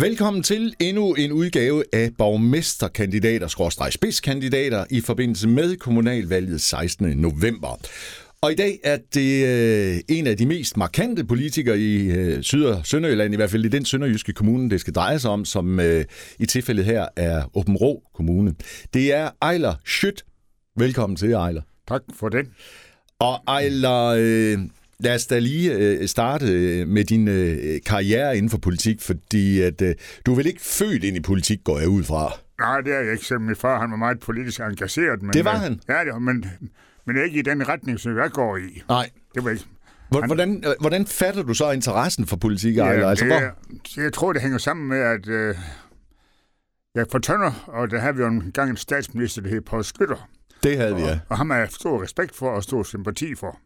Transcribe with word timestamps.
Velkommen 0.00 0.42
til 0.42 0.74
endnu 0.80 1.14
en 1.14 1.32
udgave 1.32 1.84
af 1.92 2.10
borgmesterkandidater, 2.18 3.88
spidskandidater 3.90 4.84
i 4.90 5.00
forbindelse 5.00 5.48
med 5.48 5.76
kommunalvalget 5.76 6.60
16. 6.60 7.08
november. 7.16 7.80
Og 8.40 8.52
i 8.52 8.54
dag 8.54 8.78
er 8.84 8.98
det 9.14 9.46
øh, 9.46 10.00
en 10.08 10.26
af 10.26 10.36
de 10.36 10.46
mest 10.46 10.76
markante 10.76 11.24
politikere 11.24 11.78
i 11.78 12.10
øh, 12.10 12.42
Syd- 12.42 12.64
og 12.64 12.86
Sønderjylland, 12.86 13.32
i 13.32 13.36
hvert 13.36 13.50
fald 13.50 13.64
i 13.64 13.68
den 13.68 13.84
sønderjyske 13.84 14.32
kommune, 14.32 14.70
det 14.70 14.80
skal 14.80 14.94
dreje 14.94 15.18
sig 15.18 15.30
om, 15.30 15.44
som 15.44 15.80
øh, 15.80 16.04
i 16.38 16.46
tilfældet 16.46 16.84
her 16.84 17.06
er 17.16 17.50
Åben 17.54 17.76
Rå 17.76 18.02
Kommune. 18.14 18.54
Det 18.94 19.14
er 19.14 19.30
Ejler 19.42 19.74
Schødt. 19.84 20.24
Velkommen 20.76 21.16
til, 21.16 21.32
Ejler. 21.32 21.62
Tak 21.88 22.02
for 22.14 22.28
det. 22.28 22.46
Og 23.18 23.40
Ejler, 23.48 24.04
øh, 24.18 24.58
lad 25.00 25.14
os 25.14 25.26
da 25.26 25.38
lige 25.38 25.72
øh, 25.74 26.08
starte 26.08 26.46
øh, 26.52 26.88
med 26.88 27.04
din 27.04 27.28
øh, 27.28 27.80
karriere 27.86 28.36
inden 28.36 28.50
for 28.50 28.58
politik, 28.58 29.00
fordi 29.02 29.60
at, 29.60 29.82
øh, 29.82 29.94
du 30.26 30.32
er 30.32 30.36
vel 30.36 30.46
ikke 30.46 30.60
født 30.62 31.04
ind 31.04 31.16
i 31.16 31.20
politik, 31.20 31.58
går 31.64 31.78
jeg 31.78 31.88
ud 31.88 32.04
fra? 32.04 32.32
Nej, 32.60 32.80
det 32.80 32.94
er 32.94 33.00
jeg 33.00 33.12
ikke. 33.12 33.24
Selv 33.24 33.40
min 33.40 33.56
far 33.56 33.80
han 33.80 33.90
var 33.90 33.96
meget 33.96 34.20
politisk 34.20 34.60
engageret. 34.60 35.22
Men, 35.22 35.32
Det 35.32 35.44
var 35.44 35.56
han? 35.56 35.80
Ja, 35.88 36.04
det 36.04 36.22
men, 36.22 36.44
men 37.06 37.24
ikke 37.24 37.38
i 37.38 37.42
den 37.42 37.68
retning, 37.68 38.00
som 38.00 38.16
jeg 38.18 38.30
går 38.30 38.56
i. 38.56 38.82
Nej. 38.88 39.10
Det 39.34 39.44
var 39.44 39.50
ikke. 39.50 39.64
Hvor- 40.08 40.26
Hvordan, 40.26 40.64
hvordan 40.80 41.06
fatter 41.06 41.42
du 41.42 41.54
så 41.54 41.70
interessen 41.70 42.26
for 42.26 42.36
politik, 42.36 42.78
Ejler? 42.78 43.08
Altså, 43.08 43.24
det, 43.24 43.32
hvor, 43.32 44.02
jeg 44.02 44.12
tror, 44.12 44.32
det 44.32 44.42
hænger 44.42 44.58
sammen 44.58 44.88
med, 44.88 44.98
at 44.98 45.28
øh, 45.28 45.54
jeg 46.94 47.00
er 47.00 47.04
fra 47.12 47.18
Tønder, 47.18 47.64
og 47.66 47.90
der 47.90 47.98
havde 47.98 48.14
vi 48.16 48.22
jo 48.22 48.28
en 48.28 48.50
gang 48.54 48.70
en 48.70 48.76
statsminister, 48.76 49.42
der 49.42 49.48
hed 49.48 49.60
Poul 49.60 49.84
Skytter. 49.84 50.28
det 50.62 50.76
havde 50.76 50.94
vi, 50.96 51.00
ja. 51.02 51.18
Og 51.28 51.36
ham 51.36 51.50
har 51.50 51.58
jeg 51.58 51.68
stor 51.70 52.02
respekt 52.02 52.36
for 52.36 52.50
og 52.50 52.62
stor 52.62 52.82
sympati 52.82 53.34
for. 53.34 53.58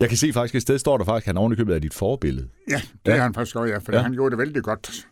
Jeg 0.00 0.08
kan 0.08 0.18
se 0.18 0.32
faktisk, 0.32 0.54
et 0.54 0.62
sted 0.62 0.78
står 0.78 0.98
der 0.98 1.04
faktisk, 1.04 1.24
at 1.24 1.28
han 1.28 1.36
ovenikøbet 1.36 1.74
er 1.74 1.78
dit 1.78 1.94
forbillede. 1.94 2.48
Ja, 2.70 2.80
det 3.06 3.12
Ja. 3.12 3.16
er 3.16 3.22
han 3.22 3.34
faktisk 3.34 3.56
også, 3.56 3.72
ja, 3.72 3.78
for 3.78 3.92
ja. 3.92 4.02
han 4.02 4.12
gjorde 4.12 4.30
det 4.30 4.38
vældig 4.38 4.62
godt. 4.62 5.06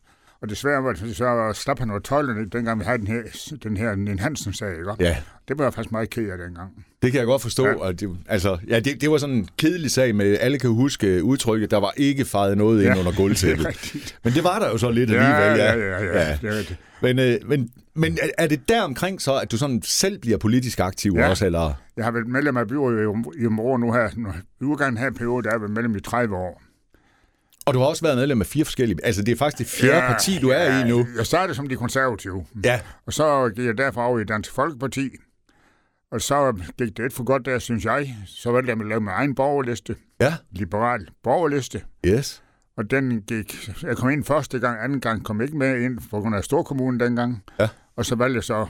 Og 0.45 0.51
desværre 0.51 0.85
var 0.85 0.93
det, 0.93 1.17
så 1.17 1.51
slap 1.55 1.79
han 1.79 1.91
over 1.91 1.99
tøjlerne, 1.99 2.49
dengang 2.49 2.79
vi 2.81 2.85
havde 2.85 2.99
den 2.99 3.07
her, 3.07 3.23
den 3.63 3.77
her 3.77 3.95
Nen 3.95 4.19
Hansen-sag, 4.19 4.71
ikke? 4.71 4.93
Ja, 5.01 5.17
Det 5.49 5.59
var 5.59 5.65
jeg 5.65 5.75
faktisk 5.75 5.93
meget 5.93 6.11
ked 6.11 6.31
af 6.31 6.39
dengang. 6.39 6.71
det 7.03 7.13
kan 7.13 7.19
jeg 7.19 7.27
godt 7.27 7.43
forstå. 7.43 7.67
Ja. 7.67 7.75
Og 7.75 8.01
det, 8.01 8.11
altså, 8.29 8.59
ja, 8.69 8.81
det, 8.81 9.01
det 9.01 9.11
var 9.11 9.17
sådan 9.19 9.35
en 9.35 9.49
kedelig 9.59 9.91
sag 9.91 10.15
med, 10.15 10.37
alle 10.41 10.59
kan 10.59 10.71
huske 10.71 11.25
udtrykket, 11.25 11.71
der 11.71 11.77
var 11.81 11.93
ikke 11.97 12.25
fejret 12.25 12.59
noget 12.59 12.83
ind 12.85 12.93
Ja, 12.95 12.99
under 12.99 13.13
er 13.13 13.17
gulvtæppet. 13.17 13.67
Men 14.25 14.33
det 14.33 14.45
var 14.45 14.59
der 14.59 14.71
jo 14.71 14.79
så 14.79 14.91
lidt 14.91 15.11
Ja, 15.11 15.15
alligevel, 15.17 15.81
ja, 15.81 15.97
ja, 15.97 16.05
ja, 16.05 16.21
Ja. 16.21 16.37
ja. 16.43 16.59
Det. 16.59 16.77
Men, 17.03 17.19
øh, 17.19 17.35
men, 17.47 17.71
men 17.95 18.19
er- 18.39 18.47
det 18.47 18.69
der 18.69 18.83
omkring 18.83 19.23
så, 19.23 19.39
at 19.39 19.53
du 19.53 19.57
sådan 19.57 19.83
selv 19.85 20.19
bliver 20.19 20.39
politisk 20.39 20.81
aktiv 20.81 21.13
Ja. 21.17 21.29
også, 21.29 21.47
eller? 21.47 21.73
Jeg 21.97 22.05
har 22.05 22.13
været 22.13 22.29
medlem 22.29 22.57
af 22.57 22.69
byrådet 22.69 22.99
i- 22.99 23.43
i 23.43 23.47
Området 23.47 23.81
nu 23.81 23.93
her. 23.93 24.09
Nu, 24.17 24.29
I 24.61 24.65
udgangen 24.65 24.99
her 24.99 25.11
periode, 25.11 25.43
der 25.43 25.49
er 25.49 25.55
jeg 25.55 25.61
været 25.61 25.73
medlem 25.73 25.97
i 25.97 26.01
30 26.01 26.37
år. 26.37 26.63
Og 27.67 27.75
du 27.75 27.79
har 27.79 27.87
også 27.87 28.03
været 28.03 28.17
medlem 28.19 28.41
af 28.41 28.47
fire 28.47 28.65
forskellige... 28.65 28.99
Altså, 29.05 29.23
det 29.23 29.33
er 29.33 29.37
faktisk 29.37 29.59
det 29.59 29.81
fjerde 29.81 30.07
parti, 30.07 30.39
du 30.39 30.49
er 30.49 30.85
i 30.85 30.89
nu. 30.89 31.07
Jeg 31.17 31.27
startede 31.27 31.55
som 31.57 31.69
de 31.69 31.77
konservative. 31.77 32.47
Ja, 32.65 32.81
Og 33.07 33.13
så 33.13 33.51
gik 33.57 33.65
jeg 33.67 33.79
derfra 33.79 34.07
over 34.09 34.19
i 34.19 34.25
Dansk 34.25 34.53
Folkeparti. 34.53 35.11
Og 36.13 36.21
så 36.21 36.53
gik 36.79 36.97
det 36.97 37.07
et 37.07 37.13
for 37.13 37.25
godt 37.25 37.45
der, 37.45 37.59
synes 37.59 37.85
jeg. 37.85 38.17
Så 38.27 38.51
valgte 38.51 38.71
jeg 38.73 38.81
at 38.81 38.87
lave 38.87 39.01
min 39.01 39.09
egen 39.09 39.35
borgerliste. 39.35 39.97
ja, 40.21 40.35
Liberal 40.51 41.09
borgerliste. 41.23 41.83
yes. 42.07 42.43
Og 42.77 42.91
den 42.91 43.23
gik... 43.23 43.69
Jeg 43.83 43.97
kom 43.97 44.11
ind 44.11 44.25
første 44.25 44.59
gang, 44.59 44.85
anden 44.85 45.01
gang 45.01 45.25
kom 45.25 45.41
ikke 45.41 45.57
med 45.57 45.81
ind, 45.83 45.99
på 46.11 46.21
grund 46.21 46.35
af 46.37 46.45
Storkommunen 46.45 47.01
dengang. 47.01 47.43
Ja. 47.61 47.69
Og 47.97 48.07
så 48.07 48.15
valgte 48.15 48.37
jeg 48.37 48.45
så 48.45 48.61
at 48.61 48.69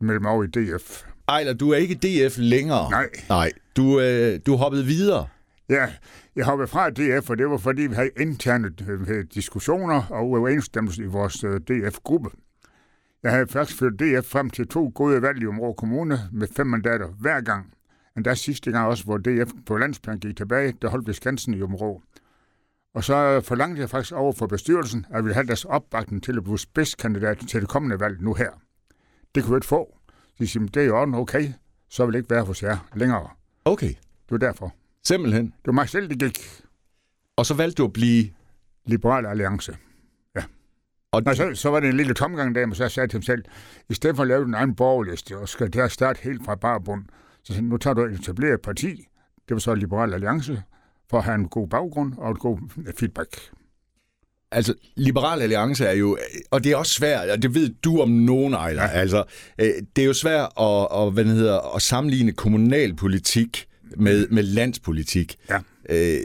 melde 0.00 0.20
mig 0.20 0.30
over 0.30 0.44
i 0.44 0.46
DF. 0.46 1.02
Ejler, 1.28 1.52
du 1.52 1.70
er 1.70 1.76
ikke 1.76 1.94
DF 1.94 2.34
længere. 2.38 2.90
Nej. 2.90 3.08
Nej, 3.28 3.52
du, 3.76 4.00
øh, 4.00 4.40
du 4.46 4.56
hoppet 4.56 4.86
videre. 4.86 5.26
Ja, 5.68 5.92
jeg 6.36 6.44
hoppede 6.44 6.68
fra 6.68 6.90
DF, 6.90 7.30
og 7.30 7.38
det 7.38 7.50
var 7.50 7.56
fordi, 7.56 7.82
vi 7.82 7.94
havde 7.94 8.10
interne 8.20 8.70
øh, 8.88 9.24
diskussioner 9.34 10.02
og 10.10 10.30
uenstemmelse 10.30 11.02
i 11.02 11.06
vores 11.06 11.44
øh, 11.44 11.60
DF-gruppe. 11.60 12.30
Jeg 13.22 13.32
havde 13.32 13.46
faktisk 13.46 13.78
ført 13.78 13.92
DF 13.92 14.26
frem 14.26 14.50
til 14.50 14.68
to 14.68 14.92
gode 14.94 15.22
valg 15.22 15.42
i 15.42 15.46
Område 15.46 15.74
Kommune 15.74 16.18
med 16.32 16.48
fem 16.56 16.66
mandater 16.66 17.08
hver 17.08 17.40
gang. 17.40 17.72
Men 18.14 18.24
der 18.24 18.34
sidste 18.34 18.70
gang 18.72 18.86
også, 18.86 19.04
hvor 19.04 19.18
DF 19.18 19.50
på 19.66 19.76
landsplan 19.76 20.18
gik 20.18 20.36
tilbage, 20.36 20.74
der 20.82 20.88
holdt 20.88 21.08
vi 21.08 21.12
Skansen 21.12 21.54
i 21.54 21.62
Område. 21.62 22.00
Og 22.94 23.04
så 23.04 23.40
forlangte 23.40 23.80
jeg 23.80 23.90
faktisk 23.90 24.12
over 24.14 24.32
for 24.32 24.46
bestyrelsen, 24.46 25.06
at 25.10 25.24
vi 25.26 25.32
have 25.32 25.46
deres 25.46 25.64
opbakning 25.64 26.22
til 26.22 26.36
at 26.36 26.44
blive 26.44 26.58
spidskandidat 26.58 27.38
til 27.48 27.60
det 27.60 27.68
kommende 27.68 28.00
valg 28.00 28.20
nu 28.20 28.34
her. 28.34 28.50
Det 29.34 29.42
kunne 29.44 29.54
vi 29.54 29.56
ikke 29.56 29.66
få. 29.66 29.98
De 30.38 30.48
siger, 30.48 30.66
det 30.66 30.76
er 30.82 30.86
i 30.86 30.90
orden, 30.90 31.14
okay, 31.14 31.52
så 31.88 32.04
vil 32.04 32.12
det 32.12 32.18
ikke 32.18 32.30
være 32.30 32.44
hos 32.44 32.62
jer 32.62 32.88
længere. 32.94 33.28
Okay, 33.64 33.88
Det 33.88 34.30
var 34.30 34.38
derfor. 34.38 34.74
Simpelthen. 35.06 35.44
Det 35.44 35.66
var 35.66 35.72
mig 35.72 35.88
selv, 35.88 36.08
det 36.08 36.18
gik. 36.18 36.38
Og 37.36 37.46
så 37.46 37.54
valgte 37.54 37.82
du 37.82 37.84
at 37.84 37.92
blive... 37.92 38.30
Liberal 38.88 39.26
Alliance. 39.26 39.76
Og 41.12 41.22
Nå, 41.22 41.34
så, 41.34 41.50
så 41.54 41.70
var 41.70 41.80
det 41.80 41.88
en 41.88 41.96
lille 41.96 42.14
tomgang 42.14 42.54
der, 42.54 42.66
men 42.66 42.74
så 42.74 42.88
sagde 42.88 43.04
jeg 43.04 43.10
til 43.10 43.16
ham 43.16 43.22
selv, 43.22 43.44
i 43.88 43.94
stedet 43.94 44.16
for 44.16 44.22
at 44.22 44.28
lave 44.28 44.44
den 44.44 44.54
egen 44.54 44.74
borgerliste, 44.74 45.38
og 45.38 45.48
skal 45.48 45.72
der 45.72 45.88
starte 45.88 46.20
helt 46.22 46.44
fra 46.44 46.54
bare 46.54 46.80
bund, 46.80 47.04
så 47.42 47.52
sagde, 47.52 47.68
nu 47.68 47.76
tager 47.76 47.94
du 47.94 48.04
et 48.04 48.12
etableret 48.20 48.60
parti, 48.60 48.88
det 49.48 49.54
var 49.54 49.58
så 49.58 49.74
Liberal 49.74 50.14
Alliance, 50.14 50.62
for 51.10 51.18
at 51.18 51.24
have 51.24 51.34
en 51.34 51.48
god 51.48 51.68
baggrund 51.68 52.14
og 52.18 52.30
et 52.30 52.38
god 52.38 52.58
feedback. 52.98 53.36
Altså, 54.50 54.74
Liberal 54.96 55.42
Alliance 55.42 55.84
er 55.84 55.92
jo, 55.92 56.18
og 56.50 56.64
det 56.64 56.72
er 56.72 56.76
også 56.76 56.92
svært, 56.92 57.30
og 57.30 57.42
det 57.42 57.54
ved 57.54 57.68
du 57.68 58.00
om 58.00 58.10
nogen, 58.10 58.54
Ejler, 58.54 58.82
ja. 58.82 58.88
altså, 58.88 59.24
øh, 59.58 59.70
det 59.96 60.02
er 60.02 60.06
jo 60.06 60.14
svært 60.14 60.48
at, 60.60 60.88
at, 60.92 61.12
hvad 61.12 61.24
hedder, 61.24 61.74
at 61.76 61.82
sammenligne 61.82 62.32
kommunalpolitik 62.32 63.68
med, 63.96 64.28
med 64.28 64.42
landspolitik. 64.42 65.36
Ja. 65.50 65.58
Øh, 65.88 66.20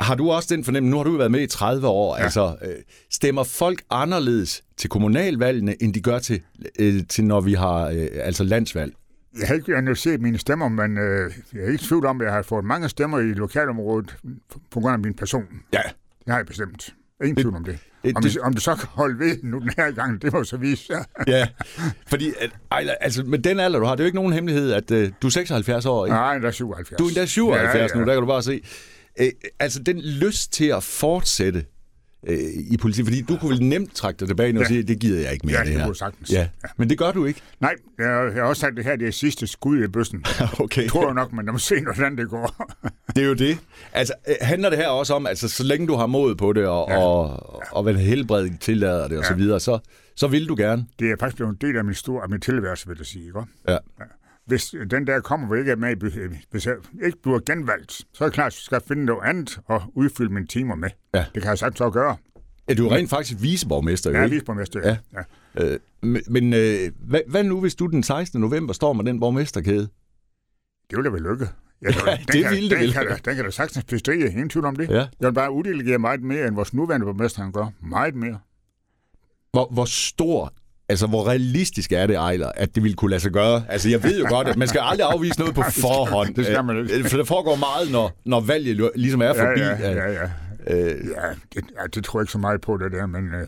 har 0.00 0.14
du 0.14 0.30
også 0.30 0.54
den 0.54 0.64
fornemmelse, 0.64 0.90
nu 0.90 0.96
har 0.96 1.04
du 1.04 1.16
været 1.16 1.30
med 1.30 1.40
i 1.40 1.46
30 1.46 1.86
år, 1.86 2.14
ja. 2.16 2.20
Ja. 2.20 2.24
altså, 2.24 2.56
øh, 2.62 2.74
stemmer 3.10 3.44
folk 3.44 3.82
anderledes 3.90 4.64
til 4.76 4.90
kommunalvalgene, 4.90 5.82
end 5.82 5.94
de 5.94 6.00
gør 6.00 6.18
til, 6.18 6.40
øh, 6.78 7.06
til 7.08 7.24
når 7.24 7.40
vi 7.40 7.54
har 7.54 7.88
øh, 7.88 8.08
altså 8.14 8.44
landsvalg? 8.44 8.94
Jeg 9.38 9.48
har 9.48 9.54
ikke 9.54 9.76
analyseret 9.76 10.20
mine 10.20 10.38
stemmer, 10.38 10.68
men 10.68 10.98
øh, 10.98 11.32
jeg 11.52 11.62
er 11.62 11.66
ikke 11.66 11.74
i 11.74 11.86
tvivl 11.86 12.06
om, 12.06 12.20
at 12.20 12.24
jeg 12.24 12.34
har 12.34 12.42
fået 12.42 12.64
mange 12.64 12.88
stemmer 12.88 13.18
i 13.18 13.22
lokalområdet 13.22 14.16
på 14.70 14.80
grund 14.80 14.92
af 14.92 14.98
min 14.98 15.14
person. 15.14 15.44
Ja. 15.72 15.82
Det 16.18 16.32
har 16.32 16.36
jeg 16.36 16.46
bestemt. 16.46 16.94
Ingen 17.24 17.36
tvivl 17.36 17.54
om 17.56 17.64
det. 17.64 17.78
det- 18.04 18.16
Om 18.16 18.22
det, 18.22 18.38
om 18.40 18.52
det 18.54 18.62
så 18.62 18.74
kan 18.74 18.88
holde 18.92 19.18
ved 19.18 19.36
nu 19.42 19.58
den 19.58 19.70
her 19.76 19.90
gang, 19.90 20.22
det 20.22 20.32
må 20.32 20.44
så 20.44 20.56
vise. 20.56 20.92
Ja. 20.92 21.38
Ja, 21.38 21.48
fordi 22.06 22.32
at, 22.40 22.50
Ejler, 22.72 22.94
altså, 23.00 23.22
med 23.22 23.38
den 23.38 23.60
alder, 23.60 23.78
du 23.78 23.84
har, 23.84 23.94
det 23.94 24.00
er 24.00 24.04
jo 24.04 24.06
ikke 24.06 24.16
nogen 24.16 24.32
hemmelighed, 24.32 24.72
at 24.72 24.90
øh, 24.90 25.10
du 25.22 25.26
er 25.26 25.30
76 25.30 25.86
år, 25.86 26.06
ikke? 26.06 26.14
Nej, 26.14 26.38
der 26.38 26.48
er 26.48 26.52
77. 26.52 26.98
Du 26.98 27.04
er 27.04 27.08
endda 27.08 27.26
77 27.26 27.62
ja, 27.74 27.78
Ja, 27.78 27.82
ja. 27.84 27.88
ja. 27.94 28.00
nu, 28.00 28.06
der 28.06 28.14
kan 28.14 28.20
du 28.20 28.26
bare 28.26 28.42
se. 28.42 28.60
Øh, 29.20 29.28
altså, 29.60 29.82
den 29.82 30.00
lyst 30.00 30.52
til 30.52 30.64
at 30.66 30.82
fortsætte 30.82 31.64
øh, 32.26 32.38
i 32.70 32.76
politik, 32.76 33.04
fordi 33.04 33.22
du 33.22 33.36
kunne 33.36 33.50
vel 33.50 33.62
nemt 33.62 33.94
trække 33.94 34.18
dig 34.20 34.28
tilbage 34.28 34.52
nu 34.52 34.58
og 34.60 34.64
Ja. 34.64 34.68
sige, 34.68 34.82
det 34.82 34.98
gider 35.00 35.20
jeg 35.20 35.32
ikke 35.32 35.46
mere, 35.46 35.58
Ja, 35.58 35.64
det 35.64 35.72
her. 35.72 35.86
jeg 35.86 35.96
sagtens. 35.96 36.30
Ja. 36.32 36.48
men 36.76 36.90
det 36.90 36.98
gør 36.98 37.12
du 37.12 37.24
ikke. 37.24 37.40
Nej, 37.60 37.74
jeg, 37.98 38.06
jeg 38.34 38.42
har 38.42 38.48
også 38.48 38.60
sagt, 38.60 38.76
det 38.76 38.84
her 38.84 38.96
det 38.96 39.08
er 39.08 39.12
sidste 39.12 39.46
skud 39.46 39.84
i 39.84 39.86
bøssen. 39.88 40.24
Okay. 40.60 40.88
tror 40.88 41.06
jeg 41.06 41.14
nok, 41.14 41.32
men 41.32 41.46
der 41.46 41.52
må 41.52 41.58
se, 41.58 41.74
hvordan 41.94 42.16
det 42.18 42.28
går. 42.30 42.74
Det 43.16 43.22
er 43.24 43.28
jo 43.28 43.34
det. 43.34 43.58
Altså, 43.92 44.14
øh, 44.28 44.34
handler 44.40 44.68
det 44.70 44.78
her 44.78 44.88
også 44.88 45.14
om, 45.14 45.26
altså, 45.26 45.48
så 45.48 45.64
længe 45.64 45.86
du 45.86 45.94
har 45.94 46.06
mod 46.06 46.34
på 46.34 46.52
det, 46.52 46.66
og, 46.66 46.86
ja. 46.88 46.94
Ja. 46.94 47.00
og, 47.00 47.62
og 47.72 47.82
hvad 47.82 47.94
helbredet 47.94 48.60
tillader 48.60 49.08
det, 49.08 49.18
og 49.18 49.24
så 49.24 49.32
Ja. 49.32 49.36
videre, 49.36 49.60
så, 49.60 49.78
så 50.16 50.26
vil 50.28 50.48
du 50.48 50.54
gerne. 50.58 50.86
det 50.98 51.10
er 51.10 51.16
faktisk 51.20 51.36
blevet 51.36 51.50
en 51.52 51.68
del 51.68 51.76
af 51.76 51.84
min, 51.84 51.94
store, 51.94 52.22
af 52.22 52.28
min 52.28 52.40
tilværelse, 52.40 52.88
vil 52.88 52.96
jeg 52.98 53.06
sige. 53.06 53.24
Ikke? 53.26 53.40
Ja. 53.68 53.76
Hvis 54.48 54.74
den 54.90 55.06
der 55.06 55.20
kommer, 55.20 55.54
jeg 55.54 55.60
ikke 55.60 55.76
med, 55.76 55.96
hvis 56.50 56.66
jeg 56.66 56.74
ikke 57.04 57.22
bliver 57.22 57.38
genvalgt, 57.38 57.92
så 57.92 58.24
er 58.24 58.28
det 58.28 58.34
klart, 58.34 58.46
at 58.46 58.56
jeg 58.56 58.62
skal 58.62 58.80
finde 58.88 59.04
noget 59.04 59.20
andet 59.24 59.60
og 59.66 59.82
udfylde 59.94 60.32
mine 60.32 60.46
timer 60.46 60.74
med. 60.74 60.90
Ja. 61.14 61.24
Det 61.34 61.42
kan 61.42 61.48
jeg 61.50 61.58
sagtens 61.58 61.80
også 61.80 61.92
gøre. 61.92 62.16
Er 62.68 62.74
du 62.74 62.86
er 62.86 62.94
rent 62.94 63.10
faktisk 63.10 63.42
viceborgmester, 63.42 64.10
er 64.10 64.24
ikke? 64.24 64.34
visborgmester. 64.34 64.80
Ja. 64.88 64.96
ja. 65.56 65.64
Øh, 65.64 65.80
men 66.28 66.52
øh, 66.52 66.92
hvad, 67.00 67.20
hvad 67.28 67.44
nu, 67.44 67.60
hvis 67.60 67.74
du 67.74 67.86
den 67.86 68.02
16. 68.02 68.40
november 68.40 68.72
står 68.72 68.92
med 68.92 69.04
den 69.04 69.20
borgmesterkæde? 69.20 69.88
Det 70.90 70.96
ville 70.96 71.04
da 71.04 71.10
være 71.10 71.22
lykke. 71.22 71.48
Ja, 71.82 71.88
Ja, 72.06 72.16
den 72.16 72.26
det 72.32 72.42
kan, 72.42 72.50
ville 72.50 72.70
det 72.70 72.78
den 72.78 72.86
vel. 72.86 72.92
Kan, 72.92 73.18
den 73.24 73.36
kan 73.36 73.44
da 73.44 73.50
sagtens 73.50 73.84
bestride, 73.84 74.30
ingen 74.30 74.48
tvivl 74.48 74.64
om 74.64 74.76
det. 74.76 74.88
Ja. 74.88 74.94
Jeg 74.94 75.08
vil 75.20 75.32
bare 75.32 75.52
uddelegere 75.52 75.98
meget 75.98 76.22
mere, 76.22 76.46
end 76.46 76.54
vores 76.54 76.74
nuværende 76.74 77.06
borgmester 77.06 77.42
han 77.42 77.52
gør. 77.52 77.66
Meget 77.80 78.14
mere. 78.14 78.38
Hvor, 79.52 79.68
hvor 79.72 79.84
stor, 79.84 80.52
altså 80.88 81.06
hvor 81.06 81.28
realistisk 81.28 81.92
er 81.92 82.06
det, 82.06 82.16
Ejler, 82.16 82.52
at 82.54 82.74
det 82.74 82.82
ville 82.82 82.96
kunne 82.96 83.10
lade 83.10 83.20
sig 83.20 83.32
gøre? 83.32 83.62
Altså 83.68 83.88
jeg 83.88 84.02
ved 84.02 84.20
jo 84.20 84.26
godt, 84.28 84.48
at 84.48 84.56
man 84.56 84.68
skal 84.68 84.80
aldrig 84.84 85.06
afvise 85.12 85.38
noget 85.38 85.54
på 85.54 85.62
det 85.66 85.74
forhånd. 85.74 86.34
det 86.34 86.46
skal 86.46 86.64
man 86.64 86.78
ikke. 86.78 86.98
Øh, 86.98 87.04
For 87.04 87.16
der 87.16 87.24
foregår 87.24 87.56
meget, 87.56 87.92
når, 87.92 88.12
når 88.24 88.40
valget 88.40 88.90
ligesom 88.94 89.22
er 89.22 89.34
forbi. 89.34 89.60
Ja, 89.60 89.90
ja, 89.90 89.92
ja. 89.92 90.12
ja. 90.12 90.28
Øh, 90.70 90.86
ja, 90.86 91.28
det, 91.54 91.64
ja 91.80 91.86
det 91.94 92.04
tror 92.04 92.18
jeg 92.20 92.22
ikke 92.22 92.32
så 92.32 92.38
meget 92.38 92.60
på, 92.60 92.76
det 92.76 92.92
der, 92.92 93.06
men 93.06 93.24
øh, 93.34 93.46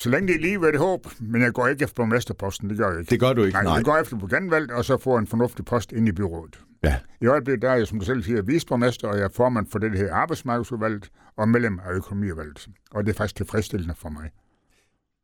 Så 0.00 0.10
længe 0.10 0.28
det 0.28 0.36
er 0.36 0.40
lige 0.40 0.60
ved 0.60 0.72
det 0.72 0.78
håb, 0.80 1.06
men 1.20 1.42
jeg 1.42 1.52
går 1.52 1.66
ikke 1.68 1.84
efter 1.84 1.94
borgmesterposten, 1.94 2.70
det 2.70 2.78
gør 2.78 2.90
jeg 2.90 3.00
ikke. 3.00 3.10
Det 3.10 3.20
gør 3.20 3.32
du 3.32 3.42
ikke, 3.44 3.52
nej. 3.54 3.64
nej. 3.64 3.74
jeg 3.74 3.84
går 3.84 3.96
efter 3.96 4.18
på 4.18 4.26
genvalg, 4.26 4.72
og 4.72 4.84
så 4.84 4.96
får 4.98 5.18
en 5.18 5.26
fornuftig 5.26 5.64
post 5.64 5.92
ind 5.92 6.08
i 6.08 6.12
byrådet. 6.12 6.58
Ja. 6.84 6.96
I 7.22 7.26
øjeblikket 7.26 7.62
der 7.62 7.70
er 7.70 7.76
jeg, 7.76 7.86
som 7.86 7.98
du 7.98 8.04
selv 8.04 8.22
siger, 8.22 8.42
viceborgmester, 8.42 9.08
og 9.08 9.16
jeg 9.16 9.24
er 9.24 9.28
formand 9.36 9.66
for 9.72 9.78
det, 9.78 9.92
der 9.92 9.98
hedder 9.98 10.14
arbejdsmarkedsudvalget, 10.14 11.08
og 11.36 11.48
medlem 11.48 11.78
af 11.86 11.92
økonomiudvalget. 11.92 12.66
Og 12.90 13.04
det 13.06 13.12
er 13.12 13.16
faktisk 13.16 13.36
tilfredsstillende 13.36 13.94
for 13.98 14.08
mig. 14.08 14.30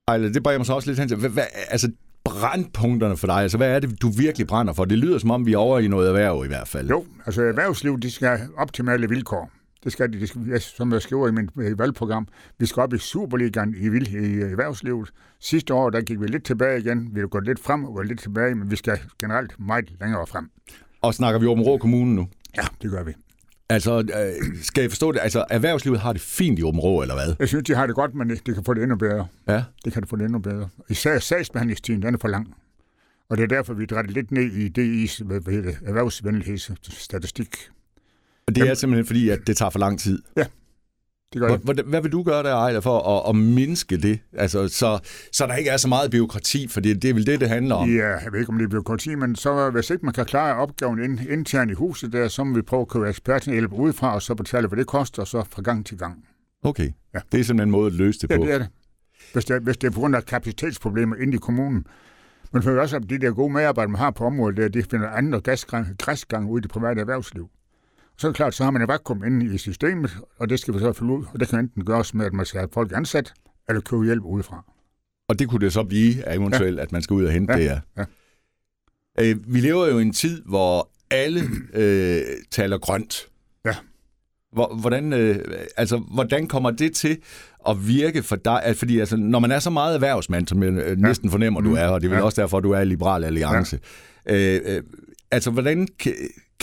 Ejler, 0.08 0.28
det 0.32 0.42
bringer 0.42 0.58
mig 0.58 0.66
så 0.66 0.72
også 0.72 0.88
lidt 0.90 0.98
hen 0.98 1.08
til, 1.08 1.16
hvad, 1.16 1.30
hvad, 1.30 1.44
altså 1.68 1.90
brandpunkterne 2.24 3.16
for 3.16 3.26
dig, 3.26 3.36
altså 3.36 3.56
hvad 3.56 3.70
er 3.74 3.80
det, 3.80 4.02
du 4.02 4.08
virkelig 4.10 4.46
brænder 4.46 4.72
for? 4.72 4.84
Det 4.84 4.98
lyder 4.98 5.18
som 5.18 5.30
om, 5.30 5.46
vi 5.46 5.52
er 5.52 5.58
over 5.58 5.78
i 5.78 5.88
noget 5.88 6.08
erhverv 6.08 6.42
i 6.44 6.48
hvert 6.48 6.68
fald. 6.68 6.88
Jo, 6.88 7.04
altså 7.26 7.42
erhvervsliv, 7.42 8.00
de 8.00 8.10
skal 8.10 8.28
have 8.28 8.48
optimale 8.56 9.08
vilkår. 9.08 9.50
Det 9.84 9.92
skal 9.92 10.12
de, 10.12 10.20
de 10.20 10.26
skal, 10.26 10.42
ja, 10.48 10.58
som 10.58 10.92
jeg 10.92 11.02
skriver 11.02 11.28
i 11.28 11.32
mit 11.32 11.50
i 11.56 11.78
valgprogram. 11.78 12.28
Vi 12.58 12.66
skal 12.66 12.80
op 12.82 12.92
i 12.94 12.98
Superligaen 12.98 13.74
i, 13.78 13.88
vil- 13.88 14.14
i 14.14 14.40
erhvervslivet. 14.40 15.10
Sidste 15.40 15.74
år, 15.74 15.90
der 15.90 16.00
gik 16.00 16.20
vi 16.20 16.26
lidt 16.26 16.44
tilbage 16.44 16.80
igen. 16.80 17.08
Vi 17.14 17.20
er 17.20 17.26
gået 17.26 17.44
lidt 17.44 17.60
frem 17.60 17.84
og 17.84 18.04
lidt 18.04 18.20
tilbage, 18.20 18.54
men 18.54 18.70
vi 18.70 18.76
skal 18.76 18.98
generelt 19.20 19.52
meget 19.60 19.92
længere 20.00 20.26
frem. 20.26 20.50
Og 21.02 21.14
snakker 21.14 21.40
vi 21.40 21.46
om 21.46 21.60
Rå 21.62 21.78
Kommune 21.78 22.14
nu? 22.14 22.28
Ja, 22.56 22.62
det 22.82 22.90
gør 22.90 23.04
vi. 23.04 23.12
Altså, 23.68 23.98
øh, 23.98 24.56
skal 24.62 24.80
jeg 24.80 24.90
forstå 24.90 25.12
det? 25.12 25.20
Altså, 25.22 25.44
erhvervslivet 25.50 26.00
har 26.00 26.12
det 26.12 26.22
fint 26.22 26.58
i 26.58 26.62
Åben 26.62 26.80
Rå, 26.80 27.02
eller 27.02 27.14
hvad? 27.14 27.34
Jeg 27.38 27.48
synes, 27.48 27.64
de 27.64 27.74
har 27.74 27.86
det 27.86 27.94
godt, 27.94 28.14
men 28.14 28.30
det 28.30 28.44
kan 28.44 28.64
få 28.64 28.74
det 28.74 28.82
endnu 28.82 28.96
bedre. 28.96 29.26
Ja. 29.48 29.64
Det 29.84 29.92
kan 29.92 30.02
det 30.02 30.10
få 30.10 30.16
det 30.16 30.24
endnu 30.24 30.38
bedre. 30.38 30.68
Især 30.90 31.18
sagsbehandlingstiden, 31.18 32.02
den 32.02 32.14
er 32.14 32.18
for 32.18 32.28
lang. 32.28 32.54
Og 33.28 33.36
det 33.36 33.42
er 33.42 33.48
derfor, 33.48 33.74
vi 33.74 33.86
drejer 33.86 34.02
lidt 34.02 34.30
ned 34.30 34.42
i 34.42 34.66
DI's 34.66 35.24
hvad, 35.24 35.52
hedder 35.52 35.70
det, 35.70 35.78
erhvervsvenlighedsstatistik. 35.86 37.56
Og 38.46 38.54
det 38.54 38.68
er 38.68 38.74
simpelthen 38.74 39.06
fordi, 39.06 39.28
at 39.28 39.38
det 39.46 39.56
tager 39.56 39.70
for 39.70 39.78
lang 39.78 40.00
tid. 40.00 40.22
Det 41.34 41.40
gør 41.42 41.56
Hvad, 41.56 41.74
det. 41.74 41.84
hvad, 41.84 42.02
vil 42.02 42.12
du 42.12 42.22
gøre 42.22 42.42
der, 42.42 42.54
Ejler, 42.54 42.80
for 42.80 43.18
at, 43.18 43.28
at 43.30 43.36
mindske 43.36 43.96
det? 43.96 44.18
Altså, 44.32 44.68
så, 44.68 44.98
så 45.32 45.46
der 45.46 45.54
ikke 45.54 45.70
er 45.70 45.76
så 45.76 45.88
meget 45.88 46.10
byråkrati, 46.10 46.68
for 46.68 46.80
det, 46.80 47.02
det 47.02 47.10
er 47.10 47.14
vel 47.14 47.26
det, 47.26 47.40
det 47.40 47.48
handler 47.48 47.74
om. 47.74 47.94
Ja, 47.94 48.08
jeg 48.08 48.32
ved 48.32 48.40
ikke, 48.40 48.50
om 48.52 48.58
det 48.58 48.68
bliver 48.68 48.82
byråkrati, 48.82 49.14
men 49.14 49.36
så 49.36 49.70
hvis 49.70 49.90
ikke 49.90 50.04
man 50.06 50.14
kan 50.14 50.24
klare 50.26 50.56
opgaven 50.56 51.02
ind, 51.04 51.20
internt 51.30 51.70
i 51.70 51.74
huset 51.74 52.12
der, 52.12 52.28
så 52.28 52.44
må 52.44 52.54
vi 52.56 52.62
prøve 52.62 52.80
at 52.80 52.88
købe 52.88 53.08
eksperthjælp 53.08 53.72
udefra, 53.72 54.14
og 54.14 54.22
så 54.22 54.34
betale, 54.34 54.66
hvad 54.68 54.78
det 54.78 54.86
koster, 54.86 55.22
og 55.22 55.28
så 55.28 55.44
fra 55.50 55.62
gang 55.62 55.86
til 55.86 55.98
gang. 55.98 56.24
Okay. 56.62 56.90
Ja. 57.14 57.18
Det 57.32 57.40
er 57.40 57.44
simpelthen 57.44 57.60
en 57.68 57.70
måde 57.70 57.86
at 57.86 57.92
løse 57.92 58.18
det 58.20 58.30
Ja, 58.30 58.36
på. 58.36 58.44
det 58.44 58.54
er 58.54 58.58
det. 58.58 58.68
Hvis 59.32 59.44
det, 59.44 59.56
er, 59.56 59.60
hvis 59.60 59.76
det 59.76 59.86
er 59.86 59.90
på 59.90 60.00
grund 60.00 60.16
af 60.16 60.24
kapacitetsproblemer 60.24 61.16
inde 61.16 61.34
i 61.34 61.38
kommunen. 61.38 61.86
Men 62.52 62.62
for 62.62 62.70
også, 62.80 62.96
at 62.96 63.02
de 63.10 63.18
der 63.18 63.30
gode 63.30 63.52
medarbejdere, 63.52 63.90
man 63.90 63.98
har 64.00 64.10
på 64.10 64.24
området, 64.24 64.56
der, 64.56 64.68
de 64.68 64.82
finder 64.90 65.08
andre 65.08 65.40
græsgang, 65.40 65.86
græsgang 65.98 66.50
ude 66.50 66.60
i 66.60 66.62
det 66.62 66.70
private 66.70 67.00
erhvervsliv. 67.00 67.48
Så 68.18 68.26
er 68.26 68.30
det 68.30 68.36
klart, 68.36 68.54
så 68.54 68.64
har 68.64 68.70
man 68.70 68.82
et 68.82 68.88
vakuum 68.88 69.24
inde 69.24 69.54
i 69.54 69.58
systemet, 69.58 70.16
og 70.38 70.48
det 70.48 70.60
skal 70.60 70.74
vi 70.74 70.78
så 70.78 70.92
fylde 70.92 71.12
ud. 71.12 71.24
Og 71.34 71.40
det 71.40 71.48
kan 71.48 71.58
enten 71.58 71.84
gøres 71.84 72.14
med, 72.14 72.26
at 72.26 72.32
man 72.32 72.46
skal 72.46 72.58
have 72.60 72.68
folk 72.72 72.92
ansat, 72.94 73.32
eller 73.68 73.80
købe 73.80 74.04
hjælp 74.04 74.22
udefra. 74.24 74.64
Og 75.28 75.38
det 75.38 75.48
kunne 75.48 75.60
det 75.60 75.72
så 75.72 75.84
blive, 75.84 76.34
eventuelt, 76.34 76.76
ja. 76.76 76.82
at 76.82 76.92
man 76.92 77.02
skal 77.02 77.14
ud 77.14 77.24
og 77.24 77.32
hente 77.32 77.52
Ja, 77.52 77.58
det 77.58 77.68
her. 77.70 77.80
ja. 77.96 78.04
Øh, 79.20 79.36
vi 79.54 79.60
lever 79.60 79.86
jo 79.86 79.98
i 79.98 80.02
en 80.02 80.12
tid, 80.12 80.42
hvor 80.42 80.90
alle 81.10 81.40
øh, 81.74 82.22
taler 82.50 82.78
grønt. 82.78 83.26
Ja. 83.64 83.74
Hvor, 84.52 84.74
hvordan, 84.80 85.12
øh, 85.12 85.36
altså, 85.76 85.96
hvordan 85.96 86.46
kommer 86.48 86.70
det 86.70 86.94
til 86.94 87.18
at 87.68 87.88
virke 87.88 88.22
for 88.22 88.36
dig? 88.36 88.64
Altså, 88.64 88.78
Fordi 88.78 88.98
altså, 88.98 89.16
når 89.16 89.38
man 89.38 89.52
er 89.52 89.58
så 89.58 89.70
meget 89.70 89.94
erhvervsmand, 89.94 90.48
som 90.48 90.62
jeg 90.62 90.72
øh, 90.72 90.96
næsten 90.98 91.30
fornemmer, 91.30 91.60
du 91.60 91.68
Mm. 91.68 91.74
er, 91.76 91.86
og 91.86 92.00
det 92.00 92.06
er 92.06 92.10
vel 92.10 92.16
Ja. 92.18 92.24
også 92.24 92.40
derfor, 92.42 92.60
du 92.60 92.70
er 92.70 92.80
i 92.80 92.84
Liberal 92.84 93.24
Alliance. 93.24 93.78
Øh, 94.28 94.60
øh, 94.64 94.82
altså, 95.30 95.50
hvordan 95.50 95.88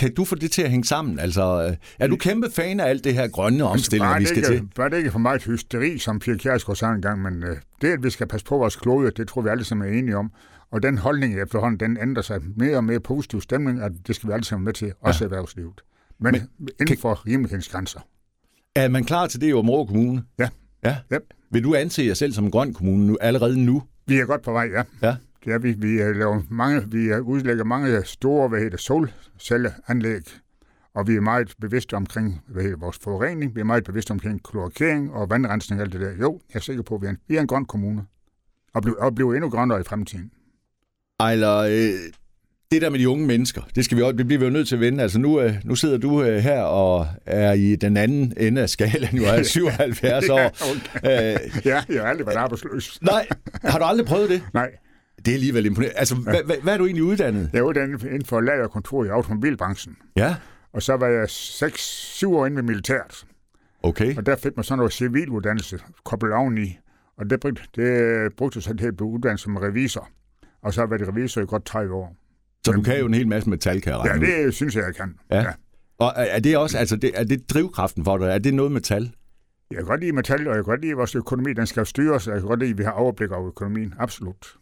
kan, 0.01 0.09
kan 0.09 0.15
du 0.15 0.25
få 0.25 0.35
det 0.35 0.51
til 0.51 0.61
at 0.61 0.69
hænge 0.69 0.85
sammen? 0.85 1.19
Altså, 1.19 1.75
er 1.99 2.07
du 2.07 2.15
kæmpe 2.15 2.51
fan 2.51 2.79
af 2.79 2.89
alt 2.89 3.03
det 3.03 3.13
her 3.13 3.27
grønne 3.27 3.63
omstilling, 3.63 4.09
bare 4.09 4.19
vi 4.19 4.25
skal 4.25 4.37
ikke, 4.37 4.47
til? 4.47 4.67
Bare 4.75 4.89
det 4.89 4.97
ikke 4.97 5.11
for 5.11 5.19
meget 5.19 5.43
hysteri, 5.43 5.97
som 5.97 6.19
Pia 6.19 6.35
Kjærsgaard 6.35 6.75
sagde 6.75 6.93
engang, 6.93 7.21
men 7.21 7.43
øh, 7.43 7.57
det, 7.81 7.87
at 7.87 8.03
vi 8.03 8.09
skal 8.09 8.27
passe 8.27 8.45
på 8.45 8.57
vores 8.57 8.75
klode, 8.75 9.11
det 9.11 9.27
tror 9.27 9.41
vi 9.41 9.49
alle 9.49 9.63
sammen 9.63 9.93
er 9.93 9.99
enige 9.99 10.17
om. 10.17 10.31
Og 10.71 10.83
den 10.83 10.97
holdning 10.97 11.41
efterhånden, 11.41 11.79
den 11.79 11.97
ændrer 12.01 12.23
sig 12.23 12.41
mere 12.55 12.77
og 12.77 12.83
mere 12.83 12.99
positiv 12.99 13.41
stemning, 13.41 13.81
at 13.81 13.91
det 14.07 14.15
skal 14.15 14.29
vi 14.29 14.33
alle 14.33 14.43
sammen 14.43 14.65
med 14.65 14.73
til, 14.73 14.93
også 15.01 15.23
ja. 15.23 15.25
erhvervslivet. 15.25 15.81
Men, 16.19 16.31
Men 16.31 16.69
inden 16.81 16.97
for 16.97 17.27
rimelighedens 17.27 17.69
grænser. 17.69 17.99
Er 18.75 18.87
man 18.87 19.03
klar 19.03 19.27
til 19.27 19.41
det 19.41 19.49
i 19.49 19.53
Områ 19.53 19.85
Kommune? 19.85 20.23
Ja. 20.39 20.49
Ja? 20.83 20.97
Yep. 21.13 21.21
Vil 21.51 21.63
du 21.63 21.75
anse 21.75 22.03
jer 22.03 22.13
selv 22.13 22.33
som 22.33 22.45
en 22.45 22.51
grøn 22.51 22.73
kommune 22.73 23.07
nu, 23.07 23.17
allerede 23.21 23.59
nu? 23.65 23.83
Vi 24.07 24.17
er 24.17 24.25
godt 24.25 24.41
på 24.41 24.51
vej, 24.51 24.69
ja. 24.73 24.83
Ja. 25.07 25.15
Det 25.45 25.53
er 25.53 25.57
vi. 25.59 25.71
Vi 25.71 25.87
laver 25.97 26.41
mange, 26.49 26.81
vi 26.91 27.13
udlægger 27.19 27.63
mange 27.63 28.01
store, 28.05 28.47
hvad 28.49 28.59
hedder 28.59 28.77
solcelleanlæg, 28.77 30.21
og 30.95 31.07
vi 31.07 31.15
er 31.15 31.21
meget 31.21 31.53
bevidste 31.61 31.93
omkring 31.93 32.41
hvad 32.47 32.63
hedder, 32.63 32.77
vores 32.77 32.99
forurening. 33.03 33.55
Vi 33.55 33.59
er 33.59 33.65
meget 33.65 33.83
bevidste 33.83 34.11
omkring 34.11 34.43
kloakering 34.43 35.11
og 35.13 35.29
vandrensning 35.29 35.81
og 35.81 35.85
alt 35.85 35.93
det 35.93 36.01
der. 36.01 36.11
Jo, 36.21 36.39
jeg 36.49 36.55
er 36.55 36.59
sikker 36.61 36.83
på, 36.83 36.95
at 36.95 37.01
vi 37.01 37.05
er 37.05 37.09
en, 37.09 37.17
vi 37.27 37.35
er 37.35 37.41
en 37.41 37.47
grøn 37.47 37.65
kommune. 37.65 38.05
Og 38.73 38.81
bliver, 38.81 38.97
og 38.97 39.15
bliver 39.15 39.33
endnu 39.33 39.49
grønnere 39.49 39.79
i 39.79 39.83
fremtiden. 39.83 40.31
Ejler, 41.19 41.57
øh, 41.57 41.93
det 42.71 42.81
der 42.81 42.89
med 42.89 42.99
de 42.99 43.09
unge 43.09 43.27
mennesker, 43.27 43.61
det, 43.75 43.85
skal 43.85 43.97
vi, 43.97 44.01
også, 44.03 44.17
det 44.17 44.27
bliver 44.27 44.39
vi 44.39 44.45
jo 44.45 44.51
nødt 44.51 44.67
til 44.67 44.75
at 44.75 44.81
vende. 44.81 45.03
Altså 45.03 45.19
nu, 45.19 45.41
øh, 45.41 45.53
nu 45.63 45.75
sidder 45.75 45.97
du 45.97 46.23
øh, 46.23 46.37
her 46.37 46.61
og 46.61 47.07
er 47.25 47.53
i 47.53 47.75
den 47.75 47.97
anden 47.97 48.33
ende 48.37 48.61
af 48.61 48.69
skalaen, 48.69 49.17
jo 49.17 49.23
er 49.23 49.43
77 49.43 50.29
år. 50.39 50.45
okay. 50.45 51.33
Øh, 51.33 51.65
Ja, 51.65 51.83
jeg 51.89 52.01
har 52.01 52.07
aldrig 52.09 52.27
været 52.27 52.37
arbejdsløs. 52.37 52.99
nej, 53.01 53.27
har 53.63 53.79
du 53.79 53.85
aldrig 53.85 54.07
prøvet 54.07 54.29
det? 54.29 54.43
Nej, 54.53 54.71
Det 55.25 55.31
er 55.31 55.33
alligevel 55.35 55.65
imponerende. 55.65 55.97
Altså, 55.97 56.15
hvad, 56.15 56.43
hvad, 56.45 56.55
hvad 56.63 56.73
er 56.73 56.77
du 56.77 56.85
egentlig 56.85 57.03
uddannet? 57.03 57.49
jeg 57.53 57.59
er 57.59 57.63
uddannet 57.63 58.03
inden 58.03 58.25
for 58.25 58.41
lager 58.41 58.63
og 58.63 58.71
kontor 58.71 59.05
i 59.05 59.07
automobilbranchen. 59.07 59.95
Ja, 60.15 60.35
Og 60.73 60.81
så 60.81 60.93
var 60.93 61.07
jeg 61.07 61.23
6-7 61.23 62.27
år 62.27 62.45
inde 62.45 62.55
ved 62.57 62.63
militæret. 62.63 63.25
okay. 63.83 64.17
Og 64.17 64.25
der 64.25 64.35
fik 64.35 64.51
man 64.55 64.63
sådan 64.63 64.77
noget 64.77 64.93
civiluddannelse 64.93 65.79
koblet 66.05 66.33
oveni. 66.33 66.77
Og 67.17 67.29
det, 67.29 67.39
brugte- 67.39 67.67
det 67.75 68.33
brugte 68.37 68.61
sig 68.61 68.77
til 68.77 68.85
at 68.87 68.97
blive 68.97 69.07
uddannet 69.09 69.39
som 69.39 69.55
revisor. 69.55 70.09
Og 70.63 70.73
så 70.73 70.81
har 70.81 70.87
jeg 70.87 70.99
været 70.99 71.07
revisor 71.13 71.41
i 71.41 71.45
godt 71.45 71.65
30 71.65 71.93
år. 71.93 72.15
Så 72.65 72.71
du 72.71 72.81
kan 72.81 72.99
jo 72.99 73.05
en 73.05 73.13
hel 73.13 73.27
masse 73.27 73.49
metal, 73.49 73.81
kan 73.81 73.91
jeg 73.93 74.01
Ja, 74.05 74.11
regne 74.11 74.25
ud. 74.27 74.45
det 74.45 74.53
synes 74.53 74.75
jeg, 74.75 74.83
jeg 74.83 74.95
kan. 74.95 75.15
Ja. 75.31 75.45
Og 75.99 76.13
er 76.15 76.39
det 76.39 76.57
også, 76.57 76.77
altså, 76.77 76.95
det, 76.95 77.11
er 77.13 77.23
det 77.23 77.49
drivkraften 77.49 78.03
for 78.05 78.17
dig? 78.17 78.25
Er 78.27 78.37
det 78.37 78.53
noget 78.53 78.71
metal? 78.71 79.11
Jeg 79.71 79.77
kan 79.77 79.85
godt 79.85 79.99
lide 79.99 80.11
metal, 80.11 80.39
og 80.47 80.55
jeg 80.55 80.55
kan 80.55 80.63
godt 80.63 80.81
lide, 80.81 80.91
at 80.91 80.97
vores 80.97 81.15
økonomi 81.15 81.53
den 81.53 81.67
skal 81.67 81.85
styres. 81.85 82.27
Jeg 82.27 82.35
kan 82.39 82.47
godt 82.47 82.59
lide, 82.59 82.71
at 82.71 82.77
vi 82.77 82.83
har 82.83 82.91
overblik 82.91 83.31
over 83.31 83.47
økonomien. 83.47 83.93
Absolut. 83.99 84.55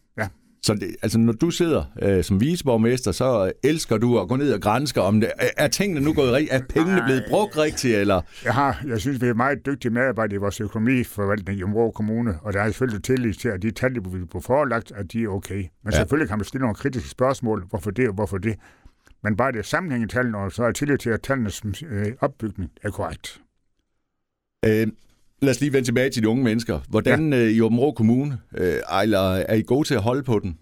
Så 0.63 0.73
det, 0.73 0.95
altså, 1.01 1.17
når 1.19 1.33
du 1.33 1.51
sidder 1.51 1.83
øh, 2.01 2.23
som 2.23 2.41
viceborgmester, 2.41 3.11
så 3.11 3.51
elsker 3.63 3.97
du 3.97 4.19
at 4.19 4.27
gå 4.27 4.35
ned 4.35 4.53
og 4.53 4.61
grænske 4.61 5.01
om 5.01 5.19
det. 5.19 5.31
Er, 5.39 5.47
er 5.57 5.67
tingene 5.67 6.01
nu 6.01 6.13
gået 6.13 6.33
rigtigt? 6.33 6.53
Er 6.53 6.61
pengene 6.69 7.01
blevet 7.06 7.23
brugt 7.29 7.57
rigtigt? 7.57 7.95
Eller? 7.97 8.21
Jeg, 8.45 8.53
har, 8.53 8.81
jeg 8.88 9.00
synes, 9.00 9.21
vi 9.21 9.27
er 9.27 9.33
meget 9.33 9.65
dygtige 9.65 9.91
medarbejdere 9.91 10.35
i 10.35 10.38
vores 10.38 10.61
økonomiforvaltning 10.61 11.59
i 11.59 11.63
Områ 11.63 11.91
Kommune, 11.91 12.39
og 12.41 12.53
der 12.53 12.61
er 12.61 12.65
selvfølgelig 12.67 13.03
tillid 13.03 13.33
til, 13.33 13.50
at 13.50 13.61
de 13.61 13.71
tal, 13.71 13.95
vi 13.95 14.00
bliver 14.00 14.41
forelagt, 14.41 14.91
at 14.95 15.11
de 15.13 15.23
er 15.23 15.27
okay. 15.27 15.56
Men 15.83 15.91
Ja. 15.94 15.97
selvfølgelig 15.97 16.29
kan 16.29 16.38
man 16.38 16.45
stille 16.45 16.62
nogle 16.62 16.75
kritiske 16.75 17.09
spørgsmål, 17.09 17.65
hvorfor 17.69 17.91
det 17.91 18.07
og 18.07 18.13
hvorfor 18.13 18.38
det. 18.38 18.55
Men 19.23 19.35
bare 19.38 19.51
det 19.51 19.65
sammenhæng 19.65 20.03
i 20.03 20.07
tallene, 20.07 20.38
og 20.38 20.51
så 20.51 20.63
er 20.63 20.71
tillid 20.71 20.97
til, 20.97 21.09
at 21.09 21.21
tallenes 21.21 21.62
øh, 21.89 22.12
opbygning 22.19 22.72
er 22.84 22.89
korrekt. 22.91 23.41
Øh, 24.65 24.88
lad 25.41 25.51
os 25.51 25.60
lige 25.62 25.74
vende 25.74 25.88
tilbage 25.88 26.10
til 26.10 26.24
de 26.24 26.27
unge 26.29 26.43
mennesker. 26.43 26.79
Hvordan 26.89 27.34
ja. 27.34 27.39
øh, 27.39 27.51
i 27.51 27.62
Åben 27.62 27.79
Rå 27.79 27.91
Kommune, 27.91 28.38
øh, 28.58 28.74
Ejler, 28.89 29.19
er 29.19 29.53
I 29.53 29.62
gode 29.62 29.88
til 29.88 29.93
at 29.96 30.01
holde 30.01 30.24
på 30.24 30.39
den? 30.39 30.58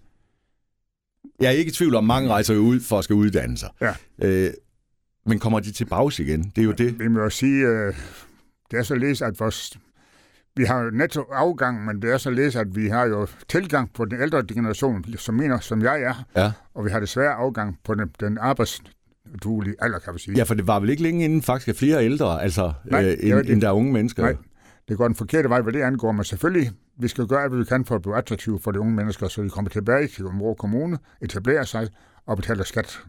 Jeg 1.40 1.46
er 1.46 1.50
ikke 1.50 1.68
i 1.68 1.72
tvivl 1.72 1.94
om, 1.94 2.04
mange 2.04 2.28
rejser 2.28 2.54
jo 2.54 2.60
ud 2.60 2.80
for 2.80 2.98
at 2.98 3.04
skal 3.04 3.14
uddanne 3.16 3.56
sig. 3.58 3.68
Ja. 3.80 3.92
Øh, 4.22 4.50
men 5.26 5.38
kommer 5.38 5.60
de 5.60 5.72
tilbage 5.72 6.22
igen? 6.22 6.52
Det 6.56 6.62
er 6.62 6.66
jo 6.66 6.72
det. 6.72 6.98
Vi 6.98 7.08
må 7.08 7.20
jo 7.20 7.30
sige, 7.30 7.66
øh, 7.66 7.94
det 8.70 8.78
er 8.78 8.82
så 8.82 8.94
læst, 8.94 9.22
at 9.22 9.40
vores, 9.40 9.72
vi 10.56 10.64
har 10.64 10.82
jo 10.82 10.90
netto 10.90 11.20
afgang, 11.32 11.84
men 11.86 12.02
det 12.02 12.12
er 12.12 12.18
så 12.18 12.30
læst, 12.30 12.56
at 12.56 12.76
vi 12.76 12.88
har 12.88 13.04
jo 13.04 13.26
tilgang 13.48 13.92
på 13.92 14.04
den 14.04 14.20
ældre 14.22 14.42
generation, 14.46 15.04
som 15.16 15.34
mener, 15.34 15.60
som 15.60 15.82
jeg 15.82 16.02
er, 16.02 16.24
Ja. 16.36 16.52
og 16.74 16.84
vi 16.84 16.90
har 16.90 17.00
desværre 17.00 17.32
afgang 17.32 17.78
på 17.84 17.94
den, 17.94 18.08
den 18.20 18.38
arbejdsduelige 18.38 19.74
alder, 19.78 19.98
kan 19.98 20.14
vi 20.14 20.18
sige. 20.18 20.36
ja, 20.36 20.42
for 20.42 20.54
det 20.54 20.66
var 20.66 20.80
vel 20.80 20.90
ikke 20.90 21.02
længe 21.02 21.24
inden 21.24 21.42
faktisk 21.42 21.68
er 21.68 21.72
flere 21.78 22.04
ældre, 22.04 22.42
altså, 22.42 22.72
Nej, 22.84 23.04
øh, 23.04 23.16
end, 23.20 23.48
end 23.48 23.60
der 23.60 23.68
er 23.68 23.72
unge 23.72 23.92
mennesker. 23.92 24.22
Nej, 24.22 24.36
det 24.88 24.96
går 24.98 25.06
den 25.08 25.14
forkerte 25.14 25.48
vej, 25.48 25.60
hvad 25.60 25.72
det 25.72 25.82
angår, 25.82 26.12
men 26.12 26.24
selvfølgelig, 26.24 26.70
vi 26.98 27.08
skal 27.08 27.26
gøre 27.26 27.42
alt, 27.42 27.50
hvad 27.50 27.58
vi 27.58 27.64
kan 27.64 27.84
for 27.84 27.94
at 27.94 28.02
blive 28.02 28.16
attraktive 28.16 28.60
for 28.60 28.70
de 28.70 28.80
unge 28.80 28.94
mennesker, 28.94 29.28
så 29.28 29.42
de 29.42 29.50
kommer 29.50 29.70
tilbage 29.70 30.08
til 30.08 30.26
Områ 30.26 30.54
Kommune, 30.54 30.98
etablerer 31.22 31.64
sig 31.64 31.88
og 32.26 32.36
betaler 32.36 32.64
skat. 32.64 33.00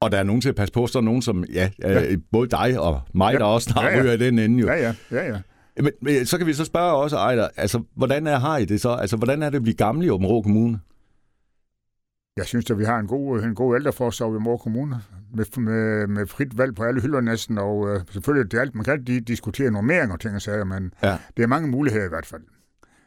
Og 0.00 0.12
der 0.12 0.18
er 0.18 0.22
nogen 0.22 0.40
til 0.40 0.48
at 0.48 0.54
passe 0.54 0.72
på, 0.72 0.86
så 0.86 0.98
er 0.98 1.02
nogen 1.02 1.22
som, 1.22 1.44
ja, 1.44 1.70
ja. 1.78 1.92
Ja. 2.02 2.16
både 2.32 2.48
dig 2.48 2.80
og 2.80 3.00
mig, 3.14 3.32
Ja. 3.32 3.38
der 3.38 3.44
også 3.44 3.70
snart 3.70 3.84
Ja, 3.84 3.96
ja. 3.96 4.02
ryger 4.02 4.16
den 4.16 4.38
ende 4.38 4.60
jo. 4.60 4.66
Ja, 4.66 4.74
ja, 4.74 4.94
ja, 5.10 5.24
ja. 5.32 5.40
Men, 5.82 5.90
men 6.02 6.26
så 6.26 6.38
kan 6.38 6.46
vi 6.46 6.52
så 6.52 6.64
spørge 6.64 6.92
også, 6.96 7.16
Ejder, 7.16 7.48
altså, 7.56 7.82
hvordan 7.96 8.26
er, 8.26 8.38
har 8.38 8.58
I 8.58 8.64
det 8.64 8.80
så? 8.80 8.90
Altså, 8.90 9.16
hvordan 9.16 9.42
er 9.42 9.50
det 9.50 9.56
at 9.56 9.62
blive 9.62 9.74
gammel 9.76 10.06
i 10.06 10.10
Åben 10.10 10.26
Rå 10.26 10.42
Kommune? 10.42 10.80
Jeg 12.36 12.46
synes, 12.46 12.70
at 12.70 12.78
vi 12.78 12.84
har 12.84 12.98
en 12.98 13.06
god, 13.06 13.40
en 13.42 13.54
god 13.54 13.76
ældreforsorg 13.76 14.32
i 14.32 14.36
Områ 14.36 14.56
Kommune, 14.56 14.96
med, 15.34 15.60
med, 15.60 16.06
med 16.06 16.26
frit 16.26 16.58
valg 16.58 16.74
på 16.74 16.82
alle 16.84 17.00
hylder 17.00 17.20
næsten, 17.20 17.58
og 17.58 17.88
øh, 17.94 18.00
selvfølgelig, 18.10 18.50
det 18.50 18.56
er 18.56 18.60
alt, 18.60 18.74
man 18.74 18.84
kan 18.84 18.92
altid 18.92 19.20
diskutere 19.20 19.70
normering 19.70 20.12
og 20.12 20.20
ting 20.20 20.34
og 20.34 20.42
sager, 20.42 20.64
men 20.64 20.92
Ja. 21.02 21.18
det 21.36 21.42
er 21.42 21.46
mange 21.46 21.68
muligheder 21.68 22.04
i 22.06 22.08
hvert 22.08 22.26
fald. 22.26 22.42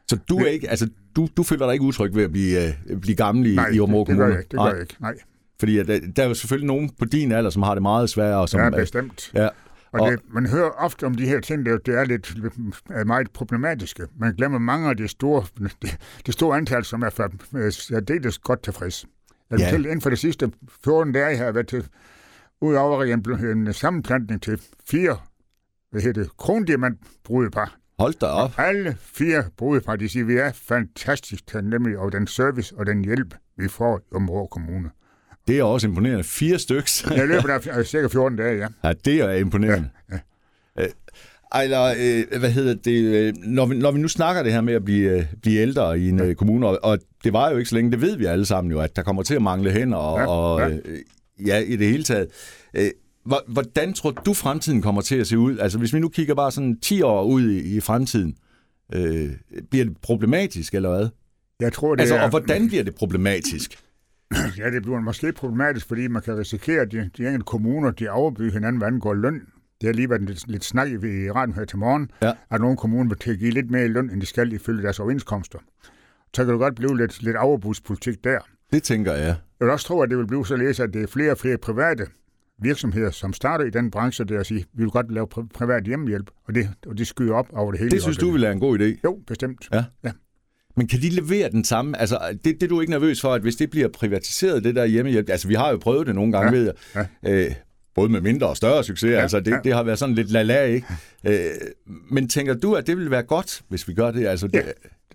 Så 0.08 0.18
du 0.30 0.38
er 0.38 0.46
ikke, 0.48 0.70
altså, 0.70 0.90
du, 1.16 1.28
du 1.38 1.44
føler 1.44 1.66
dig 1.66 1.74
ikke 1.74 1.86
utryg 1.86 2.16
ved 2.16 2.24
at 2.24 2.32
blive, 2.32 2.68
øh, 2.90 2.98
blive 3.02 3.16
gammel 3.16 3.46
i, 3.48 3.56
Nej, 3.56 3.66
i 3.68 3.72
det, 3.74 3.74
det 3.74 3.90
Kommune? 3.90 4.24
jeg 4.26 4.30
ikke. 4.32 4.42
Det 4.42 4.50
gør 4.52 4.58
Nej, 4.58 4.72
jeg 4.72 4.82
ikke. 4.82 4.96
Nej, 5.00 5.14
Fordi 5.60 5.78
at, 5.78 5.88
der, 5.88 6.00
der 6.16 6.24
er 6.24 6.28
jo 6.28 6.34
selvfølgelig 6.34 6.68
nogen 6.68 6.90
på 7.00 7.06
din 7.06 7.32
alder, 7.32 7.50
som 7.50 7.62
har 7.64 7.74
det 7.74 7.82
meget 7.82 8.10
sværere. 8.10 8.38
og 8.42 8.50
Som, 8.50 8.60
ja, 8.60 8.66
øh, 8.68 8.74
bestemt. 8.76 9.32
ja. 9.34 9.50
Og, 9.92 10.02
og 10.02 10.12
det, 10.12 10.20
man 10.34 10.46
hører 10.46 10.70
ofte 10.70 11.04
om 11.06 11.16
de 11.16 11.26
her 11.26 11.40
ting, 11.40 11.66
der 11.66 11.78
det 11.78 11.96
er 12.00 12.04
lidt 12.06 12.34
er 12.90 13.04
meget 13.06 13.32
problematiske. 13.32 14.08
Man 14.20 14.36
glemmer 14.36 14.60
mange 14.60 14.90
af 14.90 14.98
de 14.98 15.08
store, 15.08 15.44
det, 15.82 15.98
det 16.26 16.34
store 16.34 16.58
antal, 16.58 16.84
som 16.84 17.02
er 17.02 17.10
særdeles 17.70 18.38
godt 18.40 18.64
tilfreds. 18.64 19.06
Jeg 19.52 19.60
ja. 19.60 19.76
inden 19.76 20.02
for 20.02 20.10
de 20.10 20.16
sidste 20.16 20.52
14 20.84 21.14
dage 21.14 21.38
har 21.38 21.44
jeg 21.44 21.56
været 21.56 21.68
til, 21.68 21.88
udover 22.62 23.04
en, 23.04 23.68
en 23.68 23.74
sammenplantning 23.74 24.42
til 24.42 24.62
fire 24.90 25.18
hvad 25.92 26.02
hedder 26.02 26.22
det, 26.22 26.38
krondiamantbrudepar. 26.38 27.78
Hold 28.00 28.14
da 28.14 28.26
op. 28.26 28.54
Alle 28.58 28.98
fire 29.00 29.44
brudepar, 29.58 29.96
de 29.96 30.10
siger, 30.10 30.26
vi 30.26 30.36
er 30.38 30.52
fantastisk 30.52 31.48
taknemmelige 31.48 32.00
over 32.00 32.10
den 32.10 32.28
service 32.28 32.76
og 32.78 32.86
den 32.86 33.06
hjælp, 33.06 33.36
vi 33.58 33.68
får 33.68 33.98
i 33.98 34.16
Områ 34.16 34.48
Kommune. 34.48 34.90
Det 35.48 35.60
er 35.60 35.64
også 35.64 35.88
imponerende. 35.88 36.24
Fire 36.24 36.60
stykker. 36.60 37.14
Jeg 37.16 37.28
løber 37.28 37.48
der 37.48 37.84
cirka 37.84 38.08
14 38.08 38.38
dage, 38.38 38.58
ja. 38.58 38.68
Ja, 38.84 38.94
det 39.06 39.22
er 39.22 39.32
imponerende. 39.32 39.90
Ja, 40.12 40.20
ja. 40.78 40.84
Øh, 40.84 40.90
eller, 41.64 41.84
øh, 41.84 42.40
hvad 42.40 42.52
hedder 42.52 42.74
det, 42.74 43.02
øh, 43.02 43.34
når 43.38 43.66
vi, 43.66 43.78
når 43.78 43.92
vi 43.92 44.00
nu 44.00 44.08
snakker 44.08 44.44
det 44.44 44.54
her 44.54 44.62
med 44.62 44.74
at 44.74 44.86
blive, 44.86 45.12
øh, 45.12 45.26
blive 45.42 45.62
ældre 45.62 46.00
i 46.00 46.10
en 46.10 46.20
ja. 46.20 46.34
kommune, 46.34 46.68
og, 46.68 46.80
og 46.84 47.00
det 47.24 47.34
var 47.34 47.50
jo 47.50 47.58
ikke 47.58 47.70
så 47.70 47.76
længe, 47.76 47.92
det 47.92 48.02
ved 48.02 48.18
vi 48.18 48.26
alle 48.26 48.46
sammen 48.46 48.72
jo, 48.72 48.80
at 48.80 48.96
der 48.96 49.02
kommer 49.02 49.24
til 49.24 49.36
at 49.36 49.42
mangle 49.42 49.72
hænder, 49.72 49.98
og, 49.98 50.20
ja, 50.20 50.28
og 50.28 50.60
ja. 50.60 50.78
Øh, 50.86 51.00
ja, 51.48 51.58
i 51.58 51.76
det 51.76 51.88
hele 51.88 52.04
taget. 52.04 52.28
Øh, 52.74 52.90
hvordan 53.48 53.94
tror 53.94 54.12
du, 54.12 54.34
fremtiden 54.34 54.82
kommer 54.82 55.02
til 55.02 55.16
at 55.16 55.28
se 55.28 55.38
ud? 55.38 55.58
Altså, 55.58 55.78
hvis 55.78 55.94
vi 55.94 56.00
nu 56.00 56.10
kigger 56.10 56.36
bare 56.36 56.52
sådan 56.52 56.80
10 56.80 57.02
år 57.02 57.24
ud 57.24 57.50
i, 57.50 57.76
i 57.78 57.80
fremtiden, 57.80 58.36
øh, 58.94 59.30
bliver 59.70 59.86
det 59.86 59.98
problematisk, 60.02 60.74
eller 60.76 60.90
hvad? 60.90 61.10
Jeg 61.60 61.74
tror, 61.74 61.96
det 61.96 62.02
altså, 62.02 62.16
er... 62.16 62.22
Og 62.22 62.30
hvordan 62.30 62.68
bliver 62.68 62.84
det 62.84 62.96
problematisk? 62.96 63.80
Ja, 64.58 64.72
det 64.72 64.82
bliver 64.82 65.00
måske 65.00 65.32
problematisk, 65.32 65.88
fordi 65.88 66.08
man 66.08 66.22
kan 66.22 66.38
risikere, 66.38 66.82
at 66.82 66.92
de, 66.92 67.10
de 67.18 67.24
enkelte 67.24 67.46
kommuner, 67.46 67.92
de 67.92 68.10
overbyder 68.10 68.54
hinanden, 68.54 68.78
hvad 68.78 68.88
angår 68.88 69.14
løn. 69.14 69.42
Det 69.82 69.88
har 69.88 69.94
lige 69.94 70.10
været 70.10 70.22
lidt, 70.22 70.48
lidt 70.48 70.66
snak 70.66 70.88
i 70.88 70.96
radioen 71.32 71.54
her 71.54 71.66
til 71.66 71.78
morgen, 71.78 72.12
ja. 72.22 72.32
at 72.52 72.62
nogle 72.62 72.78
kommuner 72.78 73.10
vil 73.10 73.18
tilgive 73.18 73.52
lidt 73.52 73.72
mere 73.72 73.88
løn, 73.88 74.10
end 74.10 74.22
de 74.22 74.26
skal 74.26 74.54
ifølge 74.54 74.84
deres 74.84 75.00
overenskomster. 75.00 75.60
Så 76.36 76.46
kan 76.46 76.52
det 76.54 76.60
godt 76.60 76.76
blive 76.76 76.98
lidt, 76.98 77.24
lidt 77.24 77.38
overbudspolitik 77.38 78.24
der. 78.24 78.40
Det 78.74 78.84
tænker 78.84 79.14
jeg. 79.14 79.36
Jeg 79.60 79.66
vil 79.66 79.70
også 79.70 79.86
tro, 79.86 80.02
at 80.02 80.10
det 80.10 80.18
vil 80.18 80.28
blive 80.28 80.46
så 80.46 80.56
læse, 80.56 80.84
at 80.84 80.94
det 80.94 81.04
er 81.04 81.08
flere 81.08 81.32
og 81.32 81.38
flere 81.38 81.58
private 81.58 82.08
virksomheder, 82.62 83.12
som 83.12 83.34
starter 83.34 83.66
i 83.66 83.70
den 83.70 83.92
branche, 83.92 84.26
der 84.26 84.44
siger, 84.44 84.64
vi 84.74 84.84
vil 84.84 84.90
godt 84.90 85.12
lave 85.12 85.28
privat 85.54 85.84
hjemmehjælp, 85.84 86.32
og 86.48 86.56
det, 86.56 86.70
og 86.88 86.98
det 86.98 87.08
skyder 87.08 87.34
op 87.34 87.48
over 87.54 87.72
det 87.72 87.80
hele. 87.80 87.92
Det 87.92 88.02
synes 88.02 88.18
du 88.18 88.32
vil 88.32 88.42
være 88.42 88.52
en 88.52 88.60
god 88.60 88.80
idé? 88.80 89.00
Jo, 89.04 89.20
bestemt. 89.28 89.68
Ja. 89.74 89.84
ja. 90.04 90.12
Men 90.78 90.88
kan 90.88 91.02
de 91.02 91.10
levere 91.10 91.50
den 91.50 91.64
samme? 91.64 92.00
Altså, 92.00 92.20
det, 92.32 92.46
det 92.46 92.64
er 92.64 92.68
du 92.68 92.82
ikke 92.82 92.92
nervøs 92.92 93.22
for, 93.22 93.34
at 93.34 93.42
hvis 93.42 93.56
det 93.56 93.70
bliver 93.70 93.88
privatiseret, 93.88 94.64
det 94.64 94.76
der 94.76 94.86
hjemmehjælp, 94.86 95.30
altså 95.30 95.48
vi 95.48 95.54
har 95.54 95.72
jo 95.72 95.78
prøvet 95.78 96.08
det 96.08 96.16
nogle 96.16 96.32
gange, 96.32 96.52
ja. 96.52 96.58
ved 96.58 96.74
jeg, 96.96 97.08
ja. 97.24 97.46
øh, 97.46 97.52
både 97.96 98.10
med 98.10 98.22
mindre 98.22 98.48
og 98.48 98.58
større 98.58 98.84
succes, 98.84 99.12
ja. 99.12 99.22
altså 99.22 99.40
det, 99.40 99.52
ja. 99.52 99.60
det 99.64 99.74
har 99.74 99.84
været 99.84 100.00
sådan 100.00 100.16
lidt 100.16 100.32
lala, 100.32 100.64
ikke? 100.64 100.88
Øh, 101.28 101.34
men 102.12 102.30
tænker 102.30 102.54
du, 102.54 102.74
at 102.74 102.88
det 102.88 102.98
vil 102.98 103.12
være 103.12 103.24
godt, 103.24 103.62
hvis 103.68 103.88
vi 103.88 103.94
gør 103.94 104.12
det? 104.12 104.28
Altså, 104.28 104.48
det... 104.48 104.56
Ja. 104.56 104.72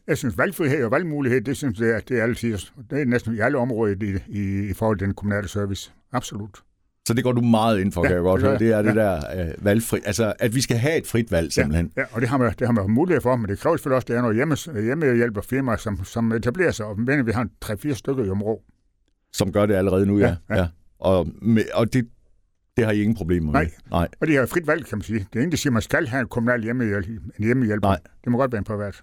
Jeg 0.06 0.18
synes, 0.18 0.38
valgfrihed 0.38 0.84
og 0.84 0.90
valgmulighed, 0.90 1.40
det 1.40 1.56
synes 1.56 1.80
jeg, 1.80 2.08
det 2.08 2.18
er 2.18 2.22
altid, 2.22 2.58
det 2.90 3.00
er 3.00 3.04
næsten 3.04 3.34
i 3.34 3.38
alle 3.40 3.58
områder 3.58 3.94
i, 4.02 4.18
i, 4.28 4.70
i 4.70 4.72
forhold 4.72 4.98
til 4.98 5.06
den 5.06 5.14
kommunale 5.14 5.48
service. 5.48 5.92
Absolut. 6.12 6.62
Så 7.08 7.14
det 7.14 7.24
går 7.24 7.32
du 7.32 7.40
meget 7.40 7.80
ind 7.80 7.92
for, 7.92 8.02
ja, 8.02 8.08
kan 8.08 8.14
jeg 8.14 8.22
godt 8.22 8.42
høre. 8.42 8.58
Det 8.58 8.72
er 8.72 8.82
det 8.82 8.96
der 8.96 9.16
øh, 9.16 9.64
valgfri. 9.64 9.98
Altså, 10.04 10.32
at 10.38 10.54
vi 10.54 10.60
skal 10.60 10.76
have 10.76 10.98
et 10.98 11.06
frit 11.06 11.30
valg, 11.30 11.52
simpelthen. 11.52 11.92
Ja, 11.96 12.00
ja 12.00 12.06
og 12.12 12.20
det 12.20 12.28
har, 12.28 12.38
man, 12.38 12.54
det 12.58 12.66
har 12.66 12.72
man 12.72 12.90
mulighed 12.90 13.20
for, 13.20 13.36
men 13.36 13.48
det 13.48 13.58
kræver 13.58 13.76
selvfølgelig 13.76 13.96
også, 13.96 14.04
at 14.04 14.08
der 14.08 14.16
er 14.16 14.22
noget 14.22 14.36
hjemme, 14.36 14.82
hjemmehjælperfirma, 14.82 15.76
som, 15.76 16.04
som 16.04 16.32
etablerer 16.32 16.70
sig, 16.70 16.86
og 16.86 17.00
mener, 17.00 17.22
vi 17.22 17.32
har 17.32 17.48
tre-fire 17.60 17.94
stykker 17.94 18.24
i 18.24 18.30
området. 18.30 18.62
Som 19.32 19.52
gør 19.52 19.66
det 19.66 19.74
allerede 19.74 20.06
nu, 20.06 20.18
ja. 20.18 20.36
ja. 20.50 20.56
ja. 20.56 20.66
Og, 20.98 21.28
med, 21.42 21.62
og 21.74 21.92
det, 21.92 22.08
det 22.76 22.84
har 22.84 22.92
I 22.92 23.00
ingen 23.00 23.16
problemer 23.16 23.52
med? 23.52 23.60
Nej. 23.60 23.70
Nej. 23.90 24.08
Og 24.20 24.26
det 24.26 24.36
har 24.36 24.46
frit 24.46 24.66
valg, 24.66 24.86
kan 24.86 24.98
man 24.98 25.02
sige. 25.02 25.18
Det 25.18 25.36
er 25.36 25.40
ingen, 25.40 25.50
der 25.50 25.56
siger, 25.56 25.70
at 25.70 25.74
man 25.74 25.82
skal 25.82 26.06
have 26.08 26.20
en 26.20 26.28
kommunal 26.28 26.62
hjemmehjælp, 26.62 27.08
en 27.08 27.44
hjemmehjælper. 27.44 27.88
Nej. 27.88 28.00
Det 28.24 28.32
må 28.32 28.38
godt 28.38 28.52
være 28.52 28.58
en 28.58 28.64
privat. 28.64 29.02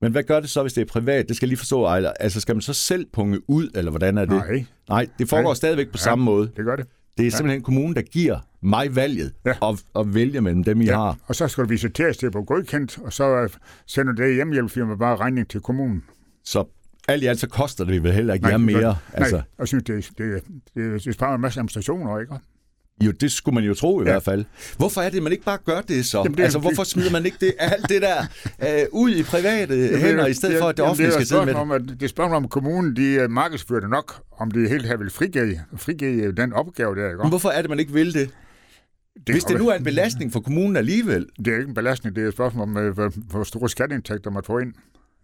Men 0.00 0.12
hvad 0.12 0.22
gør 0.22 0.40
det 0.40 0.50
så, 0.50 0.62
hvis 0.62 0.72
det 0.72 0.80
er 0.80 0.86
privat? 0.86 1.28
Det 1.28 1.36
skal 1.36 1.46
jeg 1.46 1.48
lige 1.48 1.58
forstå, 1.58 1.84
Ejler. 1.84 2.12
Altså, 2.20 2.40
skal 2.40 2.54
man 2.54 2.62
så 2.62 2.72
selv 2.72 3.06
punge 3.12 3.40
ud, 3.48 3.70
eller 3.74 3.90
hvordan 3.90 4.18
er 4.18 4.24
det? 4.24 4.30
Nej. 4.30 4.64
Nej, 4.88 5.06
det 5.18 5.28
foregår 5.28 5.50
Nej. 5.50 5.54
stadigvæk 5.54 5.86
på 5.86 5.96
ja, 5.96 6.02
samme 6.02 6.24
måde. 6.24 6.50
det 6.56 6.64
gør 6.64 6.76
det. 6.76 6.86
Det 7.18 7.26
er 7.26 7.30
simpelthen 7.30 7.62
kommunen, 7.62 7.96
der 7.96 8.02
giver 8.02 8.38
mig 8.62 8.96
valget 8.96 9.32
ja. 9.46 9.54
og, 9.60 9.78
og 9.94 10.14
vælge 10.14 10.40
mellem 10.40 10.64
dem, 10.64 10.80
I 10.80 10.84
ja. 10.84 10.96
har. 10.96 11.16
Og 11.26 11.34
så 11.34 11.48
skal 11.48 11.64
du 11.64 11.68
visiteres 11.68 12.16
til 12.16 12.30
på 12.30 12.42
godkendt, 12.42 12.98
og 12.98 13.12
så 13.12 13.24
øh, 13.24 13.50
sender 13.86 14.12
det 14.12 14.34
hjemmehjælpfirma 14.34 14.94
bare 14.94 15.16
regning 15.16 15.48
til 15.48 15.60
kommunen. 15.60 16.04
Så 16.44 16.64
alt 17.08 17.22
i 17.22 17.26
alt 17.26 17.40
så 17.40 17.48
koster 17.48 17.84
det 17.84 18.02
vel 18.02 18.12
heller 18.12 18.34
ikke 18.34 18.44
nej, 18.44 18.50
jer 18.50 18.58
mere. 18.58 18.80
Nej, 18.80 18.94
altså. 19.12 19.42
jeg 19.58 19.68
synes, 19.68 19.84
det, 19.84 20.10
det, 20.18 20.42
det, 20.74 21.04
det 21.04 21.14
sparer 21.14 21.34
en 21.34 21.40
masse 21.40 21.60
administrationer, 21.60 22.18
ikke? 22.18 22.34
Jo, 23.00 23.10
det 23.10 23.32
skulle 23.32 23.54
man 23.54 23.64
jo 23.64 23.74
tro 23.74 24.00
i 24.00 24.04
ja. 24.04 24.10
hvert 24.10 24.22
fald. 24.22 24.44
Hvorfor 24.76 25.00
er 25.00 25.10
det, 25.10 25.16
at 25.16 25.22
man 25.22 25.32
ikke 25.32 25.44
bare 25.44 25.58
gør 25.64 25.80
det 25.80 26.06
så? 26.06 26.18
Jamen, 26.18 26.36
det, 26.36 26.42
altså, 26.42 26.58
hvorfor 26.58 26.84
smider 26.84 27.10
man 27.10 27.24
ikke 27.26 27.36
det, 27.40 27.54
alt 27.58 27.88
det 27.88 28.02
der 28.02 28.22
øh, 28.62 28.86
ud 28.92 29.10
i 29.10 29.22
private 29.22 29.74
jamen, 29.74 29.98
hænder, 29.98 30.26
i 30.26 30.34
stedet 30.34 30.52
det, 30.52 30.60
for, 30.60 30.68
at 30.68 30.76
det 30.76 30.84
offentlige 30.84 31.12
skal 31.12 31.26
sidde 31.26 31.46
med 31.46 31.54
det? 31.54 31.60
Om, 31.60 31.86
det 31.86 32.02
er 32.02 32.08
spørgsmål 32.08 32.36
om, 32.36 32.48
kommunen 32.48 32.96
de 32.96 33.02
øh, 33.02 33.30
markedsfører 33.30 33.80
det 33.80 33.90
nok, 33.90 34.22
om 34.38 34.50
de 34.50 34.68
helt 34.68 34.86
her 34.86 34.96
vil 34.96 35.10
frigive, 35.10 35.60
frigive 35.76 36.32
den 36.32 36.52
opgave 36.52 36.94
der. 36.94 37.06
Ikke? 37.06 37.18
Men 37.18 37.28
hvorfor 37.28 37.48
er 37.48 37.62
det, 37.62 37.70
man 37.70 37.78
ikke 37.78 37.92
vil 37.92 38.14
det? 38.14 38.30
Det, 39.26 39.34
Hvis 39.34 39.44
det 39.44 39.58
nu 39.58 39.68
er 39.68 39.74
en 39.74 39.84
belastning 39.84 40.32
for 40.32 40.40
kommunen 40.40 40.76
alligevel. 40.76 41.26
Det 41.44 41.52
er 41.52 41.56
ikke 41.56 41.68
en 41.68 41.74
belastning, 41.74 42.16
det 42.16 42.24
er 42.24 42.28
et 42.28 42.34
spørgsmål 42.34 42.62
om, 42.62 42.76
øh, 42.76 42.94
hvor, 42.94 43.12
hvor 43.30 43.44
store 43.44 43.68
skatteindtægter 43.68 44.30
man 44.30 44.42
får 44.46 44.60
ind. 44.60 44.74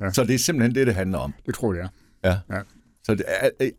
Ja. 0.01 0.13
Så 0.13 0.25
det 0.25 0.35
er 0.35 0.39
simpelthen 0.39 0.75
det, 0.75 0.87
det 0.87 0.95
handler 0.95 1.19
om? 1.19 1.35
Det 1.47 1.55
tror 1.55 1.75
jeg, 1.75 1.89
ja. 2.25 2.37
ja. 2.51 2.61
Så 3.05 3.15
det, 3.15 3.25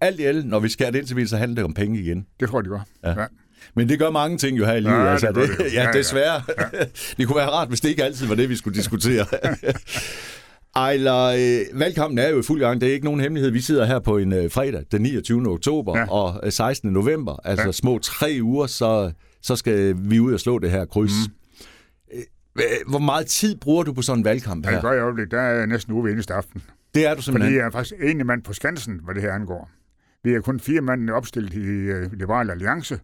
alt 0.01 0.19
i 0.19 0.23
alt, 0.23 0.47
når 0.47 0.59
vi 0.59 0.69
skærer 0.69 0.91
det 0.91 0.99
ind 0.99 1.07
til 1.07 1.29
så 1.29 1.37
handler 1.37 1.55
det 1.55 1.63
om 1.63 1.73
penge 1.73 1.99
igen? 1.99 2.27
Det 2.39 2.49
tror 2.49 2.59
jeg, 2.59 2.63
det 2.63 2.71
gør. 2.71 2.85
Ja. 3.03 3.21
ja. 3.21 3.27
Men 3.75 3.89
det 3.89 3.99
gør 3.99 4.09
mange 4.09 4.37
ting 4.37 4.57
jo 4.57 4.65
her 4.65 4.73
i 4.73 4.79
livet. 4.79 4.93
Ja, 4.93 5.11
altså, 5.11 5.27
det, 5.27 5.49
det, 5.57 5.73
ja, 5.73 5.89
desværre. 5.93 6.41
Ja, 6.57 6.63
ja. 6.73 6.85
det 7.17 7.27
kunne 7.27 7.37
være 7.37 7.49
rart, 7.49 7.67
hvis 7.67 7.81
det 7.81 7.89
ikke 7.89 8.03
altid 8.03 8.27
var 8.27 8.35
det, 8.35 8.49
vi 8.49 8.55
skulle 8.55 8.77
diskutere. 8.77 9.25
Ejler, 10.75 11.23
øh, 11.23 11.79
valgkampen 11.79 12.17
er 12.17 12.29
jo 12.29 12.39
i 12.39 12.43
fuld 12.43 12.59
gang. 12.59 12.81
Det 12.81 12.89
er 12.89 12.93
ikke 12.93 13.05
nogen 13.05 13.19
hemmelighed. 13.19 13.51
Vi 13.51 13.61
sidder 13.61 13.85
her 13.85 13.99
på 13.99 14.17
en 14.17 14.33
øh, 14.33 14.51
fredag, 14.51 14.83
den 14.91 15.01
29. 15.01 15.47
oktober 15.47 15.97
ja. 15.97 16.11
og 16.11 16.53
16. 16.53 16.89
Øh, 16.89 16.93
november. 16.93 17.39
Altså 17.43 17.65
ja. 17.65 17.71
små 17.71 17.99
tre 17.99 18.39
uger, 18.41 18.67
så, 18.67 19.11
så 19.41 19.55
skal 19.55 19.95
vi 19.97 20.19
ud 20.19 20.33
og 20.33 20.39
slå 20.39 20.59
det 20.59 20.71
her 20.71 20.85
kryds. 20.85 21.11
Mm. 21.27 22.17
Øh, 22.57 22.63
hvor 22.87 22.99
meget 22.99 23.25
tid 23.25 23.55
bruger 23.55 23.83
du 23.83 23.93
på 23.93 24.01
sådan 24.01 24.19
en 24.19 24.25
valgkamp 24.25 24.65
her? 24.65 24.71
Ja, 24.71 24.75
det 24.75 24.83
gør 24.83 24.91
jeg 24.91 25.03
øjeblik. 25.03 25.31
Der 25.31 25.41
er 25.41 25.65
næsten 25.65 25.93
uge 25.93 26.11
eneste 26.11 26.33
aften. 26.33 26.63
Det 26.95 27.05
er 27.05 27.15
du 27.15 27.21
simpelthen? 27.21 27.49
Fordi 27.49 27.57
jeg 27.57 27.65
er 27.65 27.71
faktisk 27.71 27.95
enig 28.01 28.25
mand 28.25 28.43
på 28.43 28.53
Skansen, 28.53 28.99
hvad 29.03 29.15
det 29.15 29.23
her 29.23 29.33
angår. 29.33 29.69
Vi 30.23 30.33
er 30.33 30.41
kun 30.41 30.59
fire 30.59 30.81
mand 30.81 31.09
opstillet 31.09 31.53
i 31.53 31.91
uh, 31.91 32.13
Liberal 32.13 32.49
Alliance, 32.49 32.99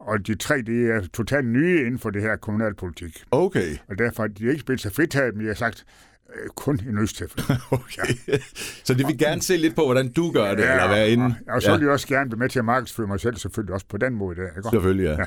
og 0.00 0.26
de 0.26 0.34
tre, 0.34 0.62
de 0.62 0.90
er 0.90 1.00
totalt 1.12 1.46
nye 1.46 1.80
inden 1.80 1.98
for 1.98 2.10
det 2.10 2.22
her 2.22 2.36
kommunalpolitik. 2.36 3.24
Okay. 3.30 3.76
Og 3.88 3.98
derfor 3.98 4.22
har 4.22 4.28
de 4.28 4.48
ikke 4.48 4.60
spillet 4.60 4.80
sig 4.80 4.92
fritaget, 4.92 5.34
men 5.34 5.42
jeg 5.42 5.50
har 5.50 5.54
sagt, 5.54 5.84
øh, 6.34 6.48
kun 6.56 6.80
i 6.88 6.92
nødstilfælde. 6.92 7.60
okay. 7.70 8.14
Ja. 8.28 8.38
Så 8.84 8.94
det 8.94 9.06
vil 9.06 9.18
gerne 9.18 9.42
se 9.42 9.56
lidt 9.56 9.74
på, 9.74 9.84
hvordan 9.84 10.12
du 10.12 10.32
gør 10.32 10.54
det, 10.54 10.62
ja, 10.62 10.72
eller 10.72 10.88
hvad 10.88 11.08
inden? 11.08 11.34
Og, 11.48 11.54
og 11.54 11.62
så 11.62 11.72
vil 11.72 11.80
jeg 11.80 11.90
også 11.90 12.08
gerne 12.08 12.30
være 12.30 12.38
med 12.38 12.48
til 12.48 12.58
at 12.58 12.64
markedsføre 12.64 13.06
mig 13.06 13.20
selv, 13.20 13.36
selvfølgelig 13.36 13.74
også 13.74 13.86
på 13.88 13.96
den 13.96 14.14
måde. 14.14 14.36
Der, 14.36 14.42
ikke? 14.42 14.68
Selvfølgelig, 14.72 15.04
ja. 15.04 15.10
ja. 15.10 15.24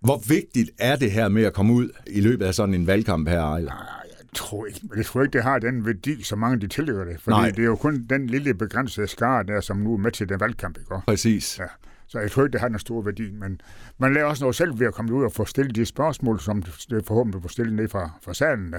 Hvor 0.00 0.28
vigtigt 0.28 0.70
er 0.78 0.96
det 0.96 1.10
her 1.12 1.28
med 1.28 1.42
at 1.42 1.52
komme 1.52 1.72
ud 1.72 1.88
i 2.06 2.20
løbet 2.20 2.46
af 2.46 2.54
sådan 2.54 2.74
en 2.74 2.86
valgkamp 2.86 3.28
her, 3.28 3.42
Ejler? 3.42 3.72
Jeg 4.08 4.34
tror 4.34 4.66
ikke, 4.66 4.80
jeg 4.96 5.06
tror 5.06 5.22
ikke, 5.22 5.32
det 5.32 5.42
har 5.42 5.58
den 5.58 5.86
værdi, 5.86 6.22
som 6.22 6.38
mange 6.38 6.60
de 6.60 6.68
tillægger 6.68 7.04
det. 7.04 7.20
Fordi 7.20 7.36
Nej. 7.36 7.50
det 7.50 7.58
er 7.58 7.64
jo 7.64 7.76
kun 7.76 8.06
den 8.10 8.26
lille 8.26 8.54
begrænsede 8.54 9.06
skare 9.06 9.44
der, 9.44 9.60
som 9.60 9.76
nu 9.76 9.92
er 9.92 9.98
med 9.98 10.12
til 10.12 10.28
den 10.28 10.40
valgkamp. 10.40 10.78
Ikke? 10.78 10.94
Præcis. 11.06 11.58
Ja. 11.58 11.64
Så 12.10 12.18
jeg 12.18 12.30
tror 12.30 12.42
ikke, 12.42 12.52
det 12.52 12.60
har 12.60 12.68
en 12.68 12.78
stor 12.78 13.02
værdi. 13.02 13.30
Men 13.30 13.60
man 13.98 14.14
lærer 14.14 14.24
også 14.24 14.44
noget 14.44 14.56
selv 14.56 14.80
ved 14.80 14.86
at 14.86 14.94
komme 14.94 15.12
ud 15.12 15.24
og 15.24 15.32
få 15.32 15.44
stillet 15.44 15.74
de 15.74 15.84
spørgsmål, 15.84 16.40
som 16.40 16.62
det 16.62 17.06
forhåbentlig 17.06 17.42
får 17.42 17.48
stillet 17.48 17.74
ned 17.74 17.88
fra, 17.88 18.10
fra 18.22 18.34
salen. 18.34 18.74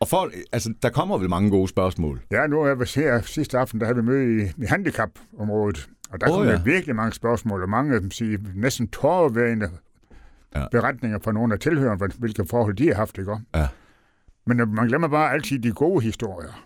Og 0.00 0.08
for, 0.08 0.30
altså, 0.52 0.74
der 0.82 0.90
kommer 0.90 1.18
vel 1.18 1.28
mange 1.28 1.50
gode 1.50 1.68
spørgsmål? 1.68 2.20
Ja, 2.30 2.46
nu 2.46 2.62
er 2.62 2.66
jeg 2.66 2.76
her 2.94 3.20
sidste 3.20 3.58
aften, 3.58 3.80
der 3.80 3.86
havde 3.86 3.96
vi 3.96 4.02
møde 4.02 4.42
i, 4.42 4.62
i 4.62 4.66
handicapområdet. 4.66 5.88
Og 6.10 6.20
der 6.20 6.30
oh, 6.30 6.36
kom 6.36 6.46
ja. 6.46 6.62
virkelig 6.62 6.96
mange 6.96 7.12
spørgsmål, 7.12 7.62
og 7.62 7.68
mange 7.68 8.10
sige, 8.10 8.38
næsten 8.54 8.88
tårværende 8.88 9.70
ja. 10.54 10.68
beretninger 10.70 11.18
fra 11.24 11.32
nogle 11.32 11.54
af 11.54 11.60
tilhørende, 11.60 12.08
hvilke 12.18 12.44
forhold 12.44 12.74
de 12.74 12.88
har 12.88 12.94
haft. 12.94 13.18
Ikke? 13.18 13.36
Ja. 13.54 13.68
Men 14.46 14.74
man 14.74 14.86
glemmer 14.88 15.08
bare 15.08 15.32
altid 15.32 15.58
de 15.58 15.72
gode 15.72 16.02
historier. 16.02 16.64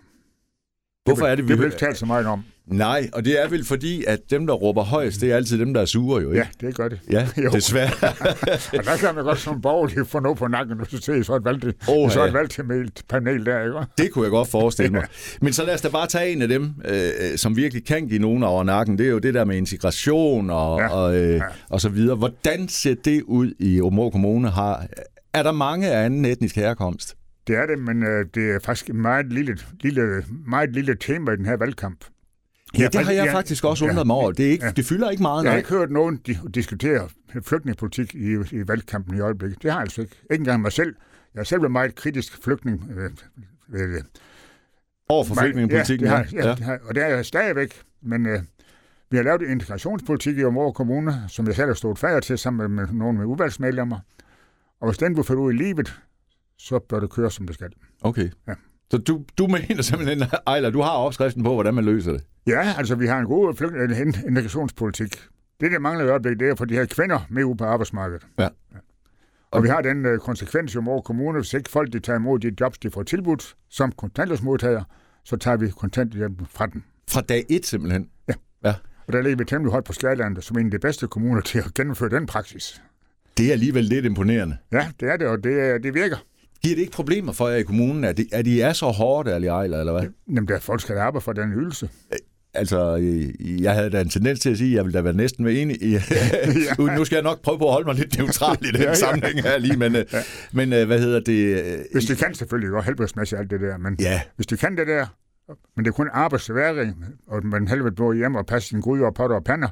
Hvorfor 1.05 1.25
er 1.25 1.35
det, 1.35 1.43
vi... 1.43 1.49
Det 1.49 1.59
vil 1.59 1.65
ikke 1.65 1.77
tale 1.77 1.95
så 1.95 2.05
meget 2.05 2.25
om. 2.25 2.43
Nej, 2.67 3.09
og 3.13 3.25
det 3.25 3.43
er 3.43 3.49
vel 3.49 3.65
fordi, 3.65 4.03
at 4.07 4.19
dem, 4.29 4.47
der 4.47 4.53
råber 4.53 4.83
højst, 4.83 5.21
det 5.21 5.31
er 5.31 5.35
altid 5.35 5.59
dem, 5.59 5.73
der 5.73 5.81
er 5.81 5.85
sure, 5.85 6.21
jo 6.21 6.31
ikke? 6.31 6.47
Ja, 6.61 6.67
det 6.67 6.75
gør 6.75 6.87
det. 6.87 6.99
Ja, 7.11 7.27
jo. 7.43 7.49
desværre. 7.49 7.91
og 8.77 8.85
der 8.85 8.97
kan 8.99 9.15
man 9.15 9.23
godt 9.23 9.39
som 9.39 9.61
borgerlig 9.61 10.07
få 10.07 10.19
noget 10.19 10.37
på 10.37 10.47
nakken, 10.47 10.79
og 10.81 10.87
så 10.89 10.97
se 10.97 11.23
så 11.23 11.35
et 11.35 11.45
valgt, 11.45 11.65
oh, 11.89 12.11
så 12.11 12.25
et 12.25 12.33
valgt 12.33 13.03
panel 13.09 13.45
der, 13.45 13.63
ikke? 13.63 13.91
Det 13.97 14.11
kunne 14.11 14.23
jeg 14.23 14.31
godt 14.31 14.47
forestille 14.47 14.91
mig. 14.91 15.05
Men 15.41 15.53
så 15.53 15.65
lad 15.65 15.73
os 15.73 15.81
da 15.81 15.89
bare 15.89 16.07
tage 16.07 16.31
en 16.31 16.41
af 16.41 16.47
dem, 16.47 16.73
øh, 16.85 17.37
som 17.37 17.55
virkelig 17.57 17.85
kan 17.85 18.07
give 18.07 18.19
nogen 18.19 18.43
over 18.43 18.63
nakken. 18.63 18.97
Det 18.97 19.05
er 19.05 19.11
jo 19.11 19.19
det 19.19 19.33
der 19.33 19.45
med 19.45 19.57
integration 19.57 20.49
og, 20.49 20.79
ja. 20.79 20.87
og, 20.87 21.15
øh, 21.17 21.35
ja. 21.35 21.41
og 21.69 21.81
så 21.81 21.89
videre. 21.89 22.15
Hvordan 22.15 22.67
ser 22.67 22.95
det 23.05 23.21
ud 23.23 23.53
i 23.59 23.81
Områ 23.81 24.09
Kommune? 24.09 24.49
Har, 24.49 24.85
er 25.33 25.43
der 25.43 25.51
mange 25.51 25.87
af 25.87 26.05
anden 26.05 26.25
etnisk 26.25 26.55
herkomst? 26.55 27.15
Det 27.47 27.55
er 27.55 27.65
det, 27.65 27.79
men 27.79 28.03
øh, 28.03 28.25
det 28.35 28.55
er 28.55 28.59
faktisk 28.63 28.89
et 28.89 28.95
meget 28.95 29.33
lille, 29.33 29.57
lille, 29.81 30.23
meget 30.47 30.73
lille 30.73 30.95
tema 30.95 31.31
i 31.31 31.35
den 31.35 31.45
her 31.45 31.57
valgkamp. 31.57 32.05
Ja, 32.79 32.87
det 32.87 33.05
har 33.05 33.11
jeg 33.11 33.31
faktisk 33.31 33.63
også 33.63 33.85
undret 33.85 34.07
mig 34.07 34.15
over. 34.15 34.31
Det, 34.31 34.45
er 34.45 34.51
ikke, 34.51 34.65
ja. 34.65 34.71
det 34.71 34.85
fylder 34.85 35.09
ikke 35.09 35.21
meget. 35.21 35.43
Jeg 35.43 35.51
har 35.51 35.57
ikke 35.57 35.69
hørt 35.69 35.91
nogen 35.91 36.17
diskutere 36.53 37.09
flygtningepolitik 37.41 38.15
i, 38.15 38.33
i 38.51 38.67
valgkampen 38.67 39.17
i 39.17 39.19
øjeblikket. 39.19 39.63
Det 39.63 39.71
har 39.71 39.77
jeg 39.77 39.81
altså 39.83 40.01
ikke. 40.01 40.15
Ikke 40.31 40.41
engang 40.41 40.61
mig 40.61 40.71
selv. 40.71 40.95
Jeg 41.33 41.39
er 41.39 41.43
selv 41.43 41.61
været 41.61 41.71
meget 41.71 41.95
kritisk 41.95 42.43
flygtning. 42.43 42.91
Øh, 42.97 43.11
øh, 43.73 44.01
over 45.09 45.23
for 45.23 45.35
flygtningepolitikken? 45.35 46.07
Ja, 46.07 46.17
det 46.17 46.29
har, 46.29 46.37
ja, 46.43 46.47
ja. 46.47 46.55
Det 46.55 46.63
har, 46.63 46.79
og 46.83 46.95
det 46.95 47.03
er 47.03 47.07
jeg 47.07 47.25
stadigvæk. 47.25 47.81
Men 48.01 48.25
øh, 48.25 48.39
vi 49.11 49.17
har 49.17 49.23
lavet 49.23 49.41
en 49.41 49.51
integrationspolitik 49.51 50.37
i 50.37 50.43
Område 50.43 50.73
Kommune, 50.73 51.23
som 51.27 51.47
jeg 51.47 51.55
selv 51.55 51.67
har 51.67 51.73
stået 51.73 51.99
færdig 51.99 52.23
til 52.23 52.37
sammen 52.37 52.71
med, 52.71 52.85
med 52.85 52.93
nogle 52.93 53.17
med 53.17 53.25
udvalgsmedlemmer. 53.25 53.99
Og 54.81 54.87
hvis 54.87 54.97
den 54.97 55.13
bliver 55.13 55.23
ført 55.23 55.37
ud 55.37 55.53
i 55.53 55.55
livet, 55.55 55.99
så 56.57 56.79
bør 56.79 56.99
det 56.99 57.09
køre, 57.09 57.31
som 57.31 57.47
det 57.47 57.55
skal. 57.55 57.69
Okay. 58.01 58.29
Ja. 58.47 58.53
Så 58.91 58.97
du, 58.97 59.23
du 59.37 59.47
mener 59.47 59.81
simpelthen, 59.81 60.23
Ejler, 60.47 60.69
du 60.69 60.81
har 60.81 60.91
opskriften 60.91 61.43
på, 61.43 61.53
hvordan 61.53 61.73
man 61.73 61.85
løser 61.85 62.11
det? 62.11 62.23
Ja, 62.47 62.73
altså 62.77 62.95
vi 62.95 63.07
har 63.07 63.19
en 63.19 63.25
god 63.25 63.53
integrationspolitik. 64.27 65.17
Det, 65.59 65.71
der 65.71 65.79
mangler 65.79 66.05
i 66.05 66.09
øjeblikket, 66.09 66.39
det 66.39 66.47
er 66.47 66.51
at 66.51 66.57
få 66.57 66.65
de 66.65 66.73
her 66.73 66.85
kvinder 66.85 67.19
med 67.29 67.43
ud 67.43 67.55
på 67.55 67.63
arbejdsmarkedet. 67.63 68.27
Ja. 68.37 68.43
ja. 68.43 68.77
Og 69.51 69.63
vi 69.63 69.67
har 69.67 69.81
den 69.81 70.05
uh, 70.05 70.17
konsekvens 70.17 70.73
i 70.73 70.77
Område 70.77 71.01
Kommune, 71.01 71.39
hvis 71.39 71.53
ikke 71.53 71.69
folk 71.69 71.93
de 71.93 71.99
tager 71.99 72.19
imod 72.19 72.39
de 72.39 72.51
jobs, 72.61 72.77
de 72.77 72.91
får 72.91 73.03
tilbudt 73.03 73.55
som 73.69 73.91
kontanthjælpsmodtager, 73.91 74.83
så 75.23 75.37
tager 75.37 75.57
vi 75.57 75.69
kontanthjælpen 75.69 76.47
fra 76.49 76.67
dem. 76.67 76.83
Fra 77.09 77.21
dag 77.21 77.45
et 77.49 77.65
simpelthen? 77.65 78.09
Ja. 78.27 78.33
ja. 78.63 78.73
Og 79.07 79.13
der 79.13 79.21
ligger 79.21 79.37
vi 79.37 79.45
temmelig 79.45 79.71
højt 79.71 79.83
på 79.83 79.93
Skærlandet, 79.93 80.43
som 80.43 80.57
en 80.57 80.65
af 80.65 80.71
de 80.71 80.79
bedste 80.79 81.07
kommuner 81.07 81.41
til 81.41 81.59
at 81.59 81.73
gennemføre 81.73 82.09
den 82.09 82.25
praksis. 82.25 82.81
Det 83.37 83.47
er 83.47 83.51
alligevel 83.51 83.83
lidt 83.83 84.05
imponerende. 84.05 84.57
Ja, 84.71 84.91
det 84.99 85.09
er 85.09 85.17
det, 85.17 85.27
og 85.27 85.43
det, 85.43 85.83
det 85.83 85.93
virker. 85.93 86.17
Giver 86.65 86.75
det 86.75 86.81
ikke 86.81 86.93
problemer 86.93 87.33
for 87.33 87.47
jer 87.47 87.55
i 87.55 87.63
kommunen, 87.63 88.03
at 88.03 88.17
de, 88.17 88.25
at 88.31 88.45
de 88.45 88.61
er 88.61 88.73
så 88.73 88.85
hårde, 88.85 89.33
Ali 89.33 89.47
Ejler, 89.47 89.79
eller 89.79 89.93
hvad? 89.93 90.09
Jamen, 90.27 90.47
der 90.47 90.55
er 90.55 90.59
folk, 90.59 90.81
skal 90.81 90.97
arbejde 90.97 91.23
for 91.23 91.33
den 91.33 91.53
ydelse. 91.53 91.89
Altså, 92.53 92.95
jeg 93.39 93.73
havde 93.73 93.89
da 93.89 94.01
en 94.01 94.09
tendens 94.09 94.39
til 94.39 94.49
at 94.49 94.57
sige, 94.57 94.71
at 94.71 94.75
jeg 94.75 94.85
ville 94.85 94.97
da 94.97 95.01
være 95.01 95.13
næsten 95.13 95.45
være 95.45 95.53
enig 95.53 95.83
i... 95.83 95.91
ja. 96.79 96.95
Nu 96.95 97.05
skal 97.05 97.15
jeg 97.15 97.23
nok 97.23 97.41
prøve 97.41 97.57
på 97.57 97.65
at 97.65 97.71
holde 97.71 97.85
mig 97.85 97.95
lidt 97.95 98.17
neutral 98.17 98.57
i 98.61 98.67
den 98.67 98.81
ja, 98.81 98.87
ja. 98.87 98.93
sammenhæng 98.93 99.41
her 99.41 99.57
lige, 99.57 99.77
men, 99.77 99.95
øh, 99.95 100.05
ja. 100.13 100.21
men 100.53 100.73
øh, 100.73 100.87
hvad 100.87 100.99
hedder 100.99 101.19
det... 101.19 101.85
Hvis 101.91 102.05
de 102.05 102.15
kan 102.15 102.33
selvfølgelig 102.33 102.69
godt 102.69 102.85
helbredsmæssigt 102.85 103.39
alt 103.39 103.49
det 103.49 103.61
der, 103.61 103.77
men 103.77 103.95
ja. 103.99 104.21
hvis 104.35 104.47
de 104.47 104.57
kan 104.57 104.77
det 104.77 104.87
der, 104.87 105.05
men 105.75 105.85
det 105.85 105.91
er 105.91 105.95
kun 105.95 106.09
arbejdsværing, 106.13 107.05
og 107.27 107.45
man 107.45 107.67
helvede 107.67 107.95
bor 107.95 108.13
hjemme 108.13 108.37
og 108.37 108.45
passe 108.45 108.69
sin 108.69 108.81
gryder 108.81 109.05
og 109.05 109.13
potter 109.13 109.35
og 109.35 109.43
pander, 109.43 109.69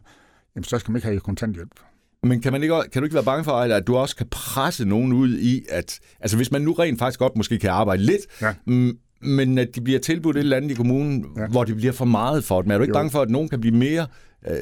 jamen 0.56 0.64
så 0.64 0.80
skal 0.80 0.92
man 0.92 0.98
ikke 0.98 1.08
have 1.08 1.20
kontanthjælp. 1.20 1.80
Men 2.24 2.42
kan, 2.42 2.52
man 2.52 2.64
ikke, 2.64 2.76
kan 2.94 3.02
du 3.02 3.04
ikke 3.04 3.16
være 3.16 3.24
bange 3.24 3.44
for, 3.44 3.52
at 3.52 3.88
du 3.88 3.96
også 3.96 4.16
kan 4.16 4.28
presse 4.32 4.86
nogen 4.86 5.14
ud 5.14 5.38
i, 5.38 5.66
at 5.70 6.00
altså 6.20 6.38
hvis 6.38 6.52
man 6.52 6.62
nu 6.62 6.74
rent 6.74 7.00
faktisk 7.00 7.20
godt 7.20 7.36
måske 7.36 7.60
kan 7.60 7.70
arbejde 7.70 8.04
lidt, 8.04 8.22
ja. 8.42 8.54
men 9.22 9.58
at 9.58 9.76
de 9.76 9.82
bliver 9.82 10.00
tilbudt 10.00 10.36
et 10.36 10.40
eller 10.40 10.58
andet 10.58 10.72
i 10.72 10.74
kommunen, 10.74 11.26
ja. 11.38 11.48
hvor 11.48 11.64
det 11.64 11.76
bliver 11.76 11.94
for 11.94 12.06
meget 12.06 12.44
for 12.44 12.62
dem. 12.62 12.72
Er 12.72 12.78
du 12.78 12.84
ikke 12.84 12.92
jo. 12.92 13.00
bange 13.00 13.12
for, 13.12 13.22
at 13.22 13.30
nogen 13.30 13.50
kan 13.50 13.62
blive 13.62 13.76
mere, 13.76 14.08
øh, 14.48 14.56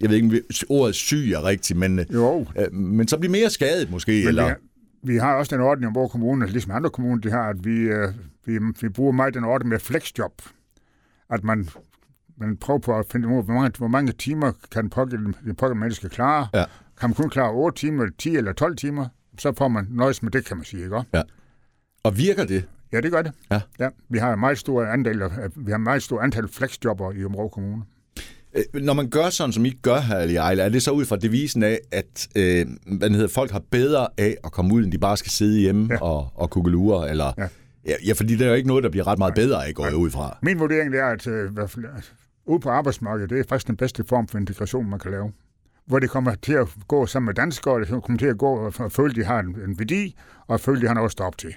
jeg 0.00 0.10
ved 0.10 0.16
ikke, 0.16 0.42
ordet 0.68 0.94
syg 0.94 1.32
er 1.34 1.44
rigtigt, 1.44 1.78
men, 1.78 2.00
jo. 2.12 2.46
Øh, 2.58 2.72
men 2.72 3.08
så 3.08 3.18
blive 3.18 3.32
mere 3.32 3.50
skadet 3.50 3.90
måske? 3.90 4.12
Men 4.12 4.28
eller? 4.28 4.44
Vi, 4.44 4.48
har, 4.48 4.58
vi 5.02 5.16
har 5.16 5.34
også 5.34 5.56
den 5.56 5.64
ordning, 5.64 5.92
hvor 5.92 6.08
kommuner, 6.08 6.46
ligesom 6.46 6.72
andre 6.72 6.90
kommuner, 6.90 7.20
de 7.20 7.30
har, 7.30 7.48
at 7.48 7.64
vi, 7.64 7.76
øh, 7.78 8.08
vi, 8.46 8.58
vi 8.80 8.88
bruger 8.88 9.12
meget 9.12 9.34
den 9.34 9.44
ordning 9.44 9.68
med 9.68 9.78
flexjob. 9.78 10.42
At 11.30 11.44
man 11.44 11.68
man 12.38 12.56
prøver 12.56 12.78
på 12.78 12.98
at 12.98 13.06
finde 13.12 13.28
ud 13.28 13.36
af, 13.36 13.44
hvor 13.44 13.54
mange, 13.54 13.78
hvor 13.78 13.88
mange 13.88 14.12
timer 14.12 14.52
kan 14.72 14.82
den 14.82 14.90
pågældende, 14.90 15.38
den 15.44 15.54
pågældende 15.54 15.80
menneske 15.80 16.08
klare. 16.08 16.48
Ja. 16.54 16.64
Kan 17.00 17.08
man 17.08 17.14
kun 17.14 17.30
klare 17.30 17.52
8 17.52 17.78
timer, 17.78 18.06
10 18.18 18.36
eller 18.36 18.52
12 18.52 18.76
timer, 18.76 19.06
så 19.38 19.52
får 19.52 19.68
man 19.68 19.86
nøjes 19.90 20.22
med 20.22 20.30
det, 20.30 20.44
kan 20.44 20.56
man 20.56 20.64
sige. 20.64 20.84
Ikke? 20.84 21.02
Ja. 21.14 21.22
Og 22.02 22.18
virker 22.18 22.44
det? 22.44 22.64
Ja, 22.92 23.00
det 23.00 23.10
gør 23.12 23.22
det. 23.22 23.32
Ja. 23.50 23.60
Ja, 23.78 23.88
vi 24.08 24.18
har 24.18 24.36
meget 24.36 24.58
stor 24.58 24.84
andel, 24.84 25.22
vi 25.56 25.70
har 25.70 25.78
meget 25.78 26.02
stor 26.02 26.20
antal 26.20 26.48
flexjobber 26.48 27.12
i 27.12 27.24
Område 27.24 27.48
Kommune. 27.48 27.82
Øh, 28.54 28.82
når 28.82 28.92
man 28.92 29.10
gør 29.10 29.30
sådan, 29.30 29.52
som 29.52 29.64
I 29.64 29.70
gør 29.82 30.00
her, 30.00 30.40
Ejle, 30.40 30.62
er 30.62 30.68
det 30.68 30.82
så 30.82 30.90
ud 30.90 31.04
fra 31.04 31.16
devisen 31.16 31.62
af, 31.62 31.78
at 31.92 32.28
øh, 32.36 32.66
hvad 32.98 33.10
hedder, 33.10 33.28
folk 33.28 33.50
har 33.50 33.62
bedre 33.70 34.08
af 34.18 34.36
at 34.44 34.52
komme 34.52 34.74
ud, 34.74 34.84
end 34.84 34.92
de 34.92 34.98
bare 34.98 35.16
skal 35.16 35.32
sidde 35.32 35.60
hjemme 35.60 35.88
ja. 35.90 36.02
og, 36.02 36.28
og 36.34 36.50
kugelure? 36.50 37.10
Eller, 37.10 37.32
ja. 37.38 37.48
ja. 38.06 38.12
fordi 38.12 38.36
det 38.36 38.44
er 38.44 38.48
jo 38.48 38.54
ikke 38.54 38.68
noget, 38.68 38.84
der 38.84 38.90
bliver 38.90 39.06
ret 39.06 39.18
meget 39.18 39.34
bedre 39.34 39.66
af, 39.66 39.74
går 39.74 39.86
jeg 39.86 39.96
ud 39.96 40.10
fra. 40.10 40.38
Min 40.42 40.58
vurdering 40.58 40.94
er, 40.94 41.06
at 41.06 41.26
øh, 41.26 41.50
ude 42.46 42.60
på 42.60 42.70
arbejdsmarkedet, 42.70 43.30
det 43.30 43.38
er 43.38 43.44
faktisk 43.48 43.66
den 43.66 43.76
bedste 43.76 44.04
form 44.04 44.28
for 44.28 44.38
integration, 44.38 44.90
man 44.90 44.98
kan 44.98 45.10
lave. 45.10 45.32
Hvor 45.86 45.98
det 45.98 46.10
kommer 46.10 46.34
til 46.34 46.52
at 46.52 46.68
gå 46.88 47.06
sammen 47.06 47.26
med 47.26 47.34
danskere, 47.34 47.74
og 47.74 47.80
det 47.80 47.88
kommer 47.88 48.18
til 48.18 48.26
at 48.26 48.38
gå 48.38 48.46
og 48.46 48.92
føle, 48.92 49.10
at 49.10 49.16
de 49.16 49.24
har 49.24 49.40
en, 49.40 49.46
en 49.46 49.78
værdi, 49.78 50.16
og 50.46 50.60
føle, 50.60 50.76
at 50.76 50.82
de 50.82 50.86
har 50.86 50.94
noget 50.94 51.08
at 51.08 51.12
stå 51.12 51.24
op 51.24 51.38
til. 51.38 51.54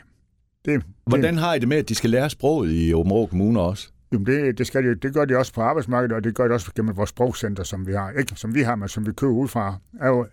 Det, 0.65 0.83
Hvordan 1.05 1.37
har 1.37 1.53
I 1.53 1.59
det 1.59 1.67
med, 1.67 1.77
at 1.77 1.89
de 1.89 1.95
skal 1.95 2.09
lære 2.09 2.29
sproget 2.29 2.71
i 2.71 2.93
Åben 2.93 3.27
Kommune 3.29 3.61
også? 3.61 3.87
Jamen 4.11 4.25
det, 4.25 4.57
det, 4.57 4.67
skal 4.67 4.83
de, 4.83 4.95
det 4.95 5.13
gør 5.13 5.25
de 5.25 5.37
også 5.37 5.53
på 5.53 5.61
arbejdsmarkedet, 5.61 6.15
og 6.15 6.23
det 6.23 6.35
gør 6.35 6.47
de 6.47 6.53
også 6.53 6.71
gennem 6.75 6.97
vores 6.97 7.09
sprogcenter, 7.09 7.63
som 7.63 7.87
vi 7.87 7.93
har. 7.93 8.11
Ikke 8.11 8.33
som 8.35 8.55
vi 8.55 8.61
har, 8.61 8.75
men 8.75 8.87
som 8.87 9.05
vi 9.05 9.11
køber 9.11 9.33
ud 9.33 9.47
fra. 9.47 9.75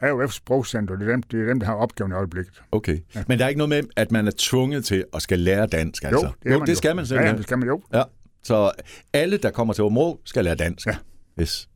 AOF 0.00 0.32
Sprogcenter, 0.32 0.96
det 0.96 1.08
er, 1.08 1.10
dem, 1.12 1.22
det 1.22 1.40
er 1.40 1.46
dem, 1.46 1.60
der 1.60 1.66
har 1.66 1.74
opgaven 1.74 2.12
i 2.12 2.14
øjeblikket. 2.14 2.62
Okay. 2.72 2.98
Ja. 3.14 3.24
Men 3.28 3.38
der 3.38 3.44
er 3.44 3.48
ikke 3.48 3.58
noget 3.58 3.68
med, 3.68 3.82
at 3.96 4.12
man 4.12 4.26
er 4.26 4.32
tvunget 4.38 4.84
til 4.84 5.04
at 5.14 5.22
skal 5.22 5.38
lære 5.38 5.66
dansk, 5.66 6.04
altså? 6.04 6.26
Jo, 6.26 6.32
det, 6.42 6.50
jo, 6.50 6.60
det 6.60 6.68
jo. 6.68 6.74
skal 6.74 6.96
man 6.96 7.06
simpelthen. 7.06 7.34
Ja, 7.34 7.36
det 7.36 7.46
skal 7.46 7.58
man 7.58 7.68
jo. 7.68 7.82
Ja. 7.94 8.02
Så 8.42 8.70
alle, 9.12 9.36
der 9.36 9.50
kommer 9.50 9.74
til 9.74 9.84
Områ, 9.84 10.20
skal 10.24 10.44
lære 10.44 10.54
dansk. 10.54 10.86
Ja. 10.86 10.96
Yes. 11.40 11.68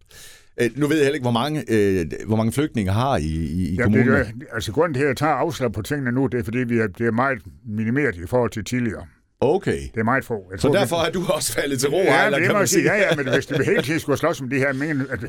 Øh, 0.61 0.71
nu 0.77 0.87
ved 0.87 0.97
jeg 0.97 1.05
heller 1.05 1.15
ikke, 1.15 1.25
hvor 1.25 1.31
mange, 1.31 1.65
øh, 1.69 2.07
hvor 2.27 2.37
mange 2.37 2.53
flygtninge 2.53 2.93
har 2.93 3.17
I, 3.17 3.23
i, 3.23 3.69
i 3.69 3.75
ja, 3.75 3.83
kommunen. 3.83 4.09
Det, 4.09 4.27
altså 4.53 4.73
grunden 4.73 4.95
til, 4.95 5.03
at 5.03 5.09
jeg 5.09 5.17
tager 5.17 5.33
afslag 5.33 5.73
på 5.73 5.83
tingene 5.83 6.13
nu, 6.13 6.27
det 6.27 6.41
er, 6.41 6.45
fordi 6.45 6.59
vi 6.59 6.79
er, 6.79 6.87
det 6.87 7.07
er 7.07 7.11
meget 7.11 7.39
minimeret 7.67 8.17
i 8.17 8.27
forhold 8.27 8.51
til 8.51 8.65
tidligere. 8.65 9.07
Okay. 9.41 9.81
Det 9.95 10.01
er 10.01 10.05
meget 10.05 10.25
få. 10.25 10.47
Jeg 10.51 10.61
så 10.61 10.69
tror, 10.69 10.75
derfor 10.75 10.97
er 10.97 11.11
du 11.11 11.25
også 11.27 11.53
faldet 11.53 11.81
til 11.81 11.89
ro, 11.89 11.97
ja, 11.97 12.27
eller, 12.27 12.39
kan 12.39 12.55
man 12.55 12.67
sige? 12.67 12.85
Ja, 12.85 12.97
ja, 12.97 13.17
men 13.17 13.29
hvis 13.29 13.51
vi 13.51 13.65
hele 13.65 13.83
tiden 13.83 14.01
skulle 14.01 14.19
slås 14.19 14.41
om 14.41 14.49
de 14.51 14.57
her 14.57 14.73
men, 14.73 15.07
at 15.11 15.21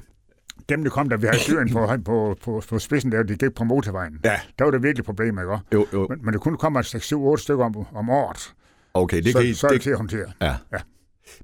dem, 0.70 0.84
der 0.84 0.90
kom, 0.90 1.10
der 1.10 1.18
vi 1.18 1.28
har 1.28 1.38
Syrien 1.38 1.70
på, 1.72 1.90
på, 2.06 2.38
på, 2.44 2.64
på 2.70 2.80
spidsen 2.80 3.12
der, 3.12 3.24
de 3.24 3.36
gik 3.36 3.54
på 3.56 3.64
motorvejen. 3.64 4.20
Ja. 4.24 4.40
Der 4.60 4.64
var 4.66 4.72
det 4.72 4.84
virkelig 4.84 5.06
problem, 5.06 5.40
ikke? 5.40 5.58
Jo, 5.74 5.88
jo. 5.94 6.08
Men, 6.10 6.20
men 6.24 6.34
det 6.34 6.42
kunne 6.42 6.58
komme 6.58 6.80
6-7-8 6.80 7.38
stykker 7.38 7.66
om, 7.66 7.86
om 7.96 8.10
året. 8.10 8.54
Okay, 8.94 9.22
det 9.22 9.32
så, 9.32 9.40
kan 9.40 9.48
I, 9.48 9.54
så 9.54 9.68
er 9.68 9.70
det, 9.70 9.76
det 9.76 9.84
til 9.84 9.90
at 9.90 9.98
håndtere. 9.98 10.32
Ja. 10.42 10.56
ja. 10.74 10.78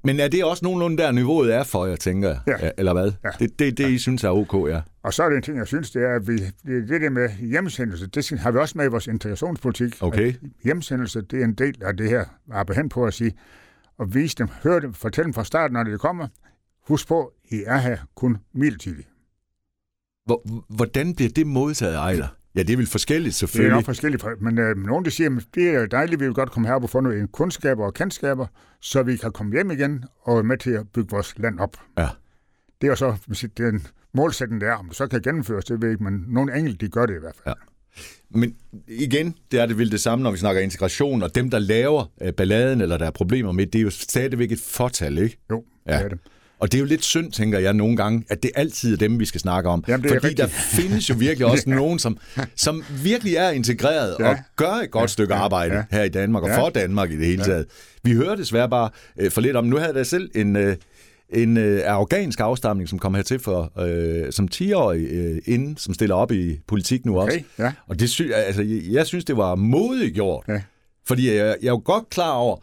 Men 0.04 0.20
er 0.20 0.28
det 0.28 0.44
også 0.44 0.64
nogenlunde 0.64 0.98
der 0.98 1.12
niveauet 1.12 1.54
er 1.54 1.64
for 1.64 1.86
jer, 1.86 1.96
tænker 1.96 2.28
jeg? 2.28 2.40
Ja. 2.46 2.70
Eller 2.78 2.92
hvad? 2.92 3.12
Ja. 3.24 3.30
Det 3.38 3.58
det, 3.58 3.78
det 3.78 3.84
ja. 3.84 3.88
I 3.88 3.98
synes 3.98 4.24
er 4.24 4.30
ok, 4.30 4.68
ja. 4.70 4.80
Og 5.02 5.14
så 5.14 5.22
er 5.22 5.28
det 5.28 5.36
en 5.36 5.42
ting, 5.42 5.58
jeg 5.58 5.66
synes, 5.66 5.90
det 5.90 6.02
er, 6.02 6.14
at 6.14 6.28
vi, 6.28 6.36
det, 6.38 6.88
det 6.88 7.00
der 7.00 7.10
med 7.10 7.30
hjemsendelse, 7.30 8.06
det 8.06 8.40
har 8.40 8.50
vi 8.50 8.58
også 8.58 8.78
med 8.78 8.84
i 8.84 8.88
vores 8.88 9.06
integrationspolitik. 9.06 9.96
Okay. 10.00 10.34
Hjemsendelse, 10.64 11.20
det 11.20 11.40
er 11.40 11.44
en 11.44 11.54
del 11.54 11.74
af 11.82 11.96
det 11.96 12.08
her, 12.08 12.24
arbejde 12.52 12.80
hen 12.80 12.88
på 12.88 13.06
at 13.06 13.14
sige, 13.14 13.32
og 13.98 14.14
vise 14.14 14.36
dem, 14.36 14.48
høre 14.62 14.80
dem, 14.80 14.94
fortælle 14.94 15.24
dem 15.24 15.34
fra 15.34 15.44
starten, 15.44 15.72
når 15.72 15.84
de 15.84 15.98
kommer, 15.98 16.28
husk 16.88 17.08
på, 17.08 17.32
I 17.50 17.62
er 17.66 17.78
her 17.78 17.98
kun 18.14 18.36
midlertidigt. 18.54 19.08
Hvordan 20.68 21.14
bliver 21.14 21.30
det 21.36 21.46
modtaget, 21.46 21.94
Ejler? 21.94 22.28
Ja, 22.58 22.62
det 22.62 22.72
er 22.72 22.76
vel 22.76 22.86
forskelligt, 22.86 23.34
selvfølgelig. 23.34 23.64
Det 23.64 23.72
er 23.72 23.76
nok 23.76 23.84
forskelligt, 23.84 24.24
men 24.40 24.58
øh, 24.58 24.76
nogen 24.76 25.04
der 25.04 25.10
siger, 25.10 25.36
at 25.36 25.44
det 25.54 25.68
er 25.68 25.86
dejligt, 25.86 26.20
vi 26.20 26.24
vil 26.24 26.34
godt 26.34 26.50
komme 26.50 26.68
her 26.68 26.74
og 26.74 26.90
få 26.90 27.00
nogle 27.00 27.28
kundskaber 27.28 27.84
og 27.84 27.94
kendskaber, 27.94 28.46
så 28.80 29.02
vi 29.02 29.16
kan 29.16 29.32
komme 29.32 29.52
hjem 29.52 29.70
igen 29.70 30.04
og 30.22 30.34
være 30.34 30.44
med 30.44 30.58
til 30.58 30.70
at 30.70 30.88
bygge 30.94 31.10
vores 31.10 31.34
land 31.36 31.58
op. 31.58 31.76
Ja. 31.98 32.08
Det 32.80 32.88
er 32.88 32.94
så 32.94 33.16
den 33.56 33.86
målsætning, 34.14 34.60
der 34.60 34.70
er. 34.70 34.74
Om 34.74 34.86
det 34.88 34.96
så 34.96 35.06
kan 35.06 35.22
gennemføres, 35.22 35.64
det 35.64 35.82
ved 35.82 35.88
jeg 35.88 35.92
ikke, 35.92 36.04
men 36.04 36.24
nogle 36.28 36.58
enkelte, 36.58 36.86
de 36.86 36.90
gør 36.90 37.06
det 37.06 37.14
i 37.14 37.20
hvert 37.20 37.34
fald. 37.44 37.54
Ja. 37.58 38.38
Men 38.38 38.54
igen, 38.88 39.34
det 39.50 39.60
er 39.60 39.66
det 39.66 39.78
vel 39.78 39.92
det 39.92 40.00
samme, 40.00 40.22
når 40.22 40.30
vi 40.30 40.38
snakker 40.38 40.62
integration, 40.62 41.22
og 41.22 41.34
dem, 41.34 41.50
der 41.50 41.58
laver 41.58 42.12
øh, 42.22 42.32
balladen, 42.32 42.80
eller 42.80 42.96
der 42.96 43.06
er 43.06 43.10
problemer 43.10 43.52
med, 43.52 43.66
det 43.66 43.78
er 43.78 43.82
jo 43.82 43.90
stadigvæk 43.90 44.52
et 44.52 44.60
fortal, 44.60 45.18
ikke? 45.18 45.38
Jo, 45.50 45.64
ja. 45.86 45.92
det 45.96 46.04
er 46.04 46.08
det. 46.08 46.18
Og 46.58 46.72
det 46.72 46.78
er 46.78 46.80
jo 46.80 46.86
lidt 46.86 47.04
synd, 47.04 47.32
tænker 47.32 47.58
jeg 47.58 47.74
nogle 47.74 47.96
gange, 47.96 48.24
at 48.28 48.42
det 48.42 48.50
altid 48.54 48.92
er 48.92 48.96
dem, 48.96 49.20
vi 49.20 49.24
skal 49.24 49.40
snakke 49.40 49.70
om. 49.70 49.84
Jamen, 49.88 50.08
Fordi 50.08 50.14
rigtigt. 50.14 50.38
der 50.38 50.46
findes 50.46 51.10
jo 51.10 51.14
virkelig 51.18 51.46
også 51.46 51.70
nogen, 51.80 51.98
som, 51.98 52.18
som 52.56 52.84
virkelig 53.02 53.34
er 53.34 53.50
integreret 53.50 54.16
ja. 54.20 54.28
og 54.28 54.36
gør 54.56 54.72
et 54.72 54.90
godt 54.90 55.02
ja. 55.02 55.06
stykke 55.06 55.34
arbejde 55.34 55.74
ja. 55.74 55.82
her 55.90 56.02
i 56.02 56.08
Danmark, 56.08 56.42
og 56.42 56.48
ja. 56.48 56.58
for 56.60 56.68
Danmark 56.68 57.10
i 57.10 57.16
det 57.16 57.26
hele 57.26 57.44
taget. 57.44 57.66
Vi 58.02 58.12
hører 58.12 58.36
desværre 58.36 58.68
bare 58.68 58.90
øh, 59.20 59.30
for 59.30 59.40
lidt 59.40 59.56
om, 59.56 59.64
nu 59.64 59.76
havde 59.76 59.96
jeg 59.96 60.06
selv 60.06 60.30
en... 60.34 60.56
Øh, 60.56 60.76
en 61.30 61.56
øh, 61.56 61.80
afghansk 61.84 62.40
afstamning, 62.40 62.88
som 62.88 62.98
kom 62.98 63.14
hertil 63.14 63.38
for 63.38 63.72
øh, 63.80 64.32
som 64.32 64.48
10-årig 64.54 65.06
øh, 65.10 65.38
inden, 65.46 65.76
som 65.76 65.94
stiller 65.94 66.14
op 66.14 66.32
i 66.32 66.60
politik 66.66 67.06
nu 67.06 67.20
okay, 67.20 67.32
også. 67.32 67.44
Ja. 67.58 67.72
Og 67.86 68.00
det 68.00 68.10
sy- 68.10 68.22
altså, 68.34 68.62
jeg, 68.62 68.82
jeg 68.90 69.06
synes, 69.06 69.24
det 69.24 69.36
var 69.36 69.54
modigt 69.54 70.14
gjort. 70.14 70.44
Ja. 70.48 70.60
Fordi 71.06 71.28
jeg, 71.28 71.36
jeg 71.36 71.68
er 71.68 71.72
jo 71.72 71.82
godt 71.84 72.10
klar 72.10 72.32
over, 72.32 72.56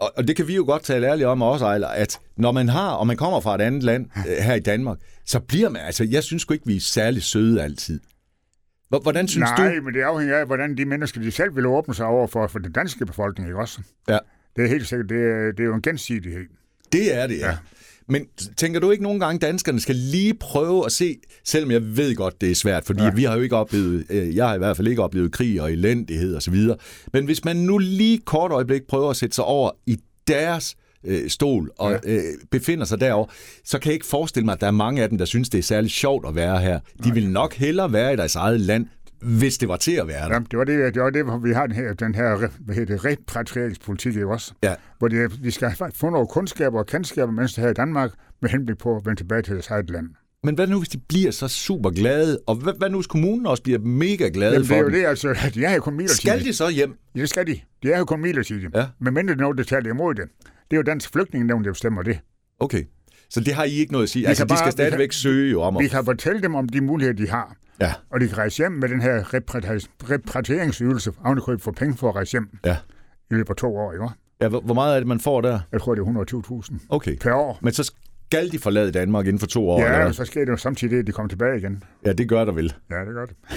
og, 0.00 0.12
og 0.16 0.28
det 0.28 0.36
kan 0.36 0.48
vi 0.48 0.54
jo 0.54 0.64
godt 0.64 0.82
tale 0.82 1.06
ærligt 1.06 1.26
om 1.26 1.42
også, 1.42 1.64
Ejler, 1.64 1.88
at 1.88 2.18
når 2.36 2.52
man 2.52 2.68
har, 2.68 2.90
og 2.90 3.06
man 3.06 3.16
kommer 3.16 3.40
fra 3.40 3.54
et 3.54 3.60
andet 3.60 3.82
land 3.82 4.06
øh, 4.16 4.36
her 4.44 4.54
i 4.54 4.60
Danmark, 4.60 4.98
så 5.26 5.40
bliver 5.40 5.68
man, 5.68 5.82
altså 5.82 6.04
jeg 6.04 6.24
synes 6.24 6.42
sgu 6.42 6.54
ikke, 6.54 6.66
vi 6.66 6.76
er 6.76 6.80
særlig 6.80 7.22
søde 7.22 7.62
altid. 7.62 8.00
Hvordan 8.88 9.28
synes 9.28 9.48
Nej, 9.50 9.56
du? 9.56 9.62
Nej, 9.62 9.80
men 9.80 9.94
det 9.94 10.00
afhænger 10.00 10.36
af, 10.36 10.46
hvordan 10.46 10.76
de 10.76 10.84
mennesker, 10.84 11.20
de 11.20 11.30
selv 11.30 11.56
vil 11.56 11.66
åbne 11.66 11.94
sig 11.94 12.06
over 12.06 12.26
for, 12.26 12.46
for 12.46 12.58
den 12.58 12.72
danske 12.72 13.06
befolkning, 13.06 13.48
ikke 13.48 13.58
også? 13.58 13.80
Ja. 14.08 14.18
Det 14.56 14.64
er 14.64 14.68
helt 14.68 14.88
sikkert, 14.88 15.08
det 15.08 15.18
er, 15.18 15.52
det 15.52 15.60
er 15.60 15.64
jo 15.64 15.74
en 15.74 15.82
gensidighed. 15.82 16.46
Det 16.92 17.14
er 17.16 17.26
det, 17.26 17.38
ja. 17.38 17.46
ja. 17.48 17.56
Men 18.10 18.26
tænker 18.56 18.80
du 18.80 18.90
ikke 18.90 19.02
nogle 19.02 19.20
gange, 19.20 19.38
danskerne 19.38 19.80
skal 19.80 19.94
lige 19.96 20.34
prøve 20.34 20.86
at 20.86 20.92
se, 20.92 21.16
selvom 21.44 21.70
jeg 21.70 21.96
ved 21.96 22.14
godt, 22.14 22.40
det 22.40 22.50
er 22.50 22.54
svært, 22.54 22.84
fordi 22.84 23.02
ja. 23.02 23.10
vi 23.14 23.24
har 23.24 23.36
jo 23.36 23.42
ikke 23.42 23.56
oplevet, 23.56 24.04
øh, 24.10 24.36
jeg 24.36 24.48
har 24.48 24.54
i 24.54 24.58
hvert 24.58 24.76
fald 24.76 24.88
ikke 24.88 25.02
oplevet 25.02 25.32
krig 25.32 25.60
og 25.62 25.72
elendighed 25.72 26.36
osv., 26.36 26.56
men 27.12 27.24
hvis 27.24 27.44
man 27.44 27.56
nu 27.56 27.78
lige 27.78 28.18
kort 28.18 28.52
øjeblik 28.52 28.82
prøver 28.88 29.10
at 29.10 29.16
sætte 29.16 29.34
sig 29.34 29.44
over 29.44 29.70
i 29.86 29.96
deres 30.28 30.76
øh, 31.04 31.30
stol 31.30 31.70
og 31.78 31.90
Ja. 31.90 31.98
øh, 32.04 32.22
befinder 32.50 32.84
sig 32.84 33.00
derovre, 33.00 33.32
så 33.64 33.78
kan 33.78 33.88
jeg 33.88 33.94
ikke 33.94 34.06
forestille 34.06 34.44
mig, 34.44 34.52
at 34.52 34.60
der 34.60 34.66
er 34.66 34.70
mange 34.70 35.02
af 35.02 35.08
dem, 35.08 35.18
der 35.18 35.24
synes, 35.24 35.48
det 35.48 35.58
er 35.58 35.62
særlig 35.62 35.90
sjovt 35.90 36.28
at 36.28 36.34
være 36.34 36.58
her. 36.60 36.80
De 37.04 37.14
vil 37.14 37.30
nok 37.30 37.54
hellere 37.54 37.92
være 37.92 38.12
i 38.12 38.16
deres 38.16 38.34
eget 38.36 38.60
land, 38.60 38.86
hvis 39.22 39.58
det 39.58 39.68
var 39.68 39.76
til 39.76 39.92
at 39.92 40.08
være 40.08 40.24
der. 40.28 40.32
Jamen, 40.34 40.46
det 40.50 40.58
var 40.58 40.64
det, 40.64 40.94
det 40.94 41.02
var 41.02 41.10
det, 41.10 41.24
hvor 41.24 41.38
vi 41.38 41.52
har 41.52 41.66
den 41.66 41.76
her, 41.76 41.92
den 41.92 42.14
her 42.14 42.48
hvad 42.60 42.74
hedder 42.74 42.96
det, 42.96 43.04
repatrieringspolitik 43.04 44.16
også. 44.16 44.52
Ja. 44.62 44.74
Hvor 44.98 45.08
det, 45.08 45.44
vi 45.44 45.50
skal 45.50 45.72
få 45.94 46.10
nogle 46.10 46.26
kundskaber 46.26 46.78
og 46.78 46.86
kendskaber, 46.86 47.32
mens 47.32 47.52
det 47.54 47.58
er 47.58 47.62
her 47.62 47.70
i 47.70 47.74
Danmark, 47.74 48.10
med 48.42 48.50
henblik 48.50 48.78
på 48.78 48.96
at 48.96 49.02
vende 49.06 49.20
tilbage 49.20 49.42
til 49.42 49.52
deres 49.54 49.68
eget 49.68 49.90
land. 49.90 50.08
Men 50.44 50.54
hvad 50.54 50.66
nu, 50.66 50.78
hvis 50.78 50.88
de 50.88 50.98
bliver 51.08 51.30
så 51.30 51.48
super 51.48 51.90
glade? 51.90 52.38
Og 52.46 52.54
hvad, 52.54 52.72
hvad 52.78 52.90
nu, 52.90 52.98
hvis 52.98 53.06
kommunen 53.06 53.46
også 53.46 53.62
bliver 53.62 53.78
mega 53.78 54.28
glade 54.34 54.52
Jamen, 54.52 54.66
for 54.66 54.74
det 54.74 54.80
er 54.80 54.84
jo 54.84 54.90
det, 54.90 55.06
altså, 55.06 55.36
de 55.54 55.64
er 55.64 55.74
jo 55.74 55.80
kun 55.80 55.92
midlertidigt. 55.96 56.20
Skal 56.36 56.44
de 56.44 56.52
så 56.52 56.68
hjem? 56.70 56.94
Ja, 57.14 57.20
det 57.20 57.28
skal 57.28 57.46
de. 57.46 57.60
De 57.82 57.92
er 57.92 57.98
jo 57.98 58.04
kun 58.04 58.20
midlertidigt. 58.20 58.74
Ja. 58.76 58.86
Men 59.00 59.14
mindre 59.14 59.32
det 59.34 59.38
er 59.40 59.42
noget, 59.42 59.58
der 59.58 59.64
taler 59.64 59.90
imod 59.90 60.14
det. 60.14 60.24
Det 60.70 60.72
er 60.72 60.76
jo 60.76 60.82
dansk 60.82 61.12
flygtningenævn, 61.12 61.64
der 61.64 61.70
bestemmer 61.72 62.02
det. 62.02 62.18
Okay. 62.60 62.84
Så 63.30 63.40
det 63.40 63.54
har 63.54 63.64
I 63.64 63.70
ikke 63.72 63.92
noget 63.92 64.02
at 64.02 64.10
sige? 64.10 64.22
Vi 64.22 64.26
Altså, 64.26 64.44
de 64.44 64.48
bare- 64.48 64.58
skal 64.58 64.66
vi 64.66 64.72
stadigvæk 64.72 65.08
kan- 65.08 65.12
søge 65.12 65.58
om. 65.58 65.76
Vi 65.80 65.88
kan 65.88 66.04
fortælle 66.04 66.42
dem 66.42 66.54
om 66.54 66.68
de 66.68 66.80
muligheder, 66.80 67.16
de 67.16 67.28
har. 67.30 67.56
Ja, 67.80 67.92
Og 68.10 68.20
de 68.20 68.28
kan 68.28 68.38
rejse 68.38 68.56
hjem 68.56 68.72
med 68.72 68.88
den 68.88 69.00
her 69.02 69.22
repatri- 69.22 69.88
repatrieringsydelse, 70.10 71.12
ovenikøbet 71.24 71.62
for 71.62 71.72
penge 71.72 71.96
for 71.96 72.08
at 72.08 72.14
rejse 72.16 72.32
hjem 72.32 72.48
ja. 72.64 72.76
i 73.30 73.34
løbet 73.34 73.50
af 73.50 73.56
to 73.56 73.76
år. 73.76 73.92
Ikke? 73.92 74.06
ja 74.40 74.48
hvor, 74.48 74.74
meget 74.74 74.94
er 74.94 75.00
det, 75.00 75.06
man 75.08 75.20
får 75.20 75.40
der? 75.40 75.60
Jeg 75.72 75.80
tror, 75.80 75.94
det 75.94 76.02
er 76.02 76.62
120.000 76.70 76.86
Okay. 76.88 77.16
per 77.16 77.32
år. 77.34 77.58
Men 77.62 77.72
så 77.72 77.92
skal 78.26 78.52
de 78.52 78.58
forlade 78.58 78.92
Danmark 78.92 79.26
inden 79.26 79.38
for 79.40 79.46
to 79.46 79.70
år? 79.70 79.78
eller 79.84 79.98
Ja, 79.98 80.06
og 80.06 80.14
så 80.14 80.24
sker 80.24 80.44
det 80.44 80.52
jo 80.52 80.56
samtidig, 80.56 80.98
at 80.98 81.06
de 81.06 81.12
kommer 81.12 81.28
tilbage 81.28 81.58
igen. 81.58 81.82
ja 82.06 82.12
det 82.12 82.28
gør 82.28 82.44
der 82.44 82.52
vel. 82.52 82.74
Ja, 82.90 82.96
det 83.04 83.14
gør 83.14 83.26
det. 83.26 83.36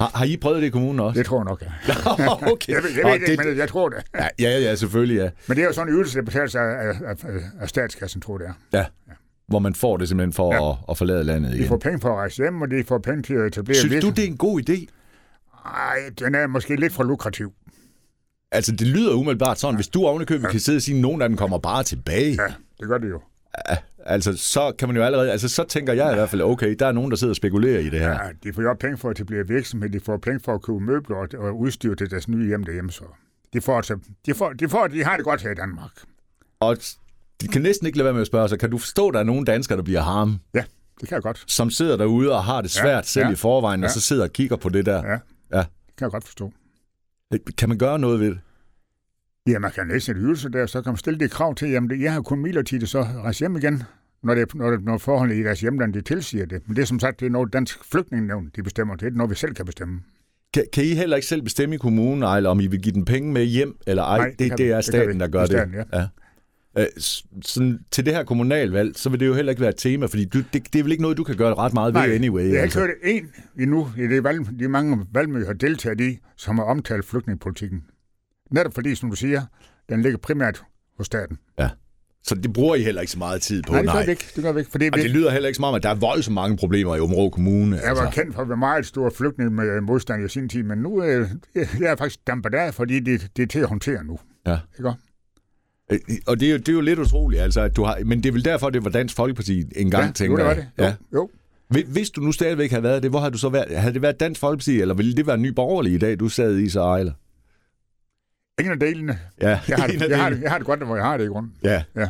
Har, 0.00 0.10
har 0.18 0.24
I 0.24 0.36
prøvet 0.36 0.60
det 0.62 0.66
i 0.66 0.70
kommunen 0.70 1.00
også? 1.00 1.18
Det 1.18 1.26
tror 1.26 1.38
jeg 1.38 1.44
nok, 1.44 1.62
ja. 1.62 1.72
okay. 2.52 2.72
Jeg 2.74 2.82
ved, 2.82 2.90
jeg 2.90 3.02
Nå, 3.02 3.08
ved 3.08 3.20
det 3.20 3.28
ikke, 3.28 3.44
men 3.44 3.56
jeg 3.58 3.68
tror 3.68 3.88
det. 3.88 3.98
Ja, 4.14 4.28
ja, 4.38 4.58
ja, 4.58 4.74
selvfølgelig, 4.74 5.16
ja. 5.16 5.30
Men 5.48 5.56
det 5.56 5.62
er 5.62 5.66
jo 5.66 5.72
sådan 5.72 5.92
en 5.92 5.98
ydelse, 5.98 6.18
der 6.18 6.24
betales 6.24 6.54
af, 6.54 6.62
af, 6.62 6.94
af, 7.04 7.16
af 7.60 7.68
statskassen, 7.68 8.20
tror 8.20 8.40
jeg 8.42 8.48
det 8.72 8.78
er. 8.78 8.84
ja. 9.08 9.12
Hvor 9.48 9.58
man 9.58 9.74
får 9.74 9.96
det 9.96 10.08
simpelthen 10.08 10.32
for 10.32 10.54
Ja. 10.54 10.70
at, 10.70 10.76
at 10.90 10.98
forlade 10.98 11.24
landet 11.24 11.52
De 11.52 11.56
igen. 11.56 11.68
får 11.68 11.76
penge 11.76 12.00
for 12.00 12.08
at 12.08 12.14
rejse 12.16 12.36
hjem, 12.42 12.62
og 12.62 12.70
de 12.70 12.84
får 12.84 12.98
penge 12.98 13.22
til 13.22 13.34
at 13.34 13.46
etablere 13.46 13.74
Synes 13.76 13.90
du, 13.90 13.94
virksomhed. 13.94 14.16
det 14.16 14.24
er 14.24 14.28
en 14.28 14.36
god 14.36 14.60
idé? 14.70 14.86
Ej, 15.66 15.96
den 16.18 16.34
er 16.34 16.46
måske 16.46 16.76
lidt 16.76 16.92
for 16.92 17.02
lukrativ. 17.04 17.52
Altså, 18.52 18.72
det 18.72 18.86
lyder 18.86 19.14
umiddelbart 19.14 19.58
sådan, 19.58 19.74
hvis 19.74 19.88
du 19.88 20.06
ovenikøbet 20.06 20.50
kan 20.50 20.60
sidde 20.60 20.76
og 20.76 20.82
sige, 20.82 20.96
at 20.96 21.02
nogen 21.02 21.22
af 21.22 21.28
dem 21.28 21.36
kommer 21.38 21.58
bare 21.58 21.82
tilbage. 21.82 22.30
Ja, 22.42 22.54
det 22.80 22.88
gør 22.88 22.98
det 22.98 23.08
jo. 23.10 23.20
Ja, 23.70 23.76
altså, 24.04 24.36
så 24.36 24.72
kan 24.78 24.88
man 24.88 24.96
jo 24.96 25.02
allerede... 25.02 25.32
Altså, 25.32 25.48
så 25.48 25.64
tænker 25.64 25.92
jeg 25.92 26.12
i 26.12 26.14
hvert 26.14 26.30
fald, 26.30 26.42
okay, 26.42 26.76
der 26.78 26.86
er 26.86 26.92
nogen, 26.92 27.10
der 27.10 27.16
sidder 27.16 27.32
og 27.32 27.36
spekulerer 27.36 27.78
i 27.80 27.90
det 27.90 28.00
her. 28.00 28.10
Ja, 28.10 28.18
de 28.42 28.52
får 28.52 28.62
jo 28.62 28.74
penge 28.74 28.96
for 28.96 29.10
at 29.10 29.18
etablere 29.20 29.48
virksomhed, 29.48 29.88
de 29.90 30.00
får 30.00 30.16
penge 30.16 30.40
for 30.40 30.54
at 30.54 30.62
købe 30.62 30.80
møbler 30.80 31.16
og, 31.16 31.28
og 31.38 31.58
udstyr 31.58 31.94
til 31.94 32.10
deres 32.10 32.28
nye 32.28 32.46
hjem 32.46 32.64
derhjemme, 32.64 32.90
så 32.92 33.04
de 33.52 33.60
får, 33.60 33.76
altså, 33.76 33.98
de, 34.26 34.34
får, 34.34 34.52
de, 34.52 34.68
får, 34.68 34.86
de 34.86 35.04
har 35.04 35.16
det 35.16 35.24
godt 35.24 35.42
her 35.42 35.50
i 35.50 35.54
Danmark. 35.54 35.90
Og 36.60 36.76
de 36.76 36.82
kan 37.48 37.62
næsten 37.62 37.86
ikke 37.86 37.98
lade 37.98 38.04
være 38.04 38.12
med 38.14 38.20
at 38.20 38.26
spørge 38.26 38.48
sig, 38.48 38.58
kan 38.58 38.70
du 38.70 38.78
forstå, 38.78 39.08
at 39.08 39.14
der 39.14 39.20
er 39.20 39.24
nogle 39.24 39.44
danskere, 39.44 39.76
der 39.76 39.82
bliver 39.82 40.00
harme, 40.00 40.38
Ja, 40.54 40.64
det 41.00 41.08
kan 41.08 41.14
jeg 41.16 41.22
godt. 41.22 41.44
som 41.46 41.70
sidder 41.70 41.96
derude 41.96 42.32
og 42.32 42.44
har 42.44 42.62
det 42.62 42.70
svært 42.70 42.86
Ja, 42.96 43.02
selv 43.02 43.26
ja, 43.26 43.32
i 43.32 43.36
forvejen, 43.36 43.84
og 43.84 43.88
ja. 43.88 43.92
så 43.92 44.00
sidder 44.00 44.22
og 44.24 44.32
kigger 44.32 44.56
på 44.56 44.68
det 44.68 44.86
der? 44.86 44.96
Ja, 45.06 45.18
Ja. 45.58 45.58
det 45.58 45.96
kan 45.98 46.04
jeg 46.04 46.10
godt 46.10 46.24
forstå. 46.24 46.52
Kan 47.58 47.68
man 47.68 47.78
gøre 47.78 47.98
noget 47.98 48.20
ved 48.20 48.26
det? 48.30 48.38
Ja, 49.48 49.58
man 49.58 49.70
kan 49.70 49.88
læse 49.88 50.10
et 50.12 50.16
ydelse 50.20 50.48
der, 50.48 50.66
så 50.66 50.82
kan 50.82 50.90
man 50.92 50.96
stille 50.96 51.18
det 51.20 51.30
krav 51.30 51.54
til, 51.54 51.70
jamen 51.70 51.90
det- 51.90 52.00
jeg 52.00 52.12
har 52.12 52.20
kun 52.22 52.38
midlertidigt, 52.38 52.90
så 52.90 53.02
rejse 53.02 53.38
hjem 53.40 53.56
igen, 53.56 53.82
når, 54.22 54.34
det, 54.34 54.54
når, 54.54 54.70
det, 54.70 54.84
når 54.84 54.98
forholdene 54.98 55.40
i 55.40 55.42
deres 55.42 55.60
hjemland, 55.60 55.94
de 55.94 56.00
tilsiger 56.00 56.46
det. 56.46 56.62
Men 56.66 56.76
det 56.76 56.82
er 56.82 56.86
som 56.86 57.00
sagt, 57.00 57.20
det 57.20 57.26
er 57.26 57.30
noget 57.30 57.52
dansk 57.52 57.84
flygtningenævn, 57.92 58.50
de 58.56 58.62
bestemmer. 58.62 58.96
Det 58.96 59.06
er 59.06 59.10
noget, 59.10 59.30
vi 59.30 59.34
selv 59.34 59.54
kan 59.54 59.66
bestemme. 59.66 60.00
Kan, 60.54 60.64
kan 60.72 60.84
I 60.84 60.94
heller 60.94 61.16
ikke 61.16 61.28
selv 61.28 61.42
bestemme 61.42 61.74
i 61.74 61.78
kommunen, 61.78 62.22
eller 62.36 62.50
om 62.50 62.60
I 62.60 62.66
vil 62.66 62.82
give 62.82 62.92
den 62.94 63.04
penge 63.04 63.32
med 63.32 63.44
hjem, 63.44 63.76
eller 63.86 64.02
ej? 64.02 64.18
Nej, 64.18 64.26
det, 64.28 64.38
det 64.38 64.38
det, 64.38 64.48
kan 64.50 64.58
det 64.58 64.70
er 64.72 64.76
det 64.76 64.84
staten, 64.84 65.14
vi. 65.14 65.18
der 65.20 65.28
gør 65.28 65.40
Det 65.40 65.50
det. 65.50 65.58
staten, 65.58 65.74
ja. 65.92 66.06
Øh, 66.78 66.86
sådan, 67.42 67.78
til 67.90 68.06
det 68.06 68.14
her 68.14 68.24
kommunalvalg, 68.24 68.96
så 68.96 69.10
vil 69.10 69.20
det 69.20 69.26
jo 69.26 69.34
heller 69.34 69.52
ikke 69.52 69.60
være 69.60 69.70
et 69.70 69.76
tema, 69.76 70.06
fordi 70.06 70.24
du, 70.24 70.38
det, 70.38 70.72
det 70.72 70.78
er 70.78 70.82
vel 70.82 70.92
ikke 70.92 71.02
noget, 71.02 71.16
du 71.16 71.24
kan 71.24 71.36
gøre 71.36 71.54
ret 71.54 71.74
meget 71.74 71.94
ved 71.94 72.00
anyway. 72.00 72.42
jeg 72.42 72.48
har 72.48 72.52
ikke 72.52 72.62
altså. 72.62 72.80
hørt 72.80 72.90
en 73.04 73.30
endnu 73.58 73.90
i 73.98 74.02
det 74.02 74.24
valg, 74.24 74.60
de 74.60 74.68
mange 74.68 75.06
valgmøder, 75.12 75.40
jeg 75.40 75.48
har 75.48 75.54
deltaget 75.54 76.00
i, 76.00 76.18
som 76.36 76.58
har 76.58 76.64
omtalt 76.64 77.04
flygtningepolitikken. 77.04 77.82
Netop 78.50 78.74
fordi, 78.74 78.94
som 78.94 79.10
du 79.10 79.16
siger, 79.16 79.42
den 79.88 80.02
ligger 80.02 80.18
primært 80.18 80.62
hos 80.96 81.06
staten. 81.06 81.38
Så 82.26 82.34
det 82.34 82.52
bruger 82.52 82.74
I 82.74 82.82
heller 82.82 83.00
ikke 83.00 83.12
så 83.12 83.18
meget 83.18 83.42
tid 83.42 83.62
på, 83.62 83.72
nej, 83.72 83.82
det 83.82 83.92
gør 83.92 84.04
vi 84.04 84.10
ikke. 84.10 84.26
Det 84.36 84.44
gør 84.44 84.52
vi 84.52 84.60
ikke, 84.60 84.70
Og 84.74 84.80
det 84.80 85.04
vi, 85.04 85.08
lyder 85.08 85.30
heller 85.30 85.48
ikke 85.48 85.56
som 85.56 85.64
om, 85.64 85.74
at 85.74 85.82
der 85.82 85.88
er 85.88 85.94
voldsomt 85.94 86.34
mange 86.34 86.56
problemer 86.56 86.96
i 86.96 87.00
Områ 87.00 87.30
Kommune. 87.30 87.80
jeg 87.84 87.96
var 87.96 88.10
kendt 88.10 88.34
for 88.34 88.42
at 88.42 88.48
være 88.48 88.56
meget 88.56 88.86
stor 88.86 89.10
flygtning 89.10 89.54
med 89.54 89.80
modstand 89.80 90.24
i 90.24 90.28
sin 90.28 90.48
tid, 90.48 90.62
men 90.62 90.78
nu 90.78 90.96
er 90.98 91.04
jeg, 91.04 91.28
jeg 91.54 91.90
er 91.92 91.96
faktisk 91.96 92.26
dampet 92.26 92.54
af, 92.54 92.74
fordi 92.74 93.00
det, 93.00 93.30
det 93.36 93.42
er 93.42 93.46
til 93.46 93.58
at 93.58 93.68
håndtere 93.68 94.04
nu. 94.04 94.18
Ja. 94.46 94.58
Ikke? 94.78 94.92
Øh, 95.92 95.98
Og 96.26 96.40
det 96.40 96.48
er, 96.48 96.52
jo, 96.52 96.58
det 96.58 96.68
er 96.68 96.72
jo 96.72 96.80
lidt 96.80 96.98
utroligt, 96.98 97.42
altså, 97.42 97.60
at 97.60 97.76
du 97.76 97.84
har, 97.84 97.98
men 98.04 98.22
det 98.22 98.28
er 98.28 98.32
vel 98.32 98.44
derfor, 98.44 98.70
det 98.70 98.84
var 98.84 98.90
Dansk 98.90 99.16
Folkeparti 99.16 99.64
engang, 99.76 100.06
ja, 100.06 100.12
tænker 100.12 100.32
jo, 100.32 100.36
det 100.38 100.44
var 100.46 100.52
jeg. 100.52 100.66
det. 100.76 100.82
Jo, 100.82 100.84
Ja. 100.84 100.94
jo. 101.14 101.30
Hvis- 101.88 102.10
du 102.10 102.20
nu 102.20 102.32
stadigvæk 102.32 102.70
havde 102.70 102.82
været 102.82 103.02
det, 103.02 103.10
hvor 103.10 103.18
havde 103.20 103.32
du 103.32 103.38
så 103.38 103.48
været? 103.48 103.78
Havde 103.78 103.94
det 103.94 104.02
været 104.02 104.20
Dansk 104.20 104.40
Folkeparti, 104.40 104.80
eller 104.80 104.94
ville 104.94 105.14
det 105.16 105.26
være 105.26 105.38
Ny 105.38 105.48
Borgerlige 105.48 105.94
i 105.94 105.98
dag, 105.98 106.20
du 106.20 106.28
sad 106.28 106.58
i 106.58 106.68
så 106.68 106.80
ejler? 106.80 107.12
Ingen 108.60 108.72
af 108.72 108.80
delene. 108.80 109.18
Ja, 109.40 109.60
Jeg 109.68 109.76
har, 109.76 109.86
det, 109.86 110.08
jeg, 110.08 110.22
har, 110.22 110.30
det- 110.30 110.42
jeg 110.42 110.50
har 110.50 110.58
det 110.58 110.66
godt, 110.66 110.82
hvor 110.84 110.96
jeg 110.96 111.04
har 111.04 111.16
det 111.16 111.24
i 111.24 111.28
grunden. 111.28 111.52
Ja. 111.64 111.82
Ja. 111.96 112.08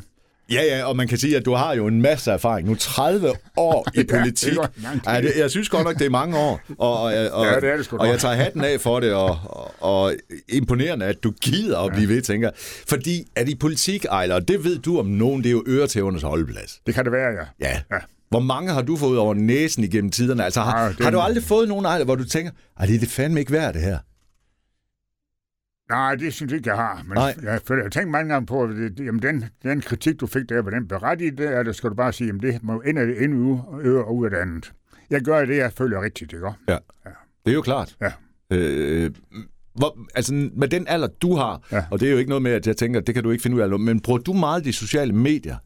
Ja, 0.52 0.62
ja, 0.76 0.84
og 0.84 0.96
man 0.96 1.08
kan 1.08 1.18
sige, 1.18 1.36
at 1.36 1.44
du 1.44 1.52
har 1.54 1.74
jo 1.74 1.86
en 1.86 2.02
masse 2.02 2.30
erfaring. 2.30 2.68
Nu 2.68 2.74
30 2.74 3.32
år 3.56 3.86
i 3.94 3.98
Ja, 4.10 4.18
politik. 4.18 4.52
Ja, 5.06 5.20
det, 5.20 5.32
jeg 5.38 5.50
synes 5.50 5.68
godt 5.68 5.84
nok, 5.84 5.98
det 5.98 6.06
er 6.06 6.10
mange 6.10 6.38
år. 6.38 6.60
Og, 6.78 7.02
og, 7.02 7.06
og, 7.32 7.46
Ja, 7.46 7.60
det 7.60 7.68
er 7.72 7.76
det 7.76 7.84
sgu 7.84 7.96
og 7.96 8.08
jeg 8.08 8.18
tager 8.18 8.34
hatten 8.34 8.64
af 8.64 8.80
for 8.80 9.00
det, 9.00 9.12
og, 9.12 9.38
og, 9.44 9.74
og 9.82 10.14
imponerende, 10.48 11.06
at 11.06 11.24
du 11.24 11.30
gider 11.30 11.78
at 11.78 11.92
blive 11.92 12.08
ved, 12.08 12.22
tænker. 12.22 12.50
Fordi 12.88 13.24
at 13.36 13.48
i 13.48 13.54
politik, 13.54 14.04
Ejler, 14.04 14.38
det 14.38 14.64
ved 14.64 14.78
du 14.78 14.98
om 14.98 15.06
nogen, 15.06 15.42
det 15.42 15.48
er 15.48 15.52
jo 15.52 15.64
øretævernes 15.66 16.22
holdeplads. 16.22 16.80
Det 16.86 16.94
kan 16.94 17.04
det 17.04 17.12
være, 17.12 17.30
ja. 17.60 17.68
Ja. 17.68 17.78
Ja. 17.92 17.98
Hvor 18.28 18.40
mange 18.40 18.72
har 18.72 18.82
du 18.82 18.96
fået 18.96 19.18
over 19.18 19.34
næsen 19.34 19.84
igennem 19.84 20.10
tiderne? 20.10 20.44
Altså, 20.44 20.60
har, 20.60 20.82
Ja, 20.82 20.88
det- 20.88 21.00
har 21.04 21.10
du 21.10 21.20
aldrig 21.20 21.44
fået 21.44 21.68
nogen, 21.68 21.84
Ejler, 21.86 22.04
hvor 22.04 22.14
du 22.14 22.24
tænker, 22.24 22.52
at 22.80 22.88
det 22.88 22.94
er 22.94 23.00
det 23.00 23.08
fandme 23.08 23.40
ikke 23.40 23.52
værd, 23.52 23.74
det 23.74 23.82
her? 23.82 23.98
Nej, 25.88 26.14
det 26.14 26.32
synes 26.34 26.50
jeg 26.52 26.56
ikke, 26.58 26.70
jeg 26.70 26.76
har. 26.76 27.02
Men 27.08 27.14
Nej. 27.14 27.34
jeg, 27.42 27.60
jeg 27.68 27.76
har 27.82 27.88
tænkt 27.88 28.10
mange 28.10 28.32
gange 28.32 28.46
på, 28.46 28.62
at 28.62 28.70
det, 28.70 29.00
jamen 29.06 29.22
den, 29.22 29.44
den 29.62 29.80
kritik, 29.80 30.20
du 30.20 30.26
fik 30.26 30.48
der, 30.48 30.62
var 30.62 30.70
den 30.70 30.88
berettiget, 30.88 31.38
det 31.38 31.46
er, 31.46 31.62
det 31.62 31.76
skal 31.76 31.90
du 31.90 31.94
bare 31.94 32.12
sige, 32.12 32.26
jamen 32.26 32.42
det 32.42 32.62
må 32.62 32.80
ind 32.80 32.98
af 32.98 33.06
det 33.06 33.22
ene 33.24 33.62
øre 33.82 34.04
og 34.04 34.16
ud 34.16 34.24
af 34.24 34.30
det 34.30 34.36
andet. 34.38 34.72
Jeg 35.10 35.20
gør 35.20 35.44
det, 35.44 35.56
jeg 35.56 35.72
føler 35.72 36.02
rigtigt, 36.02 36.32
ikke? 36.32 36.46
Det 36.68 37.50
er 37.50 37.52
jo 37.52 37.62
klart. 37.62 37.96
Ja. 38.00 38.12
Øh, 38.50 39.10
hvor, 39.74 39.98
altså 40.14 40.50
med 40.56 40.68
den 40.68 40.86
alder, 40.88 41.06
du 41.22 41.34
har, 41.36 41.62
Ja. 41.72 41.84
og 41.90 42.00
det 42.00 42.08
er 42.08 42.12
jo 42.12 42.18
ikke 42.18 42.28
noget 42.28 42.42
med, 42.42 42.52
at 42.52 42.66
jeg 42.66 42.76
tænker, 42.76 43.00
det 43.00 43.14
kan 43.14 43.24
du 43.24 43.30
ikke 43.30 43.42
finde 43.42 43.56
ud 43.56 43.60
af, 43.62 43.80
men 43.80 44.00
bruger 44.00 44.18
du 44.18 44.32
meget 44.32 44.64
de 44.64 44.72
sociale 44.72 45.12
medier? 45.12 45.56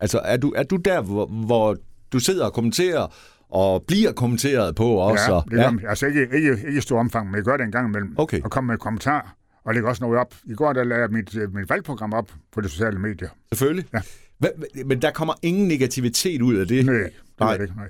Altså 0.00 0.18
er 0.24 0.36
du, 0.36 0.52
er 0.56 0.62
du 0.62 0.76
der, 0.76 1.00
hvor, 1.00 1.26
hvor 1.26 1.76
du 2.12 2.18
sidder 2.18 2.44
og 2.44 2.52
kommenterer, 2.52 3.14
og 3.50 3.84
bliver 3.86 4.12
kommenteret 4.12 4.74
på 4.74 4.84
også? 4.88 5.24
ja, 5.28 5.32
og- 5.36 5.44
det 5.44 5.52
gør, 5.52 5.62
ja. 5.82 5.88
Altså 5.88 6.06
ikke, 6.06 6.20
ikke, 6.34 6.50
ikke 6.50 6.78
i 6.78 6.80
stor 6.80 6.98
omfang, 7.00 7.26
men 7.26 7.34
jeg 7.36 7.44
gør 7.44 7.56
det 7.56 7.64
en 7.64 7.72
gang 7.72 7.88
imellem. 7.88 8.14
Okay. 8.18 8.40
Og 8.42 8.50
kommer 8.50 8.72
med 8.72 8.78
kommentarer, 8.78 9.36
og 9.64 9.74
lægger 9.74 9.88
også 9.90 10.04
noget 10.04 10.18
op. 10.18 10.34
I 10.44 10.54
går 10.54 10.72
der 10.72 10.84
lagde 10.84 11.02
jeg 11.02 11.10
mit, 11.10 11.36
øh, 11.36 11.54
mit 11.54 11.70
valgprogram 11.70 12.12
op 12.12 12.30
på 12.52 12.60
de 12.60 12.68
sociale 12.68 12.98
medier. 12.98 13.28
Selvfølgelig. 13.52 13.86
Ja. 13.94 14.00
Hva, 14.38 14.48
men 14.86 15.02
der 15.02 15.10
kommer 15.10 15.34
ingen 15.42 15.68
negativitet 15.68 16.42
ud 16.42 16.54
af 16.56 16.66
det? 16.66 16.86
Nej, 16.86 16.94
det 16.94 17.12
Nej. 17.40 17.52
er 17.52 17.56
det 17.56 17.64
ikke. 17.64 17.76
Nej. 17.76 17.88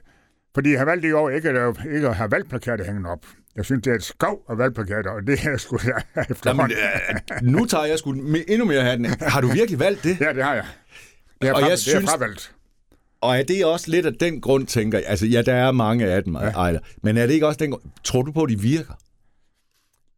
Fordi 0.55 0.71
jeg 0.71 0.79
har 0.81 0.85
valgt 0.85 1.05
i 1.05 1.13
år 1.13 1.31
ikke 1.31 1.49
at, 1.51 1.77
ikke 1.95 2.09
at 2.09 2.15
have 2.17 2.31
valgplakater 2.31 2.85
hængende 2.85 3.11
op. 3.11 3.19
Jeg 3.57 3.65
synes, 3.65 3.83
det 3.83 3.91
er 3.91 3.95
et 3.95 4.03
skov 4.03 4.45
af 4.51 4.59
valgplakater, 4.59 5.11
og 5.11 5.27
det 5.27 5.39
er 5.47 5.57
sgu 5.57 5.79
jeg 5.85 5.93
Jamen, 6.17 6.27
efterhånden. 6.31 6.77
øh, 7.43 7.43
nu 7.53 7.65
tager 7.65 7.85
jeg 7.85 7.99
sgu 7.99 8.13
endnu 8.49 8.65
mere 8.65 8.83
hatten. 8.83 9.07
Har 9.21 9.41
du 9.41 9.47
virkelig 9.49 9.79
valgt 9.81 10.03
det? 10.05 10.21
Ja, 10.21 10.33
det 10.33 10.45
har 10.45 10.55
jeg. 10.55 10.65
Det 11.43 11.49
er, 11.49 11.53
Og 11.53 11.59
fra, 11.61 11.67
jeg 11.67 11.71
det 11.71 11.79
synes- 11.79 12.05
er 12.05 12.09
fravalgt. 12.11 12.53
Og 13.21 13.39
er 13.39 13.43
det 13.43 13.65
også 13.65 13.91
lidt 13.91 14.07
af 14.07 14.15
den 14.15 14.41
grund, 14.41 14.67
tænker 14.67 14.99
jeg? 14.99 15.07
Altså, 15.09 15.27
ja, 15.27 15.43
der 15.43 15.55
er 15.55 15.73
mange 15.73 16.07
af 16.07 16.25
dem, 16.25 16.35
ja. 16.37 16.41
Ejler. 16.51 16.81
Men 17.03 17.17
er 17.17 17.27
det 17.27 17.35
ikke 17.35 17.47
også 17.47 17.59
den 17.59 17.71
grund? 17.71 17.83
Tror 18.05 18.23
du 18.23 18.33
på, 18.33 18.43
at 18.43 18.49
de 18.51 18.61
virker? 18.61 18.95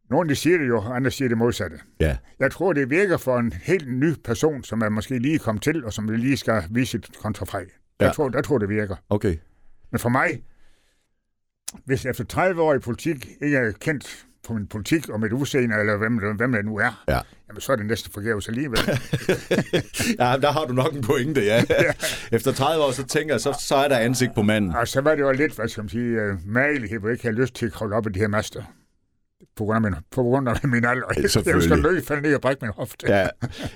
Nogle 0.09 0.29
de 0.29 0.35
siger 0.35 0.57
det 0.57 0.67
jo, 0.67 0.81
andre 0.81 1.11
siger 1.11 1.29
det 1.29 1.37
modsatte. 1.37 1.77
Ja. 1.99 2.17
Jeg 2.39 2.51
tror, 2.51 2.73
det 2.73 2.89
virker 2.89 3.17
for 3.17 3.37
en 3.39 3.53
helt 3.63 3.93
ny 3.99 4.13
person, 4.23 4.63
som 4.63 4.81
er 4.81 4.89
måske 4.89 5.19
lige 5.19 5.39
kommet 5.39 5.63
til, 5.63 5.85
og 5.85 5.93
som 5.93 6.09
lige 6.09 6.37
skal 6.37 6.63
vise 6.69 6.91
sit 6.91 7.17
kontrafej. 7.21 7.65
Jeg, 7.99 8.07
Ja. 8.07 8.11
tror, 8.11 8.29
jeg 8.33 8.43
tror, 8.43 8.57
det 8.57 8.69
virker. 8.69 8.95
Okay. 9.09 9.37
Men 9.91 9.99
for 9.99 10.09
mig, 10.09 10.43
hvis 11.85 12.05
jeg 12.05 12.09
efter 12.11 12.23
30 12.23 12.61
år 12.61 12.73
i 12.73 12.79
politik 12.79 13.29
ikke 13.41 13.57
er 13.57 13.71
kendt 13.71 14.25
på 14.47 14.53
min 14.53 14.67
politik 14.67 15.09
og 15.09 15.19
mit 15.19 15.31
udseende, 15.31 15.75
eller 15.79 15.97
hvem, 15.97 16.35
hvem 16.37 16.51
det 16.51 16.65
nu 16.65 16.77
er, 16.77 17.03
Ja. 17.07 17.19
jamen 17.49 17.61
så 17.61 17.71
er 17.71 17.75
det 17.75 17.85
næsten 17.85 18.11
forgæves 18.13 18.47
alligevel. 18.47 18.79
ja, 20.19 20.35
der 20.41 20.51
har 20.51 20.65
du 20.65 20.73
nok 20.73 20.93
en 20.93 21.01
pointe, 21.01 21.41
ja. 21.41 21.63
Efter 22.37 22.51
30 22.51 22.83
år, 22.83 22.91
så 22.91 23.03
tænker 23.05 23.33
jeg, 23.33 23.41
så, 23.41 23.57
så 23.59 23.75
er 23.75 23.87
der 23.87 23.97
ansigt 23.97 24.35
på 24.35 24.41
manden. 24.41 24.75
og 24.75 24.87
så 24.87 25.01
var 25.01 25.11
det 25.15 25.21
jo 25.21 25.31
lidt, 25.31 25.55
hvad 25.55 25.67
skal 25.67 25.83
man 25.83 25.89
sige, 25.89 26.31
uh, 26.31 26.37
magelighed, 26.47 26.99
hvor 26.99 27.09
jeg 27.09 27.13
ikke 27.13 27.23
havde 27.23 27.35
lyst 27.41 27.55
til 27.55 27.65
at 27.65 27.71
kravle 27.71 27.95
op 27.95 28.07
i 28.07 28.09
de 28.09 28.19
her 28.19 28.27
master. 28.27 28.63
På 29.55 29.63
grund 29.65 29.75
af 29.85 29.91
min, 29.91 29.99
på 30.11 30.23
grund 30.23 30.49
af 30.49 30.55
min 30.63 30.85
alder. 30.85 31.05
Jeg 31.21 31.29
skal 31.29 31.77
løbe, 31.79 32.05
falde 32.05 32.21
ned 32.21 32.35
og 32.35 32.41
brække 32.41 32.65
min 32.65 32.71
hofte. 32.75 33.07
Ja. 33.13 33.27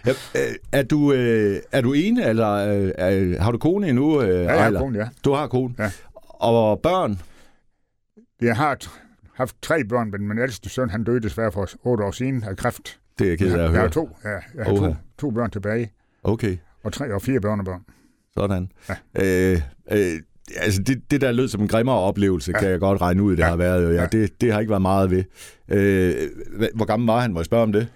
ja. 0.06 0.12
øh, 0.36 0.56
Er 0.72 0.84
du, 0.84 1.14
øh, 1.14 1.60
er 1.72 1.82
du 1.82 1.94
ene, 1.94 2.26
eller 2.26 2.50
øh, 2.54 2.92
er, 2.98 3.42
har 3.42 3.52
du 3.52 3.58
kone 3.58 3.88
endnu? 3.90 4.22
Øh, 4.22 4.30
ja 4.44 4.54
jeg 4.54 4.64
har 4.64 4.72
kone, 4.72 5.00
ja. 5.00 5.08
Du 5.26 5.34
har 5.34 5.48
kone? 5.48 5.76
Ja. 5.80 5.92
Og 6.16 6.80
børn? 6.82 7.20
Jeg 8.42 8.56
har 8.56 8.78
haft 9.36 9.56
tre 9.62 9.84
børn, 9.84 10.12
men 10.12 10.28
min 10.28 10.38
ældste 10.38 10.70
søn, 10.70 10.90
han 10.90 11.04
døde 11.04 11.20
desværre 11.20 11.52
for 11.52 11.70
otte 11.84 12.04
år 12.04 12.12
siden 12.12 12.44
af 12.44 12.58
kræft. 12.58 13.00
Det 13.20 13.26
er 13.26 13.30
jeg 13.32 13.38
ked 13.40 13.48
af 13.52 13.54
at 13.54 13.60
jeg 13.62 13.70
høre. 13.70 13.82
har 13.82 13.88
to, 13.88 14.10
ja, 14.24 14.30
jeg 14.30 14.66
har 14.66 14.72
Oha. 14.72 14.88
to, 14.90 14.96
to 15.20 15.32
børn 15.32 15.52
tilbage. 15.52 15.92
Okay, 16.24 16.58
og 16.84 16.94
tre 16.94 17.14
og 17.14 17.22
fire 17.22 17.40
børnebørn. 17.42 17.86
sådan. 18.34 18.72
Ja. 18.90 18.96
Øh, 19.54 19.62
øh, 19.92 20.20
altså 20.58 20.84
det, 20.84 21.12
det 21.12 21.22
der 21.22 21.32
lød 21.32 21.48
som 21.48 21.62
en 21.62 21.68
grimmere 21.68 21.96
oplevelse, 21.96 22.52
ja. 22.52 22.60
kan 22.60 22.70
jeg 22.70 22.80
godt 22.80 23.02
regne 23.02 23.24
ud, 23.24 23.32
det 23.32 23.40
ja. 23.44 23.48
Har 23.48 23.56
været. 23.56 23.84
Jo. 23.84 23.90
Ja, 23.90 24.02
Ja. 24.02 24.08
det, 24.08 24.42
det 24.42 24.54
har 24.54 24.60
ikke 24.60 24.70
været 24.70 24.82
meget 24.82 25.12
ved. 25.12 25.24
Øh, 25.68 26.30
hvor 26.76 26.86
gammel 26.86 27.08
var 27.08 27.20
han? 27.20 27.34
Må 27.34 27.40
jeg 27.40 27.46
spørge 27.46 27.64
om 27.64 27.72
det? 27.72 27.88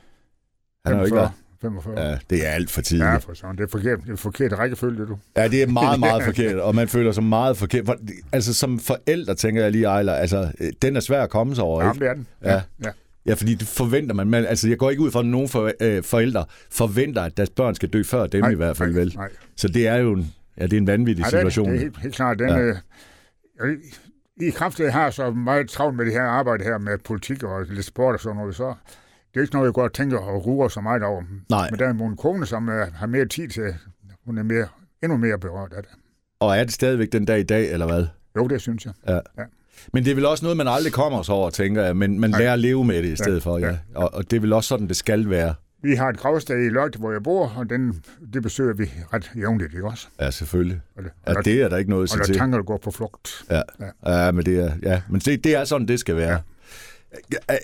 Han 0.85 0.93
har 0.93 0.99
jo 0.99 1.05
ikke 1.05 1.15
været... 1.15 1.31
45. 1.61 1.99
Ja, 2.01 2.17
det 2.29 2.47
er 2.47 2.49
alt 2.51 2.71
for 2.71 2.81
tidligt. 2.81 3.05
Ja, 3.05 3.11
Ja, 3.11 3.17
for 3.17 3.33
sådan. 3.33 3.55
Det 3.57 3.63
er 3.63 3.67
forkert, 3.67 3.99
det 4.05 4.11
er 4.11 4.15
forkert 4.15 4.53
rækkefølge, 4.53 5.05
du. 5.05 5.17
ja 5.37 5.47
det 5.47 5.63
er 5.63 5.67
meget, 5.67 5.99
meget 5.99 6.23
forkert, 6.23 6.55
og 6.59 6.75
man 6.75 6.87
føler 6.87 7.11
sig 7.11 7.23
meget 7.23 7.57
forkert. 7.57 7.85
For, 7.85 7.95
altså 8.31 8.53
som 8.53 8.79
forældre, 8.79 9.35
tænker 9.35 9.61
jeg 9.63 9.71
lige, 9.71 9.85
Ejler, 9.85 10.13
altså 10.13 10.51
øh, 10.59 10.71
den 10.81 10.95
er 10.95 10.99
svær 10.99 11.23
at 11.23 11.29
komme 11.29 11.55
sig 11.55 11.63
over, 11.63 11.83
Ja, 11.83 11.91
ikke? 11.91 11.99
det 12.05 12.09
er 12.09 12.13
den. 12.13 12.27
Ja. 12.43 12.61
ja. 12.83 12.89
Ja, 13.25 13.33
fordi 13.33 13.53
det 13.55 13.67
forventer 13.67 14.15
man. 14.15 14.27
man 14.27 14.45
altså, 14.45 14.69
jeg 14.69 14.77
går 14.77 14.89
ikke 14.89 15.01
ud 15.01 15.11
fra, 15.11 15.19
at 15.19 15.25
nogen 15.25 15.49
for, 15.49 15.71
øh, 15.81 16.03
forældre 16.03 16.45
forventer, 16.71 17.21
at 17.21 17.37
deres 17.37 17.49
børn 17.49 17.75
skal 17.75 17.89
dø 17.89 18.03
før 18.03 18.27
dem 18.27 18.41
Nej, 18.41 18.49
i 18.49 18.55
hvert 18.55 18.77
fald, 18.77 18.91
nej, 18.91 18.99
vel? 18.99 19.13
Nej. 19.15 19.29
Så 19.55 19.67
det 19.67 19.87
er 19.87 19.95
jo 19.95 20.13
en, 20.13 20.33
ja, 20.57 20.63
det 20.63 20.73
er 20.73 20.77
en 20.77 20.87
vanvittig 20.87 21.23
Ja, 21.23 21.29
det 21.29 21.39
er, 21.39 21.43
det. 21.43 21.53
situation. 21.53 21.69
det 21.71 21.75
er 21.75 21.79
helt, 21.81 21.97
helt 21.97 22.15
klart. 22.15 22.39
Den, 22.39 22.49
Ja. 22.49 22.57
ja. 22.57 22.73
øh, 23.59 23.77
I 24.41 24.49
kraft 24.49 24.79
af, 24.79 24.83
jeg 24.83 24.93
har 24.93 25.09
så 25.09 25.31
meget 25.31 25.69
travlt 25.69 25.95
med 25.97 26.05
det 26.05 26.13
her 26.13 26.21
arbejde 26.21 26.63
her 26.63 26.77
med 26.77 26.97
politik 26.97 27.43
og 27.43 27.65
lidt 27.69 27.85
sport 27.85 28.13
og 28.15 28.19
sådan 28.21 28.37
noget, 28.37 28.55
så 28.55 28.73
det 29.37 29.41
er 29.41 29.45
ikke 29.45 29.55
noget, 29.55 29.73
jeg 29.77 29.83
og 29.83 29.93
tænker 29.93 30.17
og 30.17 30.45
ruer 30.45 30.67
så 30.67 30.81
meget 30.81 31.03
over. 31.03 31.23
Nej. 31.49 31.69
Men 31.71 31.79
der 31.79 31.87
er 31.87 31.93
min 31.93 32.17
kone, 32.17 32.45
som 32.45 32.69
øh, 32.69 32.87
har 32.93 33.07
mere 33.07 33.25
tid 33.25 33.47
til, 33.47 33.75
hun 34.25 34.37
er 34.37 34.43
mere, 34.43 34.67
endnu 35.03 35.17
mere 35.17 35.39
berørt 35.39 35.73
af 35.73 35.83
det. 35.83 35.91
Og 36.39 36.57
er 36.57 36.63
det 36.63 36.73
stadigvæk 36.73 37.11
den 37.11 37.25
dag 37.25 37.39
i 37.39 37.43
dag, 37.43 37.71
eller 37.71 37.85
hvad? 37.85 38.05
Jo, 38.35 38.47
det 38.47 38.61
synes 38.61 38.85
jeg. 38.85 38.93
Ja. 39.07 39.13
Ja. 39.13 39.43
Men 39.93 40.05
det 40.05 40.11
er 40.11 40.15
vel 40.15 40.25
også 40.25 40.45
noget, 40.45 40.57
man 40.57 40.67
aldrig 40.67 40.93
kommer 40.93 41.21
sig 41.23 41.35
over, 41.35 41.49
tænker 41.49 41.83
jeg, 41.83 41.97
men 41.97 42.19
man 42.19 42.29
Nej. 42.29 42.39
lærer 42.39 42.53
at 42.53 42.59
leve 42.59 42.85
med 42.85 43.03
det 43.03 43.09
i 43.09 43.15
stedet 43.15 43.43
for, 43.43 43.57
ja. 43.57 43.67
ja. 43.67 43.77
Og, 43.95 44.13
og 44.13 44.31
det 44.31 44.37
er 44.37 44.41
vel 44.41 44.53
også 44.53 44.67
sådan, 44.67 44.87
det 44.87 44.95
skal 44.95 45.29
være. 45.29 45.53
Vi 45.81 45.95
har 45.95 46.09
et 46.09 46.17
gravsted 46.17 46.65
i 46.65 46.69
Løgte, 46.69 46.99
hvor 46.99 47.11
jeg 47.11 47.23
bor, 47.23 47.53
og 47.57 47.69
den, 47.69 48.03
det 48.33 48.43
besøger 48.43 48.73
vi 48.73 48.91
ret 49.13 49.31
jævnligt, 49.35 49.73
ikke 49.73 49.85
også? 49.87 50.07
Ja, 50.19 50.31
selvfølgelig. 50.31 50.81
Og, 50.95 51.03
det, 51.03 51.11
Ja, 51.27 51.33
og, 51.37 51.45
det 51.45 51.61
er 51.61 51.69
der 51.69 51.77
ikke 51.77 51.89
noget 51.89 52.03
at 52.03 52.03
og 52.03 52.09
sige 52.09 52.19
der 52.19 52.25
til. 52.25 52.35
tanker, 52.35 52.57
der 52.57 52.65
går 52.65 52.77
på 52.77 52.91
flugt. 52.91 53.45
Ja. 53.49 53.61
Ja. 54.05 54.25
ja, 54.25 54.31
men 54.31 54.45
det 54.45 54.59
er, 54.59 54.71
ja. 54.83 55.01
men 55.09 55.21
det, 55.21 55.43
det 55.43 55.55
er 55.55 55.63
sådan, 55.63 55.87
det 55.87 55.99
skal 55.99 56.15
være. 56.15 56.31
Ja. 56.31 56.37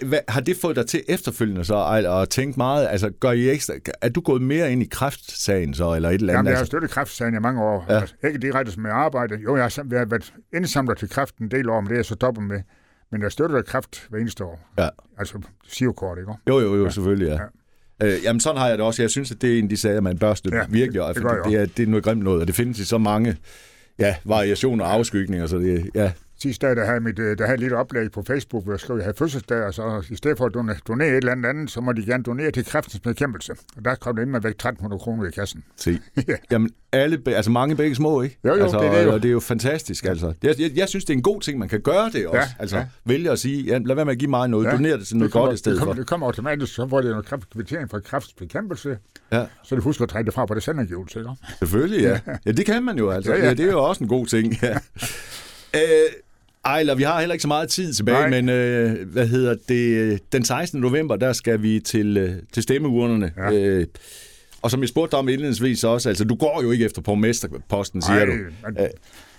Hvad, 0.02 0.20
har 0.28 0.42
det 0.42 0.58
fået 0.58 0.76
dig 0.76 0.88
til 0.88 1.04
efterfølgende 1.08 1.66
så, 1.66 1.86
at 2.22 2.30
tænke 2.30 2.58
meget, 2.58 2.88
altså 2.92 3.10
gør 3.20 3.32
I 3.32 3.50
ekstra, 3.50 3.74
er 4.02 4.10
du 4.10 4.22
gået 4.22 4.42
mere 4.42 4.72
ind 4.72 4.84
i 4.84 4.88
kræftsagen 4.92 5.74
så, 5.74 5.96
eller 5.96 6.10
et 6.10 6.14
eller 6.16 6.34
andet? 6.34 6.38
Jamen, 6.38 6.46
jeg 6.48 6.54
har 6.56 6.60
altså, 6.60 6.66
støttet 6.70 6.90
kræftsagen 6.92 7.36
i 7.36 7.40
mange 7.40 7.62
år. 7.64 7.86
Ja. 7.90 8.00
Altså, 8.00 8.16
ikke 8.28 8.40
direkte 8.40 8.72
som 8.72 8.86
jeg 8.86 8.94
arbejde. 8.94 9.36
Jo, 9.44 9.56
jeg 9.56 9.64
har 9.64 10.06
været 10.06 10.34
indsamler 10.54 10.94
til 10.94 11.10
kræft 11.10 11.38
en 11.38 11.52
del 11.52 11.70
år, 11.70 11.82
men 11.82 11.88
det 11.88 11.94
er 11.94 11.98
jeg 11.98 12.06
så 12.06 12.16
dobbelt 12.16 12.48
med. 12.48 12.60
Men 13.12 13.22
jeg 13.22 13.32
støtter 13.32 13.62
kræft 13.62 14.08
hver 14.10 14.20
eneste 14.20 14.44
år. 14.44 14.60
Ja. 14.78 14.90
Altså, 15.20 15.40
sivkort, 15.68 16.18
ikke? 16.18 16.32
Jo, 16.50 16.60
jo, 16.60 16.76
jo, 16.76 16.84
ja. 16.84 16.90
selvfølgelig, 16.90 17.28
ja. 17.28 17.38
ja. 18.02 18.08
Øh, 18.16 18.24
jamen, 18.24 18.40
sådan 18.40 18.58
har 18.58 18.68
jeg 18.70 18.78
det 18.78 18.86
også. 18.86 19.02
Jeg 19.02 19.10
synes, 19.10 19.32
at 19.32 19.42
det 19.42 19.54
er 19.54 19.58
en 19.58 19.64
af 19.66 19.70
de 19.70 19.78
sager, 19.78 20.02
man 20.02 20.18
bør 20.18 20.34
støtte 20.34 20.58
ja, 20.58 20.64
virkelig, 20.70 21.02
det- 21.08 21.16
det 21.16 21.24
det, 21.46 21.56
er, 21.56 21.66
det 21.66 21.84
er 21.84 21.88
noget 21.88 22.04
grimt 22.04 22.24
noget, 22.24 22.42
og 22.42 22.48
det 22.48 22.56
findes 22.56 22.80
i 22.80 22.86
så 22.86 22.98
mange 22.98 23.38
ja, 24.00 24.16
variationer 24.26 24.86
og 24.86 24.94
afskygninger, 24.94 25.48
så 25.48 25.58
det, 25.58 25.90
ja, 25.96 26.12
Sidste 26.42 26.68
dag, 26.68 26.76
der 26.76 26.86
havde, 26.86 27.00
mit, 27.00 27.20
øh, 27.20 27.38
der 27.38 27.46
havde 27.46 27.54
et 27.54 27.60
lille 27.60 27.78
oplæg 27.78 28.12
på 28.12 28.24
Facebook, 28.28 28.64
hvor 28.64 28.74
jeg 28.74 28.80
skrev, 28.80 28.96
at 28.96 29.00
jeg 29.00 29.06
havde 29.06 29.18
fødselsdag, 29.18 29.64
og 29.64 29.74
så 29.74 30.04
i 30.10 30.16
stedet 30.16 30.38
for 30.38 30.46
at 30.46 30.54
donere, 30.88 31.08
et 31.08 31.16
eller 31.16 31.32
andet 31.32 31.50
andet, 31.50 31.72
så 31.72 31.82
må 31.82 31.92
de 31.92 32.06
gerne 32.06 32.24
donere 32.24 32.52
til 32.52 32.66
kræftens 32.66 33.00
bekæmpelse. 33.00 33.54
Og 33.78 33.86
der 33.86 33.96
kom 33.96 34.16
det 34.16 34.24
ind 34.24 34.32
med 34.32 34.42
væk 34.42 34.52
1300 34.52 35.00
kroner 35.00 35.28
i 35.28 35.32
kassen. 35.32 35.64
se. 35.78 36.00
Ja. 36.28 36.36
Jamen, 36.52 36.70
alle, 36.92 37.22
altså 37.28 37.52
mange 37.52 37.76
begge 37.76 37.96
små, 37.96 38.22
ikke? 38.22 38.40
Jo, 38.46 38.56
jo, 38.56 38.64
altså, 38.64 38.80
det 38.80 38.88
er 38.88 38.98
det 38.98 39.06
jo. 39.06 39.14
Og 39.14 39.24
det 39.24 39.28
er 39.30 39.32
jo 39.32 39.40
fantastisk, 39.40 40.06
altså. 40.06 40.34
Jeg, 40.44 40.56
jeg, 40.60 40.72
jeg 40.76 40.90
synes, 40.90 41.06
det 41.06 41.14
er 41.14 41.18
en 41.18 41.24
god 41.24 41.42
ting, 41.42 41.60
man 41.60 41.70
kan 41.70 41.82
gøre 41.82 42.10
det 42.14 42.28
også. 42.28 42.40
Ja, 42.40 42.48
altså, 42.60 42.78
ja. 42.78 42.86
vælge 43.06 43.32
at 43.32 43.40
sige, 43.40 43.64
ja, 43.64 43.78
lad 43.78 43.96
være 43.96 44.06
med 44.06 44.14
at 44.14 44.20
give 44.20 44.30
mig 44.30 44.50
noget, 44.50 44.66
ja, 44.66 44.72
donere 44.72 44.98
det 44.98 45.08
til 45.08 45.18
noget 45.18 45.32
kommer, 45.32 45.46
godt 45.46 45.56
i 45.56 45.58
stedet 45.58 45.76
det 45.76 45.80
kommer, 45.80 45.94
for. 45.96 46.02
det 46.02 46.08
kommer 46.08 46.28
automatisk, 46.28 46.74
så 46.74 46.88
får 46.90 47.02
det 47.02 47.10
noget 47.10 47.26
kræft, 47.26 47.50
kvittering 47.54 47.90
fra 47.90 48.00
kræftens 48.00 48.34
bekæmpelse, 48.34 48.98
Ja, 49.32 49.46
så 49.64 49.76
de 49.76 49.82
husker 49.82 50.04
at 50.04 50.10
trække 50.10 50.26
det 50.26 50.34
fra 50.34 50.46
på 50.46 50.54
det 50.54 50.64
sendergivelse. 50.64 51.20
Ikke? 51.20 51.30
selvfølgelig, 51.60 52.02
ja. 52.02 52.20
Ja, 52.46 52.52
det 52.52 52.66
kan 52.66 52.84
man 52.84 52.98
jo, 52.98 53.10
altså. 53.10 53.32
Ja. 53.34 53.38
ja. 53.40 53.46
ja 53.46 53.54
det 53.54 53.66
er 53.66 53.72
jo 53.72 53.84
også 53.84 54.04
en 54.04 54.08
god 54.08 54.26
ting, 54.26 54.54
ja. 54.62 54.78
øh, 55.76 55.82
Ejler, 56.66 56.96
vi 56.96 57.04
har 57.04 57.20
heller 57.20 57.34
ikke 57.34 57.42
så 57.42 57.48
meget 57.48 57.70
tid 57.70 57.94
tilbage, 57.94 58.30
Nej. 58.30 58.30
men 58.30 58.50
øh, 58.50 59.08
hvad 59.10 59.28
hedder 59.28 59.56
det? 59.70 60.20
Den 60.32 60.46
16. 60.46 60.82
november, 60.82 61.16
der 61.16 61.34
skal 61.34 61.62
vi 61.62 61.80
til, 61.80 62.18
øh, 62.18 62.36
til 62.54 62.64
stemmeurnerne. 62.64 63.32
Ja. 63.38 63.52
Øh, 63.54 63.88
og 64.62 64.72
som 64.72 64.82
jeg 64.82 64.90
spurgte 64.90 65.12
dig 65.12 65.20
om 65.20 65.30
indledningsvis 65.30 65.84
også, 65.84 66.10
altså 66.10 66.24
du 66.26 66.36
går 66.36 66.62
jo 66.64 66.72
ikke 66.72 66.86
efter 66.86 67.02
borgmesterposten, 67.02 68.02
siger 68.02 68.20
Ej, 68.20 68.26
du. 68.26 68.32
men- 68.32 68.48
Øh, 68.80 68.88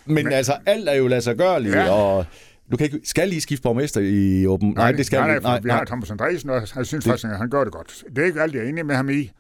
men, 0.07 0.25
men 0.25 0.33
altså, 0.33 0.53
alt 0.67 0.89
er 0.89 0.95
jo 0.95 1.07
lade 1.09 1.21
sig 1.21 1.37
gøre 1.37 1.63
lige, 1.63 1.79
Ja. 1.83 1.91
og 1.93 2.25
du 2.73 2.77
kan 2.77 2.85
ikke, 2.85 3.01
skal 3.05 3.29
lige 3.29 3.41
skifte 3.41 3.63
borgmester 3.63 4.01
i 4.01 4.47
åben? 4.47 4.71
Nej, 4.77 4.93
det 4.93 5.07
skal 5.07 5.17
nej, 5.19 5.27
vi 5.27 5.33
nej, 5.33 5.41
Nej, 5.43 5.61
vi 5.61 5.69
har 5.69 5.77
nej. 5.77 5.85
Thomas 5.85 6.11
Andresen, 6.11 6.51
og 6.51 6.63
jeg 6.77 6.87
synes 6.87 7.05
faktisk, 7.05 7.25
at 7.25 7.39
han 7.39 7.51
gør 7.51 7.65
det 7.65 7.73
godt. 7.73 8.05
Det 8.17 8.23
er 8.23 8.27
ikke 8.27 8.43
alt, 8.43 8.55
jeg 8.55 8.65
er 8.65 8.69
enig 8.69 8.87
med 8.87 8.95
ham 8.95 9.11
i, 9.11 9.31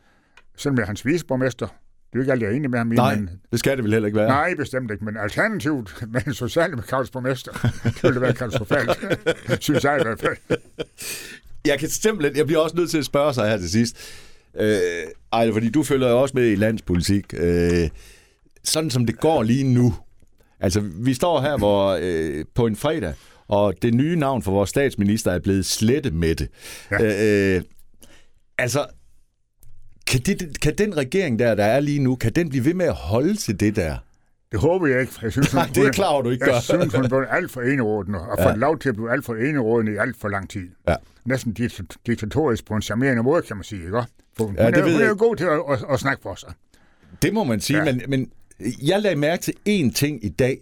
selvom 0.56 0.76
jeg 0.76 0.82
er 0.82 0.86
hans 0.86 1.06
viceborgmester. 1.06 1.66
Det 2.14 2.20
er 2.20 2.22
ikke 2.22 2.32
alt, 2.32 2.42
jeg 2.42 2.50
er 2.50 2.56
enig 2.56 2.70
med 2.70 2.78
ham 2.78 2.92
i, 2.92 2.94
nej, 2.94 3.16
men 3.16 3.30
det 3.50 3.58
skal 3.58 3.76
det 3.76 3.84
vel 3.84 3.92
heller 3.92 4.06
ikke 4.06 4.18
være. 4.18 4.28
Nej, 4.28 4.54
bestemt 4.54 4.90
ikke, 4.90 5.04
men 5.04 5.16
alternativet 5.16 6.04
med 6.08 6.26
en 6.26 6.34
socialdemokratisk 6.34 7.12
borgmester, 7.12 7.52
det 7.84 8.02
ville 8.02 8.20
være 8.20 8.32
katastrofalt, 8.32 8.90
synes 9.64 9.84
jeg 9.84 10.00
i 10.00 10.02
hvert 10.02 10.20
fald. 10.20 10.58
Jeg 11.66 11.78
kan 11.78 11.88
simpelthen, 11.88 12.36
jeg 12.36 12.46
bliver 12.46 12.60
også 12.60 12.76
nødt 12.76 12.90
til 12.90 12.98
at 12.98 13.04
spørge 13.04 13.34
sig 13.34 13.48
her 13.48 13.56
til 13.56 13.70
sidst. 13.70 13.96
Øh, 14.60 14.80
ej, 15.32 15.52
fordi 15.52 15.70
du 15.70 15.82
følger 15.82 16.08
jo 16.08 16.20
også 16.22 16.32
med 16.34 16.50
i 16.50 16.54
landspolitik. 16.54 17.34
Øh, 17.36 17.88
sådan 18.64 18.90
som 18.90 19.06
det 19.06 19.20
går 19.20 19.42
lige 19.42 19.74
nu. 19.74 19.94
Altså, 20.60 20.80
vi 20.80 21.14
står 21.14 21.40
her 21.40 21.56
hvor, 21.56 21.98
øh, 22.00 22.44
på 22.54 22.66
en 22.66 22.76
fredag, 22.76 23.14
og 23.48 23.74
det 23.82 23.94
nye 23.94 24.16
navn 24.16 24.42
for 24.42 24.52
vores 24.52 24.70
statsminister 24.70 25.32
er 25.32 25.38
blevet 25.38 25.66
slettet 25.66 26.14
med 26.14 26.34
det. 26.34 26.48
Ja. 26.90 27.56
Øh, 27.56 27.62
altså, 28.58 28.86
kan, 30.06 30.20
det, 30.20 30.60
kan 30.60 30.74
den 30.78 30.96
regering 30.96 31.38
der, 31.38 31.54
der 31.54 31.64
er 31.64 31.80
lige 31.80 31.98
nu, 31.98 32.16
kan 32.16 32.32
den 32.32 32.48
blive 32.48 32.64
ved 32.64 32.74
med 32.74 32.86
at 32.86 32.94
holde 32.94 33.36
til 33.36 33.60
det 33.60 33.76
der? 33.76 33.96
Det 34.52 34.60
håber 34.60 34.86
jeg 34.86 35.00
ikke. 35.00 35.12
for 35.12 35.20
Jeg 35.22 35.32
synes, 35.32 35.54
Nej, 35.54 35.70
det 35.74 35.86
er 35.86 35.92
klar 35.92 36.08
over, 36.08 36.22
du 36.22 36.30
ikke 36.30 36.44
gør. 36.44 36.52
Jeg 36.52 36.62
synes, 36.62 36.94
hun 36.94 37.08
blev 37.08 37.24
alt 37.30 37.50
for 37.50 37.60
enerådende, 37.60 38.18
og 38.20 38.38
Ja. 38.38 38.48
fået 38.50 38.58
lov 38.58 38.78
til 38.78 38.88
at 38.88 38.94
blive 38.94 39.10
alt 39.12 39.24
for 39.24 39.34
enerådende 39.34 39.92
i 39.92 39.96
alt 39.96 40.16
for 40.20 40.28
lang 40.28 40.50
tid. 40.50 40.68
Ja. 40.88 40.94
Næsten 41.24 41.52
diktat- 41.58 41.96
diktatorisk 42.06 42.66
på 42.66 42.74
en 42.74 42.82
charmerende 42.82 43.22
måde, 43.22 43.42
kan 43.42 43.56
man 43.56 43.64
sige, 43.64 43.82
ikke? 43.84 44.02
For 44.36 44.44
hun, 44.44 44.56
Ja, 44.58 44.66
det 44.66 44.76
er, 44.78 44.82
hun 44.92 45.02
er 45.02 45.08
jo 45.08 45.16
god 45.18 45.36
til 45.36 45.44
at, 45.44 45.60
at, 45.70 45.84
at, 45.90 46.00
snakke 46.00 46.22
for 46.22 46.34
sig. 46.34 46.52
Det 47.22 47.34
må 47.34 47.44
man 47.44 47.60
sige, 47.60 47.78
ja. 47.78 47.84
Men, 47.84 48.02
men 48.08 48.30
jeg 48.82 49.00
lagde 49.02 49.16
mærke 49.16 49.42
til 49.42 49.54
én 49.68 49.92
ting 49.92 50.24
i 50.24 50.28
dag, 50.28 50.58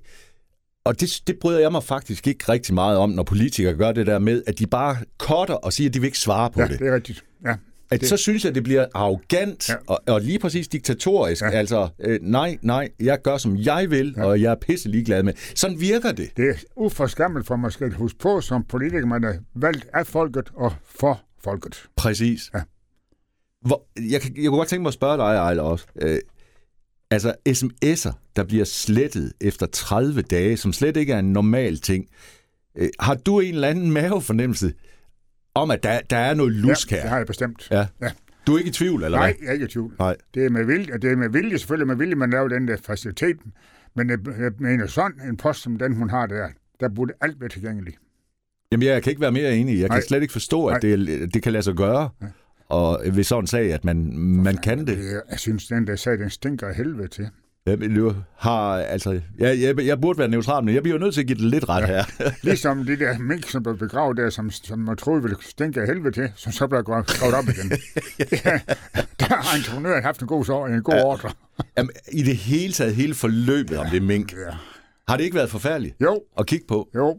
og 0.85 1.01
det, 1.01 1.23
det 1.27 1.39
bryder 1.39 1.61
jeg 1.61 1.73
mig 1.73 1.83
faktisk 1.85 2.27
ikke 2.27 2.45
rigtig 2.49 2.75
meget 2.75 2.99
om, 2.99 3.11
når 3.11 3.23
politikere 3.23 3.75
gør 3.75 3.93
det 3.93 4.07
der 4.07 4.19
med, 4.19 4.43
at 4.47 4.59
de 4.59 4.67
bare 4.67 4.97
cutter 5.19 5.55
og 5.55 5.73
siger, 5.73 5.91
at 5.91 5.95
de 5.95 6.01
vil 6.01 6.07
ikke 6.07 6.19
svare 6.19 6.51
på 6.51 6.61
Ja, 6.61 6.67
det. 6.67 6.79
det 6.79 6.87
er 6.89 6.95
rigtigt. 6.95 7.25
Ja. 7.47 7.55
At 7.95 8.01
det- 8.01 8.09
så 8.09 8.17
synes 8.17 8.45
jeg, 8.45 8.55
det 8.55 8.65
bliver 8.65 8.87
arrogant 8.95 9.69
ja. 9.69 9.75
Og, 9.87 10.01
og 10.07 10.21
lige 10.21 10.39
præcis 10.39 10.69
diktatorisk. 10.69 11.43
Ja. 11.43 11.51
Altså, 11.51 11.89
øh, 12.01 12.19
nej, 12.23 12.59
nej, 12.63 12.89
jeg 13.01 13.23
gør, 13.23 13.37
som 13.37 13.57
jeg 13.57 13.91
vil, 13.91 14.15
ja. 14.17 14.25
og 14.25 14.41
jeg 14.41 14.51
er 14.51 14.55
pisse 14.61 14.89
ligeglad 14.89 15.23
med. 15.23 15.33
Sådan 15.55 15.81
virker 15.81 16.13
det. 16.13 16.31
Det 16.37 16.49
er 16.49 16.55
uforskammelt 16.77 17.47
for 17.47 17.57
mig 17.57 17.73
skal 17.73 17.93
huske 17.93 18.19
på, 18.19 18.41
som 18.41 18.65
politiker, 18.65 19.07
man 19.07 19.25
er 19.25 19.35
valgt 19.55 19.87
af 19.95 20.07
folket 20.07 20.51
og 20.55 20.73
for 20.85 21.21
folket. 21.45 21.83
Præcis. 21.97 22.51
Ja. 22.55 22.61
Hvor, 23.67 23.87
jeg, 24.13 24.21
kan, 24.21 24.37
jeg 24.37 24.49
kunne 24.49 24.59
godt 24.59 24.69
tænke 24.69 24.83
mig 24.83 24.89
at 24.89 24.95
spørge 24.95 25.17
dig, 25.17 25.25
Ejler, 25.37 25.63
også. 25.63 25.87
Øh, 26.03 26.19
altså, 27.11 27.35
sms'er, 27.49 28.13
der 28.37 28.45
bliver 28.45 28.65
slettet 28.65 29.33
efter 29.41 29.67
30 29.67 30.23
dage, 30.23 30.57
som 30.57 30.73
slet 30.73 30.97
ikke 30.97 31.13
er 31.13 31.19
en 31.19 31.33
normal 31.33 31.79
ting. 31.79 32.07
Øh, 32.79 32.89
har 33.01 33.15
du 33.15 33.41
en 33.41 33.55
eller 33.55 33.69
anden 33.69 33.91
mavefornemmelse 33.91 34.73
om, 35.55 35.71
at 35.71 35.83
der, 35.83 36.01
der 36.11 36.17
er 36.17 36.35
noget 36.35 36.53
lusk 36.53 36.91
ja, 36.91 36.97
her? 36.97 37.03
det 37.03 37.11
har 37.11 37.17
jeg 37.17 37.27
bestemt. 37.27 37.69
Ja. 37.71 37.87
Ja. 38.03 38.11
Du 38.47 38.55
er 38.55 38.59
ikke 38.59 38.69
i 38.69 38.73
tvivl, 38.73 39.05
eller 39.05 39.19
Nej, 39.19 39.27
hvad? 39.27 39.35
jeg 39.43 39.49
er 39.49 39.53
ikke 39.53 39.65
i 39.65 39.69
tvivl. 39.69 39.95
Nej. 39.99 40.17
Det 40.35 40.45
er 40.45 40.51
med 40.51 40.65
vilje, 40.65 40.99
det 40.99 41.13
er 41.13 41.17
med 41.17 41.29
vilje, 41.29 41.59
selvfølgelig 41.59 41.87
med 41.87 41.97
vilje, 41.97 42.15
man 42.15 42.31
laver 42.31 42.49
den 42.49 42.69
der 42.69 42.77
facilitet. 42.87 43.37
Men 43.97 44.11
jeg, 44.11 44.19
jeg 44.39 44.53
mener 44.59 44.87
sådan 44.87 45.29
en 45.29 45.37
post 45.37 45.63
som 45.63 45.77
den, 45.77 45.97
hun 45.97 46.11
har 46.11 46.27
der, 46.27 46.49
der 46.81 46.89
burde 46.89 47.13
alt 47.21 47.41
være 47.41 47.49
tilgængeligt. 47.49 47.97
Jamen, 48.73 48.87
jeg 48.87 49.03
kan 49.03 49.11
ikke 49.11 49.21
være 49.21 49.33
mere 49.33 49.57
enig. 49.57 49.81
Jeg 49.81 49.91
kan 49.91 49.97
Nej. 49.97 50.07
slet 50.09 50.23
ikke 50.23 50.33
forstå, 50.33 50.67
at 50.67 50.83
det, 50.83 51.35
det 51.35 51.43
kan 51.43 51.53
lade 51.53 51.63
sig 51.63 51.75
gøre. 51.75 52.09
Og 52.69 53.01
ved 53.13 53.25
sådan 53.25 53.43
en 53.43 53.47
sag, 53.47 53.73
at 53.73 53.85
man, 53.85 54.17
man 54.17 54.57
kan 54.57 54.87
det. 54.87 54.99
Jeg, 54.99 55.23
jeg 55.31 55.39
synes, 55.39 55.67
den 55.67 55.87
der 55.87 55.97
sag, 55.97 56.19
den 56.19 56.31
stinker 56.31 56.69
af 56.69 56.75
helvede 56.75 57.09
til. 57.09 57.29
Jeg, 57.67 57.81
jeg, 57.83 58.15
har, 58.39 58.77
altså, 58.77 59.21
jeg, 59.39 59.61
jeg, 59.61 59.87
jeg 59.87 60.01
burde 60.01 60.19
være 60.19 60.29
neutral, 60.29 60.65
men 60.65 60.75
jeg 60.75 60.83
bliver 60.83 60.95
jo 60.99 61.05
nødt 61.05 61.15
til 61.15 61.21
at 61.21 61.27
give 61.27 61.39
det 61.39 61.45
lidt 61.45 61.69
ret 61.69 61.87
her. 61.87 62.05
Ligesom 62.43 62.85
de 62.87 62.99
der 62.99 63.19
mink, 63.19 63.49
som 63.51 63.63
blev 63.63 63.79
begravet 63.79 64.17
der, 64.17 64.31
som, 64.31 64.51
som 64.51 64.79
man 64.79 64.97
troede 64.97 65.23
ville 65.23 65.37
stinke 65.41 65.81
af 65.81 65.87
helvede 65.87 66.15
til, 66.15 66.33
som 66.37 66.53
så 66.53 66.67
blev 66.67 66.83
gravet 66.83 67.35
op 67.35 67.45
igen. 67.49 67.71
ja, 68.45 68.61
der 69.21 69.37
har 69.43 69.57
entreprenøren 69.57 70.03
haft 70.03 70.21
en 70.21 70.27
god, 70.27 70.45
så, 70.45 70.65
en 70.67 70.83
god 70.83 70.95
ordre. 71.05 71.31
Jamen, 71.79 71.91
I 72.13 72.23
det 72.23 72.37
hele 72.37 72.73
taget, 72.73 72.95
hele 72.95 73.15
forløbet 73.15 73.79
om 73.79 73.87
det 73.87 74.03
mink, 74.03 74.33
Ja. 74.33 74.57
har 75.09 75.17
det 75.17 75.25
ikke 75.25 75.37
været 75.37 75.51
forfærdeligt 75.51 75.97
Jo, 76.01 76.21
at 76.39 76.47
kigge 76.47 76.65
på? 76.69 76.89
jo. 76.95 77.19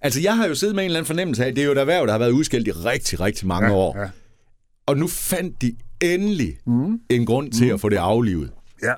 Altså, 0.00 0.20
jeg 0.20 0.36
har 0.36 0.46
jo 0.46 0.54
siddet 0.54 0.74
med 0.76 0.84
en 0.84 0.86
eller 0.86 0.98
anden 0.98 1.06
fornemmelse 1.06 1.44
af, 1.44 1.48
at 1.48 1.56
det 1.56 1.62
er 1.62 1.66
jo 1.66 1.72
et 1.72 1.78
erhverv, 1.78 2.06
der 2.06 2.12
har 2.12 2.18
været 2.18 2.30
udskilt 2.30 2.68
i 2.68 2.70
rigtig, 2.72 3.20
rigtig 3.20 3.46
mange 3.46 3.68
Ja, 3.68 3.74
år. 3.74 4.00
ja. 4.00 4.08
Og 4.86 4.96
nu 4.96 5.08
fandt 5.08 5.62
de 5.62 5.76
endelig 6.02 6.58
mm. 6.66 7.00
en 7.10 7.26
grund 7.26 7.52
til 7.52 7.66
mm. 7.68 7.74
at 7.74 7.80
få 7.80 7.88
det 7.88 7.96
aflivet. 7.96 8.50
Ja, 8.82 8.92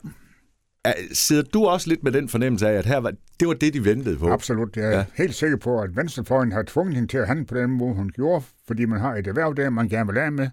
Sidder 1.13 1.43
du 1.43 1.65
også 1.67 1.89
lidt 1.89 2.03
med 2.05 2.13
den 2.13 2.29
fornemmelse 2.29 2.69
af, 2.69 2.73
at 2.73 2.87
her 2.87 2.99
var, 2.99 3.13
det 3.41 3.49
var 3.49 3.55
det, 3.55 3.75
de 3.75 3.85
ventede 3.85 4.19
på? 4.19 4.33
absolut. 4.33 4.77
Jeg 4.77 4.85
er 4.85 4.91
Ja. 4.91 4.99
ja. 4.99 5.05
helt 5.15 5.35
sikker 5.35 5.57
på, 5.57 5.81
at 5.81 5.97
Venstrefløjen 5.97 6.53
har 6.53 6.63
tvunget 6.63 6.95
hende 6.95 7.09
til 7.09 7.19
at 7.19 7.27
handle 7.27 7.47
på 7.47 7.55
den 7.55 7.71
måde, 7.71 7.95
hun 7.95 8.11
gjorde, 8.11 8.45
fordi 8.67 8.85
man 8.85 9.01
har 9.01 9.15
et 9.17 9.27
erhverv 9.27 9.55
der, 9.57 9.71
man 9.71 9.89
gerne 9.89 10.13
vil 10.13 10.19
af 10.21 10.33
med, 10.33 10.49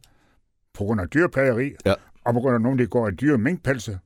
på 0.73 0.83
grund 0.83 1.01
af 1.01 1.09
dyrplageri. 1.09 1.71
Ja. 1.85 1.93
og 2.25 2.33
på 2.33 2.39
grund 2.39 2.55
af 2.55 2.61
nogen, 2.61 2.79
der 2.79 2.85
går 2.85 3.07
i 3.07 3.11
dyre 3.11 3.37
minkpelse, 3.37 3.99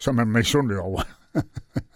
som 0.00 0.18
er 0.18 0.24
misundelig 0.24 0.78
over. 0.78 1.02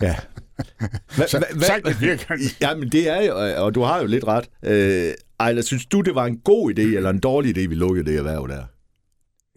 Ja. 0.02 0.16
Hva, 1.16 1.26
Så, 1.26 1.44
hva, 1.54 1.64
sagt 1.66 1.86
det 1.86 2.00
virkelig. 2.00 2.38
ja, 2.60 2.76
men 2.76 2.92
det 2.92 3.08
er 3.08 3.22
jo, 3.22 3.64
og 3.64 3.74
du 3.74 3.82
har 3.82 4.00
jo 4.00 4.06
lidt 4.06 4.24
ret. 4.26 4.48
Øh, 4.64 5.12
Ejler, 5.40 5.62
synes 5.62 5.86
du, 5.86 6.00
det 6.00 6.14
var 6.14 6.24
en 6.26 6.38
god 6.38 6.72
idé 6.72 6.80
eller 6.82 7.10
en 7.10 7.20
dårlig 7.20 7.58
idé, 7.58 7.68
vi 7.68 7.74
lukkede 7.74 8.04
det 8.10 8.18
erhverv 8.18 8.48
der? 8.48 8.64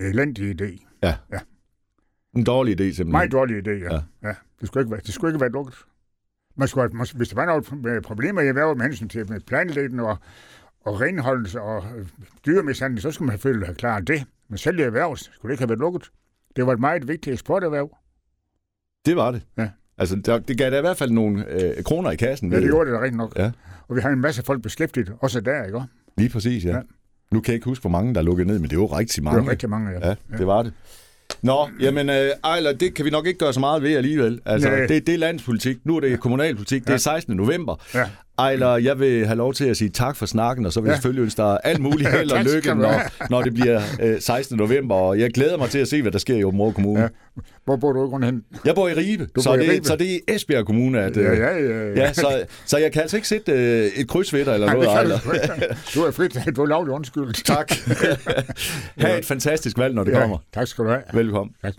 Elendig 0.09 0.61
idé. 0.61 0.97
En 2.35 2.43
dårlig 2.43 2.71
idé, 2.73 2.83
simpelthen. 2.83 3.11
Meget 3.11 3.31
dårlig 3.31 3.67
idé, 3.67 3.71
ja. 3.71 3.93
Ja. 3.93 3.93
ja. 4.23 4.27
ja. 4.27 4.33
Det, 4.59 4.67
skulle 4.67 4.81
ikke 4.83 4.91
være, 4.91 5.01
det 5.05 5.13
skulle 5.13 5.31
ikke 5.31 5.41
være 5.41 5.49
lukket. 5.51 5.75
Man 6.55 6.67
skulle, 6.67 6.89
have- 6.89 7.01
mås- 7.03 7.17
hvis 7.17 7.29
der 7.29 7.35
var 7.35 7.45
noget 7.45 7.71
med 7.83 8.01
problemer 8.01 8.41
i 8.41 8.47
erhvervet 8.47 8.77
med 8.77 8.85
hensyn 8.85 9.07
til 9.07 9.29
med 9.31 9.39
planlægning 9.39 10.01
og, 10.01 10.17
og 10.85 11.01
renholdelse 11.01 11.61
og 11.61 11.83
øh, 11.97 12.05
dyremishandling, 12.45 13.01
så 13.01 13.11
skulle 13.11 13.27
man 13.27 13.33
selvfølgelig 13.37 13.67
have 13.67 13.75
klaret 13.75 14.07
det. 14.07 14.23
Men 14.49 14.57
selv 14.57 14.79
i 14.79 14.81
erhvervet 14.81 15.19
skulle 15.19 15.49
det 15.49 15.53
ikke 15.53 15.61
have 15.61 15.69
været 15.69 15.79
lukket. 15.79 16.11
Det 16.55 16.65
var 16.65 16.73
et 16.73 16.79
meget 16.79 17.07
vigtigt 17.07 17.33
eksporterhverv. 17.33 17.97
Det 19.05 19.15
var 19.15 19.31
det. 19.31 19.41
Ja. 19.57 19.69
Altså, 19.97 20.15
der, 20.15 20.39
det 20.39 20.57
gav 20.57 20.71
da 20.71 20.77
i 20.77 20.81
hvert 20.81 20.97
fald 20.97 21.11
nogle 21.11 21.45
øh, 21.77 21.83
kroner 21.83 22.11
i 22.11 22.15
kassen. 22.15 22.51
Ja, 22.51 22.59
det 22.59 22.65
gjorde 22.69 22.89
det 22.91 22.95
da 22.97 23.01
rigtig 23.03 23.17
nok. 23.17 23.37
Ja. 23.37 23.51
Og 23.87 23.95
vi 23.95 24.01
har 24.01 24.09
en 24.09 24.21
masse 24.21 24.43
folk 24.43 24.61
beskæftiget, 24.63 25.13
også 25.19 25.41
der, 25.41 25.63
ikke? 25.63 25.81
Lige 26.17 26.29
præcis, 26.29 26.65
ja. 26.65 26.69
Ja. 26.69 26.75
ja. 26.75 26.81
Nu 27.31 27.41
kan 27.41 27.47
jeg 27.51 27.55
ikke 27.55 27.65
huske, 27.65 27.81
hvor 27.83 27.89
mange, 27.89 28.15
der 28.15 28.21
lukkede 28.21 28.47
ned, 28.47 28.59
men 28.59 28.69
det 28.69 28.79
var 28.79 28.97
rigtig 28.97 29.15
Det 29.15 29.23
mange. 29.23 29.45
var 29.45 29.51
rigtig 29.51 29.69
mange 29.69 29.91
af 29.91 30.01
dem. 30.01 30.09
Ja, 30.31 30.37
det 30.37 30.47
var 30.47 30.63
det. 30.63 30.73
Nå, 31.43 31.69
jamen, 31.79 32.09
øh, 32.09 32.29
Ejler, 32.43 32.73
det 32.73 32.93
kan 32.93 33.05
vi 33.05 33.09
nok 33.09 33.27
ikke 33.27 33.39
gøre 33.39 33.53
så 33.53 33.59
meget 33.59 33.83
ved 33.83 33.95
alligevel. 33.95 34.39
Altså, 34.45 34.69
Nej. 34.69 34.79
det, 34.79 35.07
det 35.07 35.13
er 35.13 35.17
landspolitik, 35.19 35.77
nu 35.83 35.95
er 35.95 35.99
det 35.99 36.19
kommunalpolitik, 36.19 36.81
det 36.81 36.89
er 36.89 36.93
Ja. 36.93 36.97
16. 36.97 37.35
november. 37.35 37.75
Ja. 37.95 38.05
Ejler, 38.41 38.77
jeg 38.77 38.99
vil 38.99 39.25
have 39.25 39.37
lov 39.37 39.53
til 39.53 39.65
at 39.65 39.77
sige 39.77 39.89
tak 39.89 40.15
for 40.15 40.25
snakken, 40.25 40.65
og 40.65 40.73
så 40.73 40.81
vil 40.81 40.87
jeg 40.87 40.91
Ja. 40.91 40.95
selvfølgelig 40.95 41.23
ønske 41.23 41.41
dig 41.41 41.57
alt 41.63 41.79
muligt 41.79 42.09
held 42.17 42.31
og 42.31 42.43
lykke, 42.43 42.75
når, 42.75 43.01
når 43.29 43.41
det 43.41 43.53
bliver 43.53 43.81
øh, 44.01 44.21
16. 44.21 44.57
november, 44.57 44.95
og 44.95 45.19
jeg 45.19 45.31
glæder 45.31 45.57
mig 45.57 45.69
til 45.69 45.79
at 45.79 45.87
se, 45.87 46.01
hvad 46.01 46.11
der 46.11 46.17
sker 46.19 46.35
i 46.35 46.43
Åben 46.43 46.73
Kommune. 46.73 47.01
Ja. 47.01 47.07
Hvor 47.65 47.75
bor 47.75 47.91
du 47.91 48.05
i 48.05 48.09
grunden 48.09 48.29
hen? 48.33 48.43
Jeg 48.65 48.75
bor 48.75 48.87
i 48.89 48.93
Ribe, 48.93 49.27
Du 49.35 49.41
så 49.41 49.49
bor 49.49 49.55
i 49.55 49.59
det, 49.59 49.69
Ribe. 49.69 49.85
så 49.85 49.95
det 49.95 50.07
er 50.07 50.15
i 50.15 50.19
Esbjerg 50.35 50.65
Kommune, 50.65 50.99
at... 51.01 51.17
Ja, 51.17 51.21
øh, 51.21 51.37
ja, 51.39 51.55
ja. 51.57 51.87
ja. 51.87 51.93
Ja, 51.95 52.13
så, 52.13 52.43
så 52.65 52.77
jeg 52.77 52.91
kan 52.91 53.01
altså 53.01 53.17
ikke 53.17 53.27
sætte 53.27 53.51
øh, 53.51 53.85
et 53.95 54.07
kryds 54.07 54.33
ved 54.33 54.45
dig 54.45 54.53
eller 54.53 54.67
Nej, 54.67 54.75
noget, 54.75 54.89
Ejler. 54.89 55.19
du, 55.25 55.31
ikke. 55.31 55.75
du 55.95 56.01
er 56.01 56.11
frit. 56.11 56.37
Du 56.55 56.61
er 56.61 56.67
lavlig 56.67 56.93
undskyld. 56.93 57.43
Tak. 57.43 57.71
ha' 59.01 59.17
et 59.17 59.25
fantastisk 59.25 59.77
valg, 59.77 59.95
når 59.95 60.03
det 60.03 60.11
Ja, 60.11 60.19
kommer. 60.19 60.37
tak 60.53 60.67
skal 60.67 60.83
du 60.85 60.89
have. 60.89 61.01
Velkommen. 61.13 61.55
Tak. 61.63 61.73